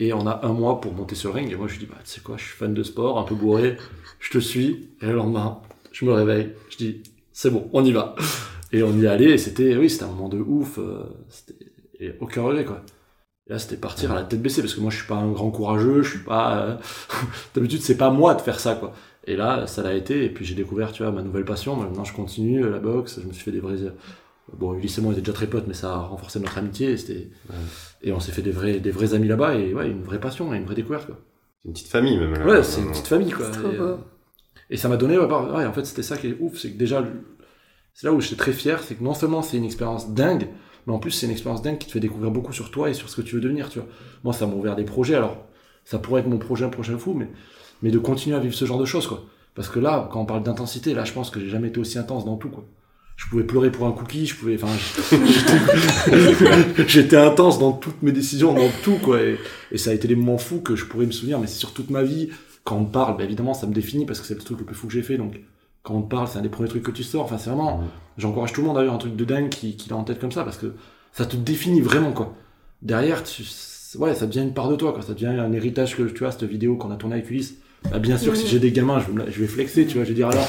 [0.00, 1.52] Et on a un mois pour monter sur le ring.
[1.52, 3.22] Et moi, je lui dis bah, tu sais quoi, je suis fan de sport, un
[3.22, 3.76] peu bourré,
[4.18, 4.88] je te suis.
[5.02, 5.60] Et le lendemain,
[5.92, 7.02] je me réveille, je dis
[7.32, 8.16] c'est bon, on y va.
[8.72, 9.26] Et on y est allé.
[9.30, 10.78] Et c'était, oui, c'était un moment de ouf.
[10.78, 11.54] euh, c'était
[12.02, 12.82] et aucun regret quoi.
[13.46, 15.30] Et là, c'était partir à la tête baissée parce que moi, je suis pas un
[15.32, 16.58] grand courageux, je suis pas.
[16.62, 16.76] euh,
[17.54, 18.92] D'habitude, c'est pas moi de faire ça, quoi.
[19.26, 20.24] Et là, ça l'a été.
[20.24, 21.76] Et puis, j'ai découvert, tu vois, ma nouvelle passion.
[21.76, 23.18] Maintenant, je continue la boxe.
[23.22, 23.76] Je me suis fait des vrais.
[24.56, 26.92] Bon, Ulysse et moi, on était déjà très potes, mais ça a renforcé notre amitié.
[26.92, 27.28] Et, c'était...
[27.48, 27.56] Ouais.
[28.02, 29.56] et on s'est fait des vrais, des vrais amis là-bas.
[29.56, 31.18] Et ouais, une vraie passion et une vraie découverte, quoi.
[31.62, 32.32] C'est une petite famille, même.
[32.34, 32.46] là.
[32.46, 33.46] Ouais, c'est une petite famille, quoi.
[33.46, 33.82] Et, beau.
[33.82, 33.96] euh,
[34.70, 36.70] et ça m'a donné, ouais, bah, ouais, en fait, c'était ça qui est ouf, c'est
[36.70, 37.04] que déjà,
[37.94, 40.48] c'est là où j'étais très fier, c'est que non seulement c'est une expérience dingue,
[40.86, 42.94] mais en plus c'est une expérience dingue qui te fait découvrir beaucoup sur toi et
[42.94, 43.88] sur ce que tu veux devenir, tu vois.
[44.24, 45.36] Moi, ça m'a ouvert des projets, alors
[45.84, 47.28] ça pourrait être mon projet un prochain fou, mais,
[47.82, 49.24] mais de continuer à vivre ce genre de choses, quoi.
[49.54, 51.98] Parce que là, quand on parle d'intensité, là, je pense que j'ai jamais été aussi
[51.98, 52.64] intense dans tout, quoi.
[53.16, 54.68] Je pouvais pleurer pour un cookie, je pouvais, enfin,
[56.86, 59.20] j'étais- intense dans toutes mes décisions, dans tout, quoi.
[59.22, 59.36] Et,
[59.72, 61.72] et ça a été des moments fous que je pourrais me souvenir, mais c'est sur
[61.74, 62.30] toute ma vie.
[62.64, 64.64] Quand on me parle, bah, évidemment, ça me définit parce que c'est le truc le
[64.64, 65.16] plus fou que j'ai fait.
[65.18, 65.40] Donc,
[65.82, 67.22] quand on te parle, c'est un des premiers trucs que tu sors.
[67.24, 67.82] Enfin, c'est vraiment.
[68.18, 70.20] J'encourage tout le monde à avoir un truc de dingue qui, qui l'a en tête
[70.20, 70.74] comme ça parce que
[71.12, 72.34] ça te définit vraiment, quoi.
[72.82, 73.42] Derrière, tu,
[73.98, 75.02] ouais, ça devient une part de toi, quoi.
[75.02, 77.54] Ça devient un héritage que tu as, cette vidéo qu'on a tournée avec Ulysse.
[77.90, 80.04] Bah, bien sûr, que si j'ai des gamins, je vais, je flexer, tu vois.
[80.04, 80.46] Je vais dire alors.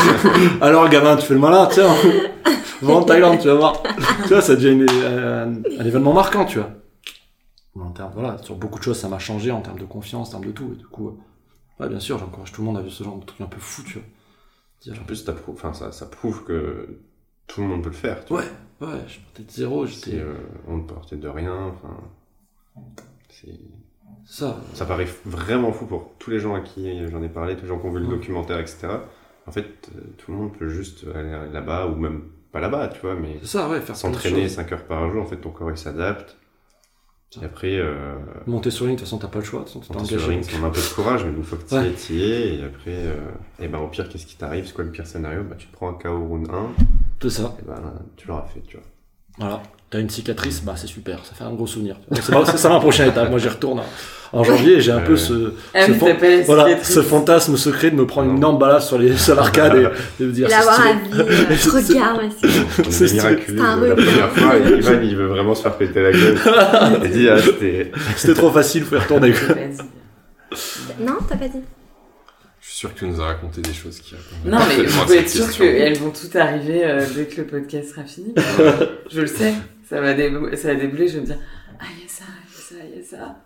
[0.62, 1.92] alors, gamin, tu fais le malin, tiens.
[2.82, 3.82] Va en Thaïlande, tu vas voir.
[4.22, 6.70] tu vois, ça devient une- un, un événement marquant, tu vois.
[7.78, 10.30] En termes, voilà, sur beaucoup de choses, ça m'a changé en termes de confiance, en
[10.32, 10.70] termes de tout.
[10.74, 11.12] Et du coup, euh,
[11.82, 13.60] ouais, bien sûr, j'encourage tout le monde à vivre ce genre de truc un peu
[13.60, 14.02] fou, tu vois.
[14.82, 16.98] Dire, En plus, t'as prou- enfin, ça, ça prouve que
[17.46, 18.24] tout le monde peut le faire.
[18.24, 18.42] tu vois.
[18.42, 18.48] Ouais,
[18.88, 20.18] ouais, je partais de zéro, j'étais.
[20.18, 20.34] euh,
[20.66, 21.66] on ne partait de rien.
[21.66, 21.96] Enfin,
[23.28, 23.58] c'est-
[24.24, 27.62] Ça, ça paraît vraiment fou pour tous les gens à qui j'en ai parlé, tous
[27.62, 28.12] les gens qui ont vu le Ouais.
[28.16, 28.88] documentaire, etc.
[29.46, 33.00] En fait, euh, tout le monde peut juste aller là-bas, ou même pas là-bas, tu
[33.00, 34.52] vois, mais ça, ouais, faire s'entraîner choses.
[34.56, 36.36] 5 heures par jour, en fait, ton corps il s'adapte.
[37.40, 38.14] Et après, euh,
[38.46, 40.52] Monter sur ligne, de toute façon, t'as pas le choix, façon, monter sur ring, ça
[40.56, 41.88] demande un peu de courage, mais une fois que tu y Ouais.
[41.88, 42.54] es, y es.
[42.58, 43.14] Et après, euh,
[43.58, 44.66] et ben, au pire, qu'est-ce qui t'arrive?
[44.66, 45.42] C'est quoi le pire scénario?
[45.48, 46.52] Bah, Tu te prends un KO round 1,
[47.22, 47.56] C'est ça.
[47.60, 47.80] et ben,
[48.16, 48.86] tu l'auras fait, tu vois.
[49.38, 49.62] Voilà.
[49.88, 51.96] T'as une cicatrice, bah c'est super, ça fait un gros souvenir.
[52.12, 52.22] C'est
[52.58, 53.30] ça ma prochaine étape.
[53.30, 53.84] Moi j'y retourne en-
[54.32, 55.18] en janvier j'ai un peu Ouais.
[55.18, 58.98] ce, Ah ce, fan- voilà, ce fantasme secret de me prendre une énorme balade sur
[58.98, 61.20] les sur l'arcade et, et me dire c'est L'avoir à vie.
[61.20, 62.20] euh, C'est- Regarde,
[62.90, 63.56] c'est- miraculeux.
[63.88, 66.38] La première fois, Ivan, il veut vraiment se faire péter la gueule.
[67.04, 67.92] Il dit, ah, c'était.
[68.16, 69.32] C'était trop facile, faut y retourner.
[71.00, 71.60] Non, t'as pas dit.
[72.60, 74.14] Je suis sûr que tu nous as raconté des choses qui
[74.44, 77.90] Non, mais vous pouvez être sûr qu'elles vont toutes arriver euh, dès que le podcast
[77.90, 78.34] sera fini.
[79.10, 79.52] je le sais,
[79.88, 81.38] ça va, débou- ça va débouler, je vais me dire
[81.80, 83.36] Ah, il y a ça, il y a ça, il y a ça.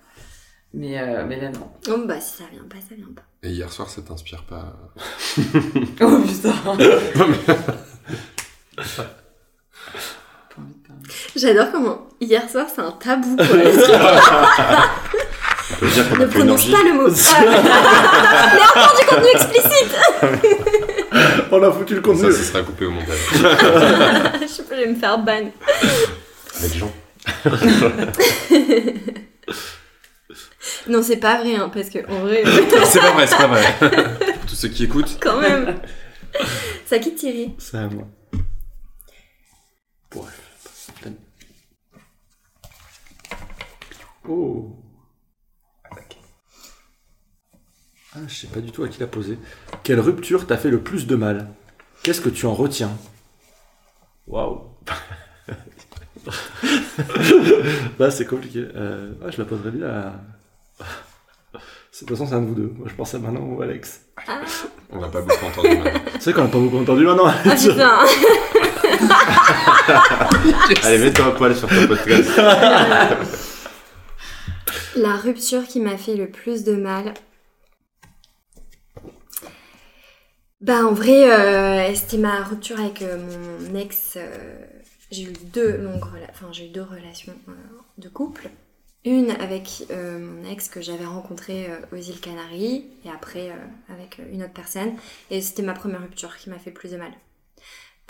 [0.75, 1.71] Mais, euh, mais là, non.
[1.89, 3.23] Oh, bah, si ça vient pas, ça vient pas.
[3.43, 4.77] Et hier soir, ça t'inspire pas
[6.03, 6.53] Oh putain
[8.77, 9.05] Pas.
[11.37, 13.37] J'adore comment hier soir c'est un tabou.
[13.37, 13.47] Quoi.
[15.69, 17.09] On peut dire qu'on ne prononce pas le mot.
[17.09, 17.41] Ah,
[18.55, 19.97] Mais encore du contenu explicite.
[21.51, 22.33] On a foutu le contenu.
[22.33, 23.19] Ça, ça sera coupé au montage.
[23.33, 25.51] Je peux me faire ban.
[26.59, 26.93] Avec Jean.
[30.89, 32.43] Non, c'est pas vrai, hein, parce que en vrai,
[32.85, 34.33] c'est pas vrai, c'est pas vrai.
[34.35, 35.81] Pour tous ceux qui écoutent, quand même.
[36.85, 37.55] Ça quitte Thierry.
[37.59, 38.07] C'est à moi.
[40.11, 40.43] Bref.
[44.29, 44.77] Oh.
[48.15, 49.39] Ah, je sais pas du tout à qui l'a posé.
[49.83, 51.49] Quelle rupture t'a fait le plus de mal?
[52.03, 52.97] Qu'est-ce que tu en retiens?
[54.27, 54.63] Waouh.
[57.99, 58.67] Là, c'est compliqué.
[58.75, 60.13] Euh, je la poserais bien à.
[60.79, 60.85] De
[62.01, 62.73] toute façon, c'est un de vous deux.
[62.77, 64.03] Moi, je pense à Manon ou Alex.
[64.91, 66.01] on n'a pas beaucoup entendu maintenant.
[66.21, 67.27] C'est vrai qu'on n'a pas beaucoup entendu maintenant.
[67.27, 67.99] Ah putain.
[70.85, 72.31] Allez, mets-toi à poil sur ton podcast.
[74.97, 77.15] La rupture qui m'a fait le plus de mal.
[80.61, 84.15] Bah en vrai, euh, c'était ma rupture avec euh, mon ex.
[84.17, 84.59] euh,
[85.11, 87.53] j'ai eu deux longues enfin j'ai eu deux relations euh,
[87.99, 88.51] de couple.
[89.07, 93.95] Une avec euh, mon ex que j'avais rencontré euh, aux îles Canaries et après euh,
[93.95, 94.93] avec une autre personne.
[95.31, 97.13] Et c'était ma première rupture qui m'a fait plus de mal.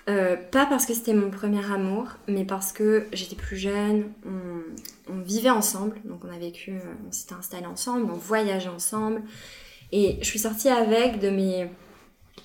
[0.07, 4.12] Pas parce que c'était mon premier amour, mais parce que j'étais plus jeune,
[5.09, 6.78] on, vivait ensemble, donc on a vécu,
[7.09, 9.22] on s'était installés ensemble, on voyageait ensemble,
[9.92, 11.68] et je suis sortie avec de mes...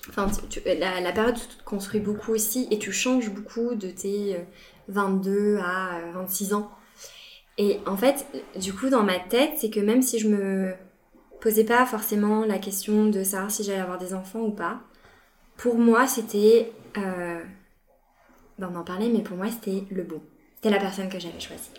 [0.08, 0.28] Enfin,
[0.66, 4.40] la, période tu te construis beaucoup aussi, et tu changes beaucoup de tes euh,
[4.88, 6.70] 22 à euh, 26 ans.
[7.62, 8.26] Et en fait,
[8.60, 10.72] du coup, dans ma tête, c'est que même si je me
[11.40, 14.80] posais pas forcément la question de savoir si j'allais avoir des enfants ou pas,
[15.56, 16.72] pour moi, c'était...
[16.98, 17.40] Euh,
[18.58, 20.20] ben, on en parlait, mais pour moi, c'était le bon.
[20.56, 21.70] C'était la personne que j'avais choisie.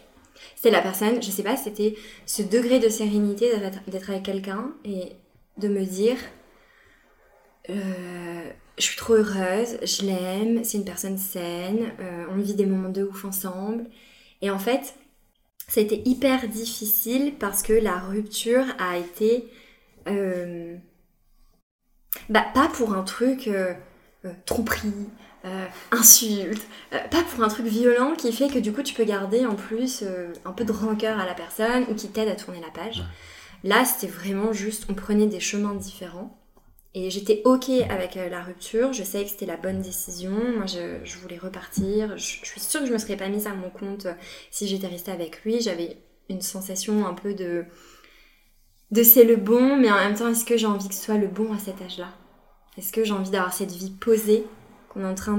[0.55, 5.11] C'était la personne, je sais pas, c'était ce degré de sérénité d'être- avec quelqu'un et
[5.57, 6.17] de me dire
[7.69, 12.65] euh, je suis trop heureuse, je l'aime, c'est une personne saine, euh, on vit des
[12.65, 13.85] moments de ouf ensemble.
[14.41, 14.95] Et en fait,
[15.67, 19.49] ça a été hyper difficile parce que la rupture a été.
[20.07, 20.77] euh,
[22.29, 23.73] bah, pas pour un truc euh,
[24.25, 25.09] euh, tromperie,
[25.45, 26.61] euh, insulte,
[26.93, 29.55] euh, pas pour un truc violent qui fait que du coup tu peux garder en
[29.55, 32.69] plus euh, un peu de rancœur à la personne ou qui t'aide à tourner la
[32.71, 33.03] page.
[33.63, 36.37] Là, c'était vraiment juste, on prenait des chemins différents.
[36.95, 40.31] Et j'étais ok avec euh, la rupture, je savais que c'était la bonne décision.
[40.31, 42.17] Moi, je, voulais repartir.
[42.17, 44.13] Je, suis sûre que je me serais pas mise à mon compte euh,
[44.51, 45.59] si j'étais restée avec lui.
[45.59, 45.97] J'avais
[46.29, 47.65] une sensation un peu de.
[48.91, 51.17] de c'est le bon, mais en même temps, est-ce que j'ai envie que ce soit
[51.17, 52.09] le bon à cet âge-là?
[52.77, 54.45] Est-ce que j'ai envie d'avoir cette vie posée
[54.93, 55.37] qui est en train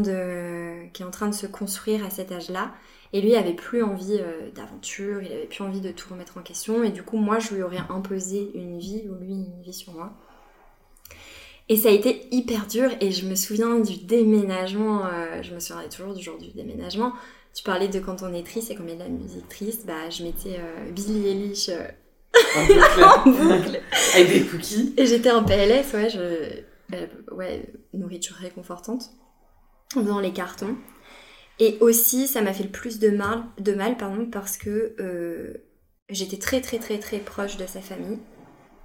[1.28, 2.72] de se construire à cet âge-là?
[3.14, 6.42] Et lui avait plus envie euh, d'aventure, il avait plus envie de tout remettre en
[6.42, 6.82] question.
[6.82, 9.92] Et du coup, moi, je lui aurais imposé une vie, ou lui une vie sur
[9.92, 10.12] moi.
[11.68, 15.60] Et ça a été hyper dur et je me souviens du déménagement, euh, je me
[15.60, 17.14] souviendrai toujours du jour du déménagement.
[17.54, 20.10] Tu parlais de quand on est triste et qu'on met de la musique triste, bah
[20.10, 21.86] je mettais euh, Billy Eilish euh,
[22.56, 23.04] En boucle.
[23.04, 23.80] en boucle.
[24.14, 24.92] Avec des cookies.
[24.98, 29.10] Et j'étais en PLS, ouais, je, ouais, nourriture réconfortante,
[29.96, 30.76] en faisant les cartons.
[31.60, 34.96] Et aussi, ça m'a fait le plus de mal, de mal pardon, parce que
[36.10, 38.18] j'étais très très très très proche de sa famille,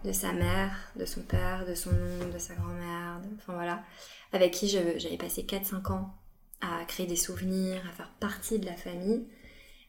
[0.03, 3.83] de sa mère, de son père, de son oncle, de sa grand-mère, enfin voilà,
[4.31, 6.15] avec qui j'avais passé 4-5 ans
[6.61, 9.27] à créer des souvenirs, à faire partie de la famille.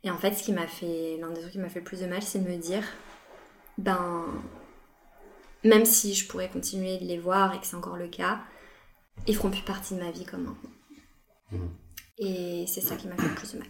[0.02, 2.00] Et en fait, ce qui m'a fait, l'un des trucs qui m'a fait le plus
[2.00, 2.84] de mal, c'est de me dire,
[3.78, 4.24] ben,
[5.64, 8.40] même si je pourrais continuer de les voir et que c'est encore le cas,
[9.26, 10.70] ils feront plus partie de ma vie comme maintenant.
[11.52, 11.70] Mhm.
[12.18, 13.68] Et c'est ça qui m'a fait le plus de mal.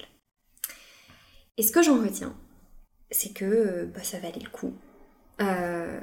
[1.57, 2.35] Et ce que j'en retiens,
[3.11, 4.75] c'est que bah, ça valait le coup.
[5.41, 6.01] Euh,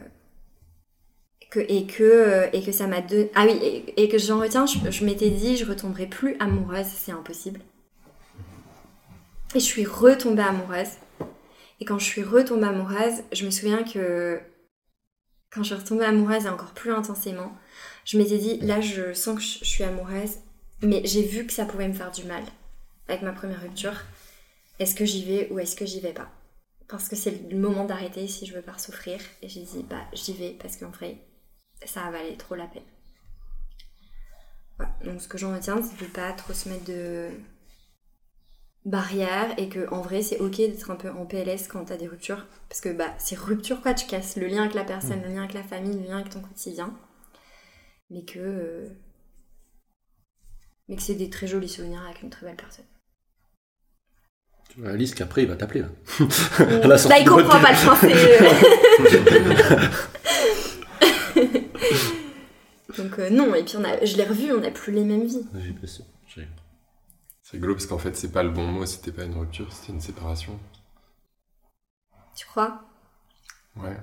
[1.56, 3.32] et, que, euh, et que ça m'a donné...
[3.36, 7.12] Ah oui, et, que j'en retiens, je, je m'étais dit, je retomberai plus amoureuse, c'est
[7.12, 7.62] impossible.
[9.56, 10.90] Et je suis retombée amoureuse.
[11.80, 14.40] Et quand je suis retombée amoureuse, je me souviens que
[15.52, 17.52] quand je suis retombée amoureuse et encore plus intensément,
[18.04, 20.38] je m'étais dit, là je sens que je suis amoureuse,
[20.82, 22.44] mais j'ai vu que ça pouvait me faire du mal
[23.08, 24.04] avec ma première rupture.
[24.80, 26.30] Est-ce que j'y vais ou est-ce que j'y vais pas?
[26.88, 29.20] Parce que c'est le moment d'arrêter si je veux pas souffrir.
[29.42, 31.18] Et j'ai dit, bah j'y vais parce qu'en vrai,
[31.86, 32.84] ça valait trop la peine.
[34.78, 34.94] Voilà.
[35.06, 37.30] Donc ce que j'en retiens, c'est de pas trop se mettre de
[38.86, 42.08] barrières et que en vrai c'est ok d'être un peu en PLS quand t'as des
[42.08, 45.28] ruptures parce que bah c'est rupture quoi tu casses le lien avec la personne le
[45.28, 46.94] lien avec la famille le lien avec ton quotidien
[48.10, 48.88] mais que euh,
[50.88, 52.86] mais que c'est des très jolis souvenirs avec une très belle personne
[54.70, 55.82] Tu réalises qu'après, il va t'appeler.
[55.82, 55.90] Là.
[56.60, 58.14] là, la sortie il comprend pas le français
[62.98, 65.26] donc euh, non et puis on a, je l'ai revu on n'a plus les mêmes
[65.26, 66.06] vies Oui, bien sûr.
[67.48, 69.94] C'est rigolo parce qu'en fait, c'est pas le bon mot, c'était pas une rupture, c'était
[69.94, 70.60] une séparation.
[72.36, 72.82] tu crois?
[73.78, 73.96] Ouais.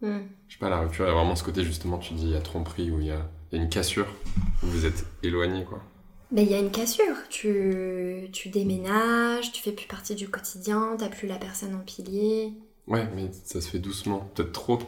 [0.00, 0.20] Hmm.
[0.46, 2.30] Je sais pas, la rupture, il y a vraiment ce côté, justement, tu dis, il
[2.30, 4.06] y a tromperie, où il y a, il y a une cassure,
[4.62, 5.82] où vous êtes éloignés, quoi.
[6.30, 7.16] Ben, il y a une cassure.
[7.28, 12.52] Tu, tu déménages, tu fais plus partie du quotidien, t'as plus la personne en pilier.
[12.86, 14.78] Ouais, mais ça se fait doucement, peut-être trop.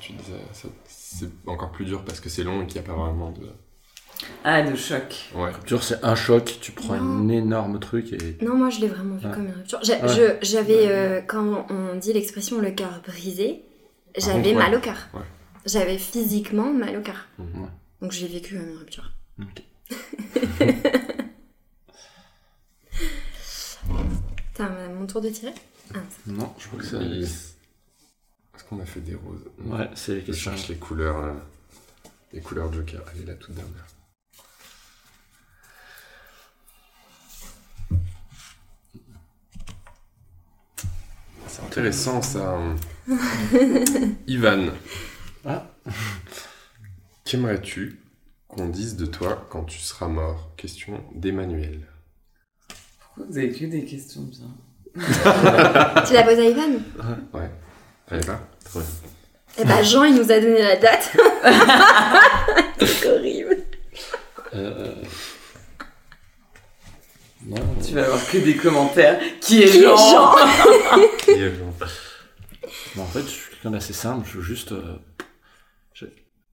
[0.00, 2.90] Tu disais, ça- c'est encore plus dur parce que c'est long et qu'il n'y a
[2.92, 3.46] pas vraiment de.
[4.44, 5.30] Ah, de choc.
[5.34, 5.50] Ouais.
[5.50, 7.24] Rupture, c'est un choc, tu prends Non.
[7.24, 8.36] un énorme truc et.
[8.44, 9.78] Non, moi je l'ai vraiment vu comme une rupture.
[9.82, 10.08] J'a- Ouais.
[10.14, 13.64] je- J'avais, euh, quand on dit l'expression le cœur brisé,
[14.18, 14.54] j'avais contre, ouais.
[14.54, 15.08] mal au cœur.
[15.14, 15.20] Ouais.
[15.66, 17.26] J'avais physiquement mal au cœur.
[18.02, 19.10] Donc j'ai vécu comme une rupture.
[19.40, 19.62] Ok.
[24.54, 24.68] T'as
[24.98, 25.54] mon tour de tirer?
[25.94, 26.86] Ah, Non, je crois que
[27.26, 27.49] c'est.
[28.60, 30.50] Est-ce qu'on a fait des roses Ouais, c'est les Je questions.
[30.50, 31.32] cherche les couleurs, euh,
[32.34, 33.00] les couleurs Joker.
[33.14, 33.86] Elle est la toute dernière.
[41.46, 42.58] C'est intéressant ça.
[44.26, 44.66] Ivan.
[45.44, 45.66] Ah.
[47.24, 48.00] Qu'aimerais-tu
[48.48, 50.52] qu'on dise de toi quand tu seras mort?
[50.56, 51.86] Question d'Emmanuel.
[53.00, 54.48] Pourquoi vous avez que des questions bien
[54.94, 56.72] Tu la poses à Ivan?
[57.32, 57.50] Ouais.
[58.08, 58.40] Elle est là?
[58.74, 58.82] Bien.
[59.58, 61.10] Eh ben Jean il nous a donné la date.
[62.80, 63.56] C'est horrible.
[64.54, 64.94] Euh...
[67.46, 67.56] Non,
[67.86, 69.18] Tu vas avoir que des commentaires.
[69.40, 70.34] Qui est Qui est Jean
[71.18, 71.72] Qui est Jean
[72.96, 74.26] non, en fait, je suis quelqu'un d'assez simple.
[74.30, 74.72] Je veux juste.
[74.72, 74.96] euh,
[75.94, 76.06] je-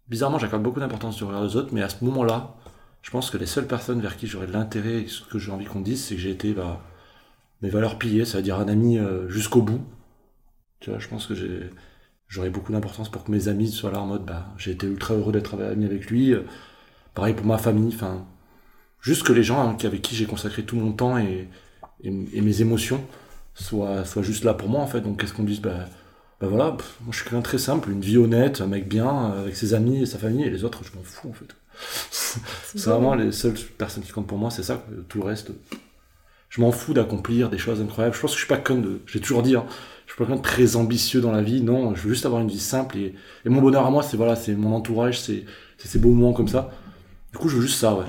[0.07, 2.55] Bizarrement, j'accorde beaucoup d'importance du regard des autres, mais à ce moment-là,
[3.01, 5.51] je pense que les seules personnes vers qui j'aurais de l'intérêt et ce que j'ai
[5.51, 6.79] envie qu'on dise, c'est que j'ai été bah,
[7.61, 9.81] mes valeurs pillées, c'est-à-dire un ami euh, jusqu'au bout.
[10.79, 11.69] Tu vois, je pense que j'ai.
[12.27, 15.13] J'aurais beaucoup d'importance pour que mes amis soient là en mode bah, j'ai été ultra
[15.15, 16.33] heureux d'être ami avec lui.
[16.33, 16.43] euh,
[17.13, 18.25] pareil pour ma famille, enfin.
[19.01, 21.47] Juste que les gens hein, avec qui j'ai consacré tout mon temps et,
[22.03, 23.01] et, et mes émotions
[23.53, 25.01] soient, soient juste là pour moi en fait.
[25.01, 25.85] Donc qu'est-ce qu'on dise bah,
[26.41, 28.87] bah voilà, pff, moi je suis quelqu'un de très simple, une vie honnête, un mec
[28.87, 31.33] bien, euh, avec ses amis et sa famille, et les autres je m'en fous en
[31.33, 31.55] fait.
[32.75, 35.51] c'est vraiment les seules personnes qui comptent pour moi, c'est ça, tout le reste.
[36.49, 38.15] Je m'en fous d'accomplir des choses incroyables.
[38.15, 39.01] Je pense que je suis pas quelqu'un de.
[39.05, 39.65] J'ai toujours dit, hein,
[40.17, 41.61] suis pas quelqu'un de très ambitieux dans la vie.
[41.61, 43.15] Non, je veux juste avoir une vie simple et,
[43.45, 45.45] et mon bonheur à moi, c'est voilà, c'est mon entourage, c'est
[45.77, 46.71] ces beaux moments comme ça.
[47.31, 48.05] Du coup, je veux juste ça, ouais.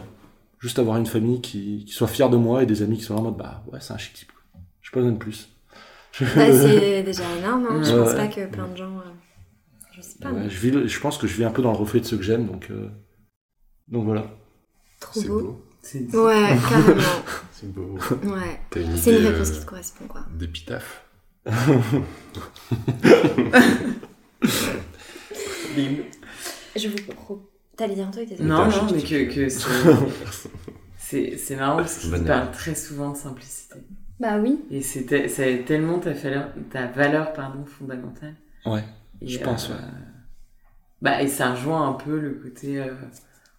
[0.60, 3.16] Juste avoir une famille qui, qui soit fière de moi et des amis qui soient
[3.16, 4.32] en mode, bah ouais, c'est un chic type.
[4.80, 5.48] Je pas besoin de plus.
[6.12, 7.66] Je- Bah, c'est déjà énorme.
[7.70, 7.82] Hein.
[7.84, 8.16] Je Ouais, pense ouais.
[8.16, 8.96] pas que plein de gens.
[8.98, 9.10] euh,
[9.92, 10.30] Je sais pas.
[10.32, 12.00] Ouais, mais je, vis le- je pense que je vis un peu dans le reflet
[12.00, 12.88] de ceux que j'aime, donc, euh,
[13.88, 14.26] donc voilà.
[15.00, 15.62] Trop C'est beau.
[16.26, 17.02] Ouais, carrément.
[17.52, 17.98] C'est beau.
[18.24, 18.60] Ouais.
[18.96, 20.22] C'est une réponse euh, qui te correspond, quoi.
[20.34, 21.04] d'épitaphe
[26.76, 27.42] Je vous pro...
[27.76, 28.28] T'allais dire un truc.
[28.40, 29.48] Non, non, mais que, que
[30.98, 33.78] c'est- c'est marrant parce qu'il Bonne parle très souvent de simplicité.
[34.18, 34.60] Bah oui.
[34.70, 38.34] Et c'est te- c'est tellement ta valeur, ta valeur pardon, fondamentale.
[38.66, 38.82] Ouais,
[39.22, 39.80] Et, Je pense, euh, ouais.
[41.00, 42.92] Bah, et ça rejoint un peu le côté euh,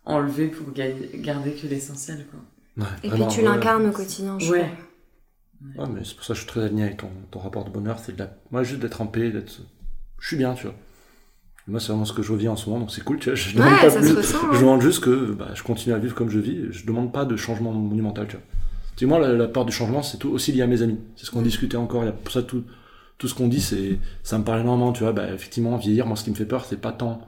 [0.04, 2.84] enlevé pour ga- garder que l'essentiel, quoi.
[2.86, 3.48] ouais Et vraiment, puis tu ouais.
[3.54, 4.60] l'incarnes au quotidien, je Ouais.
[4.66, 4.86] trouve.
[5.78, 7.70] Ouais, mais c'est pour ça que je suis très aligné avec ton, ton rapport de
[7.70, 8.00] bonheur.
[8.00, 8.30] C'est de la...
[8.52, 9.60] Moi, juste d'être en paix, d'être.
[10.20, 10.76] Je suis bien, tu vois.
[11.68, 13.30] Et moi, c'est vraiment ce que je vis en ce moment, donc c'est cool, tu
[13.30, 13.36] vois.
[13.36, 14.14] Je demande Ouais, pas plus.
[14.14, 14.38] ressent.
[14.52, 14.62] Je hein.
[14.62, 16.72] demande juste que bah, je continue à vivre comme je vis.
[16.72, 18.46] Je demande pas de changement monumental, tu vois.
[18.96, 20.98] Tu sais, moi, la, la part du changement, c'est tout aussi lié à mes amis.
[21.16, 21.44] C'est ce qu'on Mm.
[21.44, 22.04] discutait encore.
[22.04, 22.64] Il y a pour ça tout,
[23.18, 25.12] tout ce qu'on dit, c'est ça me parle énormément, tu vois.
[25.14, 27.22] Bah, effectivement, vieillir, moi, ce qui me fait peur, c'est pas tant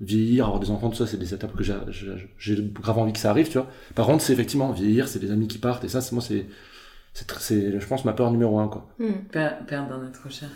[0.00, 3.30] vieillir, avoir des enfants, tout ça, c'est des étapes que j'ai- grave envie que ça
[3.30, 3.66] arrive, tu vois.
[3.96, 6.46] Par contre, c'est effectivement vieillir, c'est des amis qui partent, et ça, c'est moi, c'est,
[7.38, 8.88] c'est, je pense, ma peur numéro un, quoi.
[8.98, 9.12] Hmm.
[9.30, 10.48] Per- Perdre un être cher.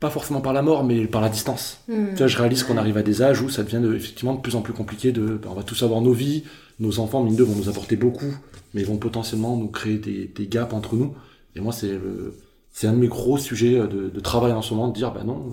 [0.00, 1.80] Pas forcément par la mort, mais par la distance.
[1.88, 2.08] Hmm.
[2.10, 4.40] Tu vois, je réalise qu'on arrive à des âges où ça devient de- effectivement de
[4.40, 6.44] plus en plus compliqué de, ben, on va tous avoir nos vies,
[6.80, 8.32] nos enfants, mine de, vont nous apporter beaucoup,
[8.74, 11.14] mais vont potentiellement nous créer des, des gaps entre nous.
[11.56, 12.34] Et moi, c'est le,
[12.72, 15.12] c'est un de mes gros sujets euh, de, de travail en ce moment, de dire,
[15.12, 15.50] bah non,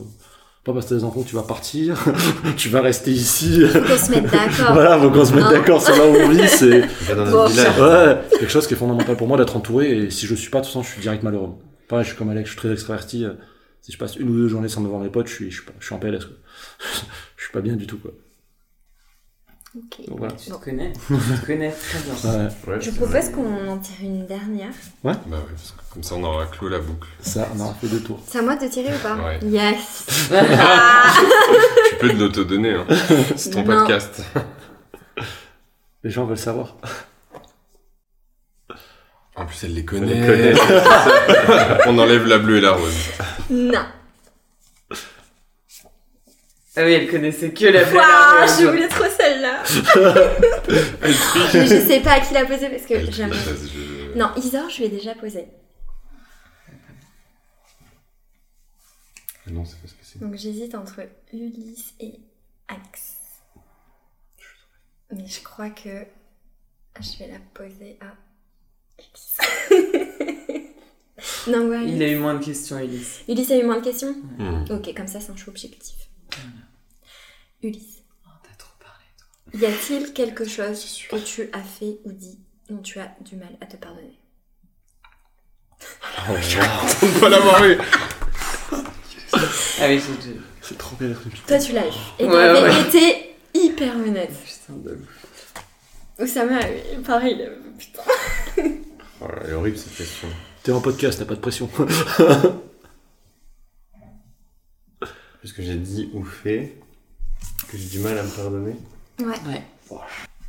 [0.64, 1.98] pas parce que t'as des enfants, tu vas partir,
[2.58, 3.64] tu vas rester ici.
[3.68, 4.74] Faut qu'on se mette d'accord.
[4.74, 7.46] voilà, faut qu'on se mette Hein d'accord sur là où on vit, c'est, Bon.
[7.48, 10.60] ouais, quelque chose qui est fondamental pour moi d'être entouré, et si je suis pas,
[10.60, 11.56] de toute façon, je suis direct malheureux.
[11.88, 13.32] Pareil, je suis comme Alex, je suis très extraverti, euh,
[13.82, 15.56] si je passe une ou deux journées sans me voir mes potes, je suis, je
[15.58, 16.36] suis, pas- je suis en PLS, quoi.
[17.38, 18.12] je suis pas bien du tout, quoi.
[19.74, 20.06] Ok.
[20.08, 20.34] Donc voilà.
[20.34, 20.58] Tu Bon.
[20.58, 22.14] te connais, tu te connais très bien.
[22.34, 24.72] Ouais, Ouais, Je propose qu'on en tire une dernière.
[25.04, 27.08] Bah ouais, parce que comme ça on aura clos la boucle.
[27.22, 28.20] ça, on aura fait deux tours.
[28.28, 29.40] C'est à moi de tirer ou pas Ouais.
[29.44, 30.06] Yes
[31.90, 32.86] Tu peux te l'auto-donner, hein.
[33.38, 33.78] C'est ton Non.
[33.78, 34.24] podcast.
[36.04, 36.76] Les gens veulent savoir.
[39.38, 40.16] En plus, elle les On connaît.
[40.16, 40.54] les connaît.
[41.88, 42.94] on enlève la bleue et la rose.
[43.50, 43.86] Non.
[46.78, 48.50] Ah oui, elle connaissait que la Waouh, blague.
[48.60, 49.62] je voulais trop celle-là.
[51.54, 54.78] Mais je sais pas à qui la poser parce que Elle je- Non, Isor, je
[54.78, 55.48] lui ai déjà posé.
[59.48, 60.20] Non, c'est pas ce que c'est.
[60.20, 61.02] Donc j'hésite entre
[61.34, 62.14] Ulysse et
[62.68, 63.16] Axe.
[65.14, 65.90] Mais je crois que
[67.02, 68.16] je vais la poser à
[68.98, 69.38] Ulysse.
[71.48, 71.86] non, ouais.
[71.86, 73.20] Il a eu moins de questions, Elise.
[73.28, 74.64] Ulysse a eu moins de questions Hmm.
[74.70, 75.96] Ok, comme ça c'est un choix objectif.
[77.64, 79.60] Ulysse, Oh, t'as trop parlé, toi.
[79.60, 82.40] y a-t-il quelque chose que tu as fait ou dit
[82.70, 84.18] dont tu as du mal à te pardonner?
[85.82, 86.34] Oh,
[87.04, 87.78] On peut l'avoir eu.
[89.80, 90.40] Ah oui, déjà.
[90.62, 91.14] c'est trop bien
[91.48, 91.92] Toi tu l'as eu.
[92.20, 92.82] Et Ouais, t'avais ouais.
[92.88, 94.32] été hyper honnête.
[94.46, 95.00] Putain de.
[96.20, 98.04] Oussama, euh, pareil, euh, putain.
[99.22, 100.28] Oh là, elle est horrible cette question.
[100.64, 101.68] T'es en podcast, t'as pas de pression.
[105.00, 106.78] Parce que j'ai dit ou fait
[107.68, 108.76] que j'ai du mal à me pardonner.
[109.20, 109.26] Ouais.
[109.50, 109.98] Ouais.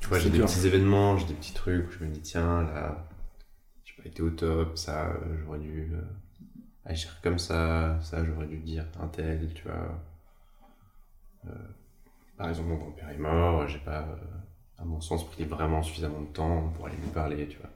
[0.00, 0.46] Tu vois, j'ai des dur.
[0.46, 3.06] petits événements, j'ai des petits trucs où je me dis, tiens, là,
[3.84, 6.00] j'ai pas été au top, ça, euh, j'aurais dû euh,
[6.84, 10.02] agir comme ça, ça, j'aurais dû dire un tel, tu vois.
[11.46, 11.50] Euh,
[12.36, 16.20] par exemple, mon grand-père est mort, j'ai pas, euh, à mon sens, pris vraiment suffisamment
[16.20, 17.70] de temps pour aller lui parler, tu vois.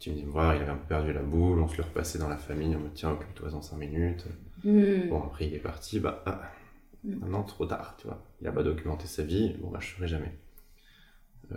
[0.00, 1.84] Tu me dis me voir, il avait un peu perdu la boule, on se le
[1.84, 4.24] repassait dans la famille, on me tient, occupe-toi dans 5 minutes.
[4.64, 5.08] Hmm.
[5.08, 6.42] Bon, après, il est parti, bah, ah,
[7.04, 8.22] Maintenant, trop tard, tu vois.
[8.40, 10.38] Il a pas documenté sa vie, bon, bah, je saurai jamais.
[11.52, 11.56] Euh,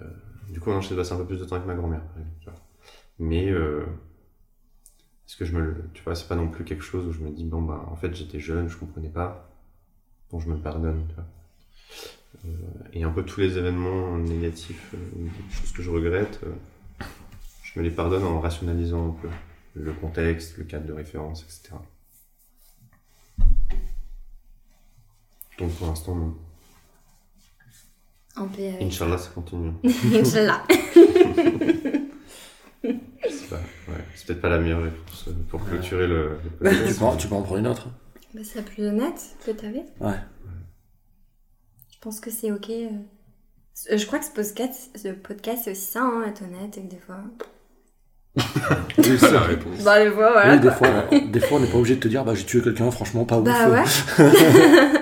[0.50, 2.04] du coup, non, je sais passer un peu plus de temps avec ma grand-mère,
[2.42, 2.60] tu vois.
[3.20, 3.86] Mais, euh,
[5.26, 7.30] est-ce que je me tu vois, c'est pas non plus quelque chose où je me
[7.30, 9.50] dis, bon, bah, en fait, j'étais jeune, je comprenais pas,
[10.32, 11.26] donc je me pardonne, tu vois.
[12.46, 12.50] Euh,
[12.94, 16.42] et un peu tous les événements négatifs, euh, des choses que je regrette,
[17.64, 19.30] je me les pardonne en rationalisant un peu
[19.76, 21.76] le contexte, le cadre de référence, etc.
[25.58, 26.36] Donc pour l'instant, non.
[28.36, 28.82] En paix avec.
[28.84, 29.72] Inch'Allah, ça continue.
[29.84, 30.64] Inch'Allah.
[32.84, 32.90] Je
[33.30, 34.04] sais pas, ouais.
[34.16, 37.00] C'est peut-être pas la meilleure réponse pour clôturer le, le tu, podcast.
[37.00, 37.88] peux, tu peux en prendre une autre.
[38.34, 39.86] Bah, c'est la plus honnête que t'avais.
[40.00, 40.14] Ouais.
[41.92, 42.70] Je pense que c'est ok.
[42.70, 42.90] euh.
[43.92, 46.82] Euh, Je crois que ce podcast, ce podcast c'est aussi ça, hein, être honnête, et
[46.84, 47.18] que des fois.
[49.04, 49.84] C'est ça la réponse.
[49.84, 50.54] Bah, des fois, voilà.
[50.54, 51.22] oui, des fois, ouais.
[51.28, 53.40] des fois, on n'est pas obligé de te dire, bah, j'ai tué quelqu'un, franchement, pas
[53.40, 53.46] ouf.
[53.46, 53.84] Bah ouais.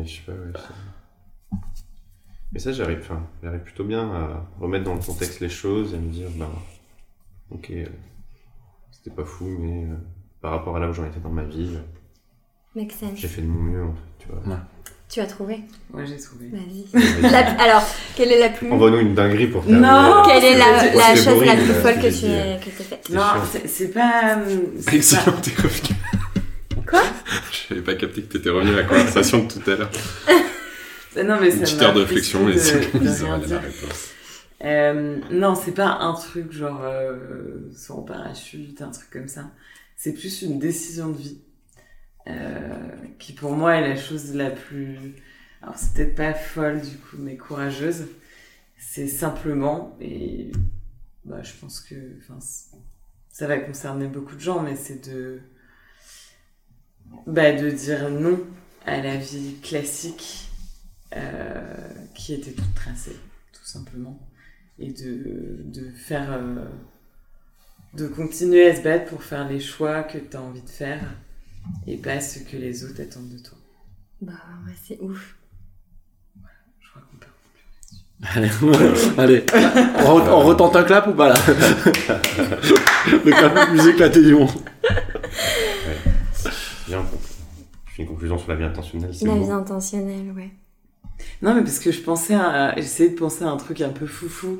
[0.00, 0.52] Mais je sais pas, ouais.
[0.54, 1.56] ça-
[2.52, 5.96] Mais ça, j'arrive, enfin, j'arrive plutôt bien à remettre dans le contexte les choses et
[5.96, 6.50] à me dire, bah,
[7.50, 7.84] ok, euh,
[8.90, 9.94] c'était pas fou, mais euh,
[10.40, 11.78] par rapport à là où j'en étais dans ma vie,
[13.14, 14.58] j'ai fait de mon mieux, en fait, tu vois.
[15.08, 15.60] Tu as trouvé
[15.92, 16.48] Ouais, j'ai trouvé.
[16.50, 16.84] Vas-y.
[16.92, 17.32] Vas-y.
[17.32, 17.82] La- Alors,
[18.14, 18.70] quelle est la plus.
[18.70, 19.84] Envoie-nous une dinguerie pour terminer.
[19.88, 23.22] Non, Quelle est la, chose la plus folle que que tu aies t'aies faite Non,
[23.66, 24.38] c'est pas.
[24.38, 24.58] euh,
[24.92, 25.50] Excellent, t'es
[27.70, 29.90] J'avais pas capté que t'étais revenu à la conversation de tout à l'heure.
[31.16, 34.10] Non, mais Une ça petite heure de réflexion de- c'est bizarre, la réponse.
[34.64, 39.50] Euh, non, c'est pas un truc genre euh, soit en parachute, un truc comme ça.
[39.96, 41.40] C'est plus une décision de vie
[42.28, 42.68] euh,
[43.18, 44.98] qui pour moi est la chose la plus.
[45.62, 48.06] Alors c'est peut-être pas folle du coup, mais courageuse.
[48.78, 50.52] C'est simplement et
[51.24, 51.96] bah je pense que
[53.32, 55.40] ça va concerner beaucoup de gens, mais c'est de
[57.26, 58.40] bah de dire non
[58.86, 60.48] à la vie classique
[61.16, 61.76] euh,
[62.14, 63.16] qui était toute tracée,
[63.52, 64.18] tout simplement
[64.78, 66.64] et de, de faire euh,
[67.94, 71.02] de continuer à se battre pour faire les choix que tu as envie de faire
[71.86, 73.58] et pas ce que les autres attendent de toi.
[74.22, 74.32] Bah,
[74.66, 75.36] ouais, c'est ouf.
[76.80, 77.26] Je crois qu'on peut
[78.22, 78.50] Allez,
[79.18, 79.44] allez.
[80.06, 81.34] On, re- on retente un clap ou pas là?
[83.06, 84.50] Le clap le plus éclaté du monde.
[86.86, 87.18] Bien, on-
[87.86, 90.50] je fais une conclusion sur la vie intentionnelle, La vie intentionnelle, ouais.
[91.42, 92.74] Non, mais parce que je pensais à.
[92.76, 94.58] J'essayais de penser à un truc un peu foufou.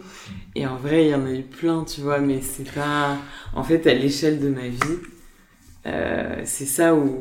[0.54, 3.16] Et en vrai, il y en a eu plein, tu vois, mais c'est pas.
[3.54, 4.78] En fait, à l'échelle de ma vie,
[5.86, 7.18] euh, c'est ça où.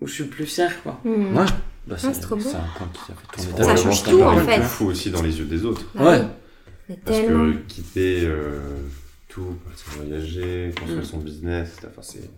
[0.00, 0.98] où je suis le plus fière, quoi.
[1.04, 1.36] Hmm.
[1.36, 1.44] Ouais.
[1.86, 2.42] Bah, c'est c'est trop beau.
[2.42, 4.56] c'est un point qui a fait tourner Ça change tout, t'as en fait.
[4.56, 5.86] C'est fou aussi dans les yeux des autres.
[5.94, 6.22] Bah Ouais.
[6.88, 7.52] Mais Parce tellement.
[7.52, 8.60] que quitter euh,
[9.28, 11.04] tout, partir voyager, construire Mm.
[11.04, 12.30] son business, enfin, c'est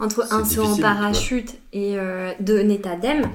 [0.00, 3.30] Entre un saut en parachute et euh, donner ta dème,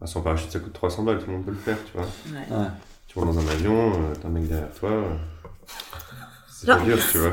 [0.00, 2.06] un sans parachute ça coûte 300 balles, tout le monde peut le faire, tu vois.
[2.32, 2.56] Ouais.
[2.62, 2.66] Ouais.
[3.06, 5.08] Tu roules dans un avion, euh, t'as un mec derrière toi, euh,
[6.50, 7.32] c'est Genre, pas dur, tu vois.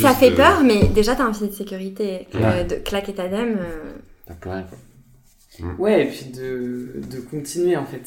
[0.00, 2.26] Ça fait de- peur, mais déjà t'as un filet de sécurité.
[2.32, 3.92] De claquer ta dème, euh,
[4.26, 4.78] T'as plus rien, quoi.
[5.78, 8.02] Ouais, et puis de, de continuer en fait.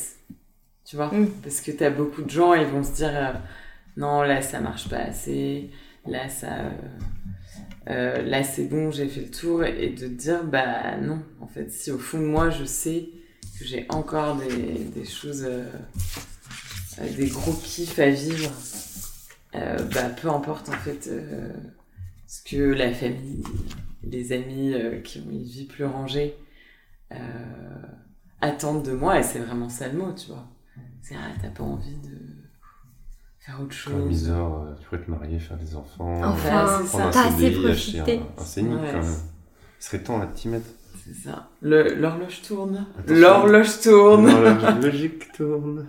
[0.83, 1.07] Tu vois?
[1.07, 1.27] Mm.
[1.43, 3.33] Parce que t'as beaucoup de gens, ils vont se dire euh,
[3.97, 5.69] non, là ça marche pas assez,
[6.07, 6.47] là ça.
[6.47, 6.69] euh,
[7.89, 11.71] euh, là c'est bon, j'ai fait le tour, et de dire bah non, en fait,
[11.71, 13.09] si au fond de moi je sais
[13.59, 15.65] que j'ai encore des, choses, euh,
[16.99, 18.51] euh, des gros kiffs à vivre,
[19.53, 21.09] bah peu importe en fait
[22.27, 23.43] ce que la famille,
[24.03, 24.73] les amis
[25.03, 26.35] qui ont une vie plus rangée
[28.41, 30.47] attendent de moi, et c'est vraiment ça le mot, tu vois.
[31.01, 32.17] C'est ah, t'as pas envie de
[33.45, 34.05] faire autre Quand chose.
[34.07, 37.21] misère, euh, tu pourrais te marier, faire des enfants, enfin, c'est prendre ça.
[37.23, 38.21] t'as assez CDI, acheter profité.
[38.37, 38.89] un, un scénic Ouais.
[38.91, 39.15] quand même.
[39.79, 40.65] Il serait temps à t'y mettre.
[41.05, 41.49] C'est ça.
[41.61, 42.85] Le- L'horloge tourne.
[43.07, 44.25] L'horloge tourne.
[44.61, 45.85] La logique tourne.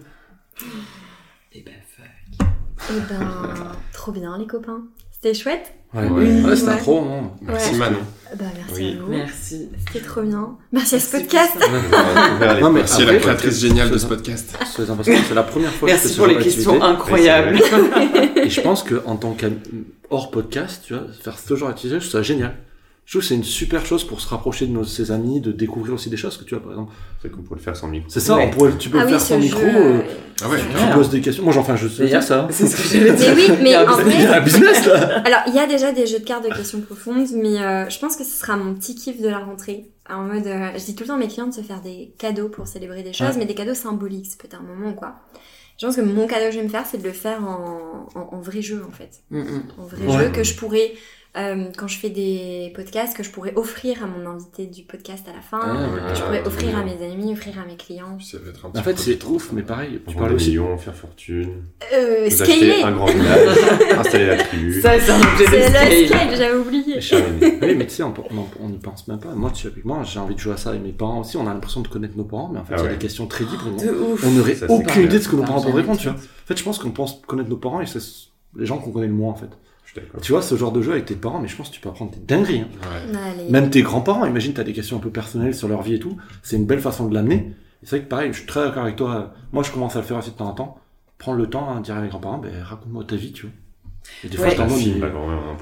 [1.52, 2.46] Et bah fuck.
[2.90, 4.82] Et ben, trop bien les copains.
[5.10, 6.68] C'était chouette Ouais, Oui, ouais, ouais.
[6.68, 7.36] un trop moment.
[7.42, 7.78] Merci Ouais.
[7.78, 7.98] Manon.
[8.38, 8.96] Bah merci Oui.
[8.98, 9.10] à vous.
[9.12, 9.68] Merci.
[9.86, 10.48] C'était trop bien.
[10.72, 11.52] Merci à ce Merci podcast.
[12.60, 14.58] Non, mais Merci à la créatrice géniale de ce podcast.
[14.74, 17.60] C'est la première fois que je fais Merci ce pour les questions incroyables.
[18.36, 19.50] Et je pense qu'en tant qu'hors
[20.10, 22.54] hors podcast, tu vois, faire ce genre d'activité, je trouve ça génial.
[23.06, 25.52] Je trouve que c'est une super chose pour se rapprocher de nos, ses amis, de
[25.52, 26.92] découvrir aussi des choses que tu vois, par exemple.
[27.22, 28.08] C'est qu'on pourrait le faire sans micro.
[28.10, 28.48] C'est ça, Ouais.
[28.48, 29.42] on pourrait, tu peux Ah le oui, faire sans jeu.
[29.42, 30.02] micro, euh, euh,
[30.42, 31.44] Ah ouais, tu poses des questions.
[31.44, 32.48] Moi, j'ai- enfin, je sais D'ailleurs, ça.
[32.50, 33.32] C'est ce que j'allais Mais dire.
[33.36, 34.14] oui, Il y mais a un en business.
[34.16, 36.24] Il y a vrai, un business là alors il y a déjà des jeux de
[36.24, 39.28] cartes de questions profondes, mais euh, je pense que ce sera mon petit kiff de
[39.28, 39.86] la rentrée.
[40.10, 42.12] En mode, euh, je dis tout le temps à mes clients de se faire des
[42.18, 43.34] cadeaux pour célébrer des choses, Ouais.
[43.38, 45.14] mais des cadeaux symboliques, c'est peut-être un moment quoi.
[45.80, 48.08] Je pense que mon cadeau que je vais me faire, c'est de le faire en,
[48.16, 49.10] en, en vrai jeu en fait.
[49.30, 49.62] Mm, mm.
[49.78, 50.24] En vrai Ouais.
[50.24, 50.92] jeu que je pourrais,
[51.38, 55.26] euh, quand je fais des podcasts, que je pourrais offrir à mon invité du podcast
[55.28, 57.76] à la fin, Ah, que je pourrais Ah, offrir à mes amis, offrir à mes
[57.76, 58.18] clients.
[58.20, 60.48] Ça va être un petit En fait, c'est ouf, mais pareil, tu parles aussi.
[60.50, 61.62] millions, faire fortune,
[61.94, 63.58] Euh, vous scaler un grand village,
[63.98, 64.80] installer la tribu.
[64.80, 66.36] Ça, c'est un objet de C'est le scale.
[66.36, 66.98] j'avais oublié.
[67.62, 68.14] Oui, mais tu sais, on
[68.60, 69.34] on n'y pense même pas.
[69.34, 71.36] Moi, tu sais, avec moi, j'ai envie de jouer à ça avec mes parents aussi.
[71.36, 72.92] On a l'impression de connaître nos parents, mais en fait, Ah il y a ouais.
[72.94, 73.76] des questions très libres.
[73.78, 74.24] De ouf.
[74.26, 76.16] On n'aurait aucune idée de ce que nos parents peuvent répondre, tu vois.
[76.16, 76.26] été.
[76.26, 77.98] En fait, je pense qu'on pense connaître nos parents et c'est
[78.56, 79.50] les gens qu'on connaît le moins, en fait.
[80.22, 81.88] Tu vois, ce genre de jeu avec tes parents, mais je pense que tu peux
[81.88, 82.60] apprendre des dingueries.
[82.60, 82.68] hein.
[82.82, 83.12] Ouais.
[83.50, 85.98] Même tes grands-parents, imagine, tu as des questions un peu personnelles sur leur vie et
[85.98, 86.16] tout.
[86.42, 87.52] C'est une belle façon de l'amener.
[87.82, 89.34] Et c'est vrai que pareil, je suis très d'accord avec toi.
[89.52, 90.78] Moi, je commence à le faire aussi de temps en temps.
[91.18, 93.52] Prendre le temps à dire à mes grands-parents, ben, raconte-moi ta vie, tu vois.
[94.24, 94.54] Et des fois, Ouais.
[94.94, 95.00] mais-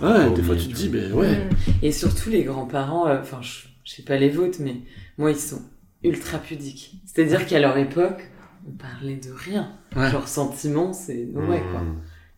[0.03, 1.01] Ouais, trop des fois, tu te dis, vois.
[1.01, 1.37] ben, ouais.
[1.37, 1.49] Mm.
[1.83, 4.77] Et surtout les grands-parents, euh, enfin, je, je sais pas les vôtres, mais
[5.17, 5.63] moi, ils sont
[6.03, 6.97] ultra pudiques.
[7.07, 8.31] C'est-à-dire qu'à leur époque,
[8.69, 9.71] on parlait de rien.
[9.97, 10.11] Ouais.
[10.11, 11.81] Genre, sentiment, c'est no way, quoi.
[11.81, 11.97] Mmh.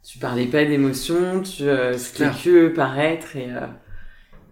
[0.08, 3.66] Tu parlais pas d'émotions, tu, euh, c'était que paraître et, euh,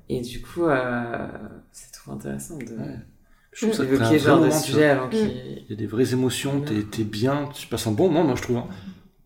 [0.09, 1.28] et du coup, euh,
[1.70, 2.96] c'est trop intéressant de, Ouais.
[3.52, 6.61] Je trouve d'évoquer ce genre de sujet avant qu'il Il y a des vraies émotions,
[6.61, 8.57] t'es, t'es bien, tu passes un bon moment, moi je trouve.
[8.57, 8.66] hein.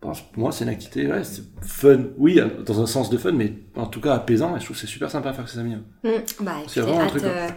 [0.01, 2.05] Bon, pour moi, c'est une activité, ouais, c'est fun.
[2.17, 4.81] Oui, dans un sens de fun, mais en tout cas apaisant, et je trouve que
[4.81, 5.73] c'est super sympa à faire avec ses amis.
[5.73, 5.81] hein.
[6.03, 6.43] Mm.
[6.45, 7.47] Bah, C'est écoutez, vraiment un hâte truc, euh,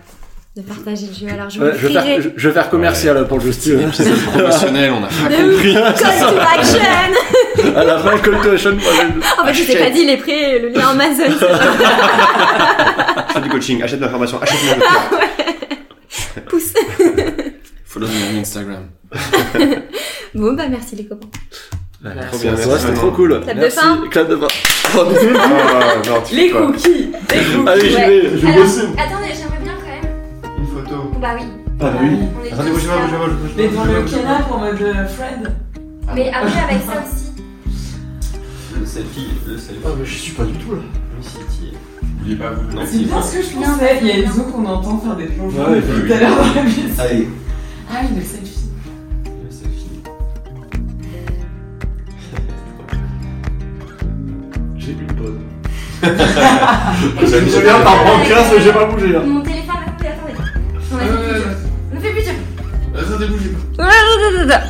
[0.56, 1.26] de partager le jeu.
[1.32, 3.90] Alors, je Ouais, je, vais faire, je, je vais faire commercial pour le jeu, veux.
[3.92, 5.72] C'est promotionnel, on a pas compris.
[5.74, 6.78] call to action
[7.76, 10.58] à la fin, call to action, je- En fait, je t'ai pas dit les prêts,
[10.58, 11.24] le lien Amazon.
[11.38, 16.74] c'est pas- Achète du coaching, achète de l'information, achète mon Pousse.
[17.86, 18.88] Follow me on Instagram.
[20.34, 21.28] Bon, bah, merci les copains.
[22.04, 22.94] Ouais, Bah, Trop ouais, bien, c'était merci.
[22.94, 23.40] trop cool.
[23.42, 23.78] Clap de Merci.
[23.78, 24.00] fin.
[24.10, 24.46] Clap de fin.
[24.98, 25.20] Oh, non, Les
[26.10, 27.10] cookies Les cookies
[27.66, 28.06] Allez, j'y Ouais.
[28.08, 28.80] vais, je vais Alors, bosser.
[28.98, 29.51] attendez, j'aimerais
[31.22, 31.44] Bah oui.
[31.80, 32.08] Ah oui.
[32.40, 33.02] On est Attendez, tous bougez pas, là.
[33.06, 33.56] bougez pas, bougez pas.
[33.56, 35.52] Mais dans le canapé en mode euh, Fred
[36.16, 37.32] Mais après, avec ça aussi.
[38.80, 39.80] Le selfie, le selfie.
[39.84, 40.80] Ah, mais je suis pas du tout là.
[42.26, 42.76] Oui, pas vous.
[42.76, 45.26] Non, C'est bien ce que je pensais, il y a Enzo qu'on entend faire des
[45.26, 46.06] plongeons Ouais, depuis oui.
[46.08, 46.84] tout à l'heure dans la musique.
[46.98, 47.28] Allez.
[47.90, 48.64] Ah oui, le selfie.
[49.44, 50.00] Le selfie.
[54.78, 55.40] J'ai une bonne.
[56.02, 59.20] Je me souviens par podcast, mais j'ai pas bougé là.
[59.20, 59.71] Mon téléphone.
[60.94, 61.06] On fait.
[61.94, 62.12] On fait.
[62.94, 63.84] Attendez, bougez pas.
[63.84, 64.62] Ouais.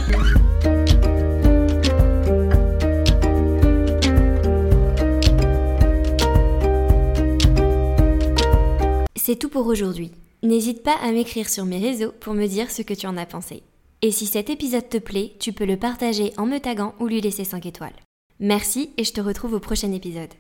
[9.17, 10.13] C'est tout pour aujourd'hui.
[10.43, 13.27] N'hésite pas à m'écrire sur mes réseaux pour me dire ce que tu en as
[13.27, 13.63] pensé.
[14.03, 17.21] Et si cet épisode te plaît, tu peux le partager en me taguant ou lui
[17.21, 17.93] laisser 5 étoiles.
[18.41, 20.33] Merci et je te retrouve au prochain épisode.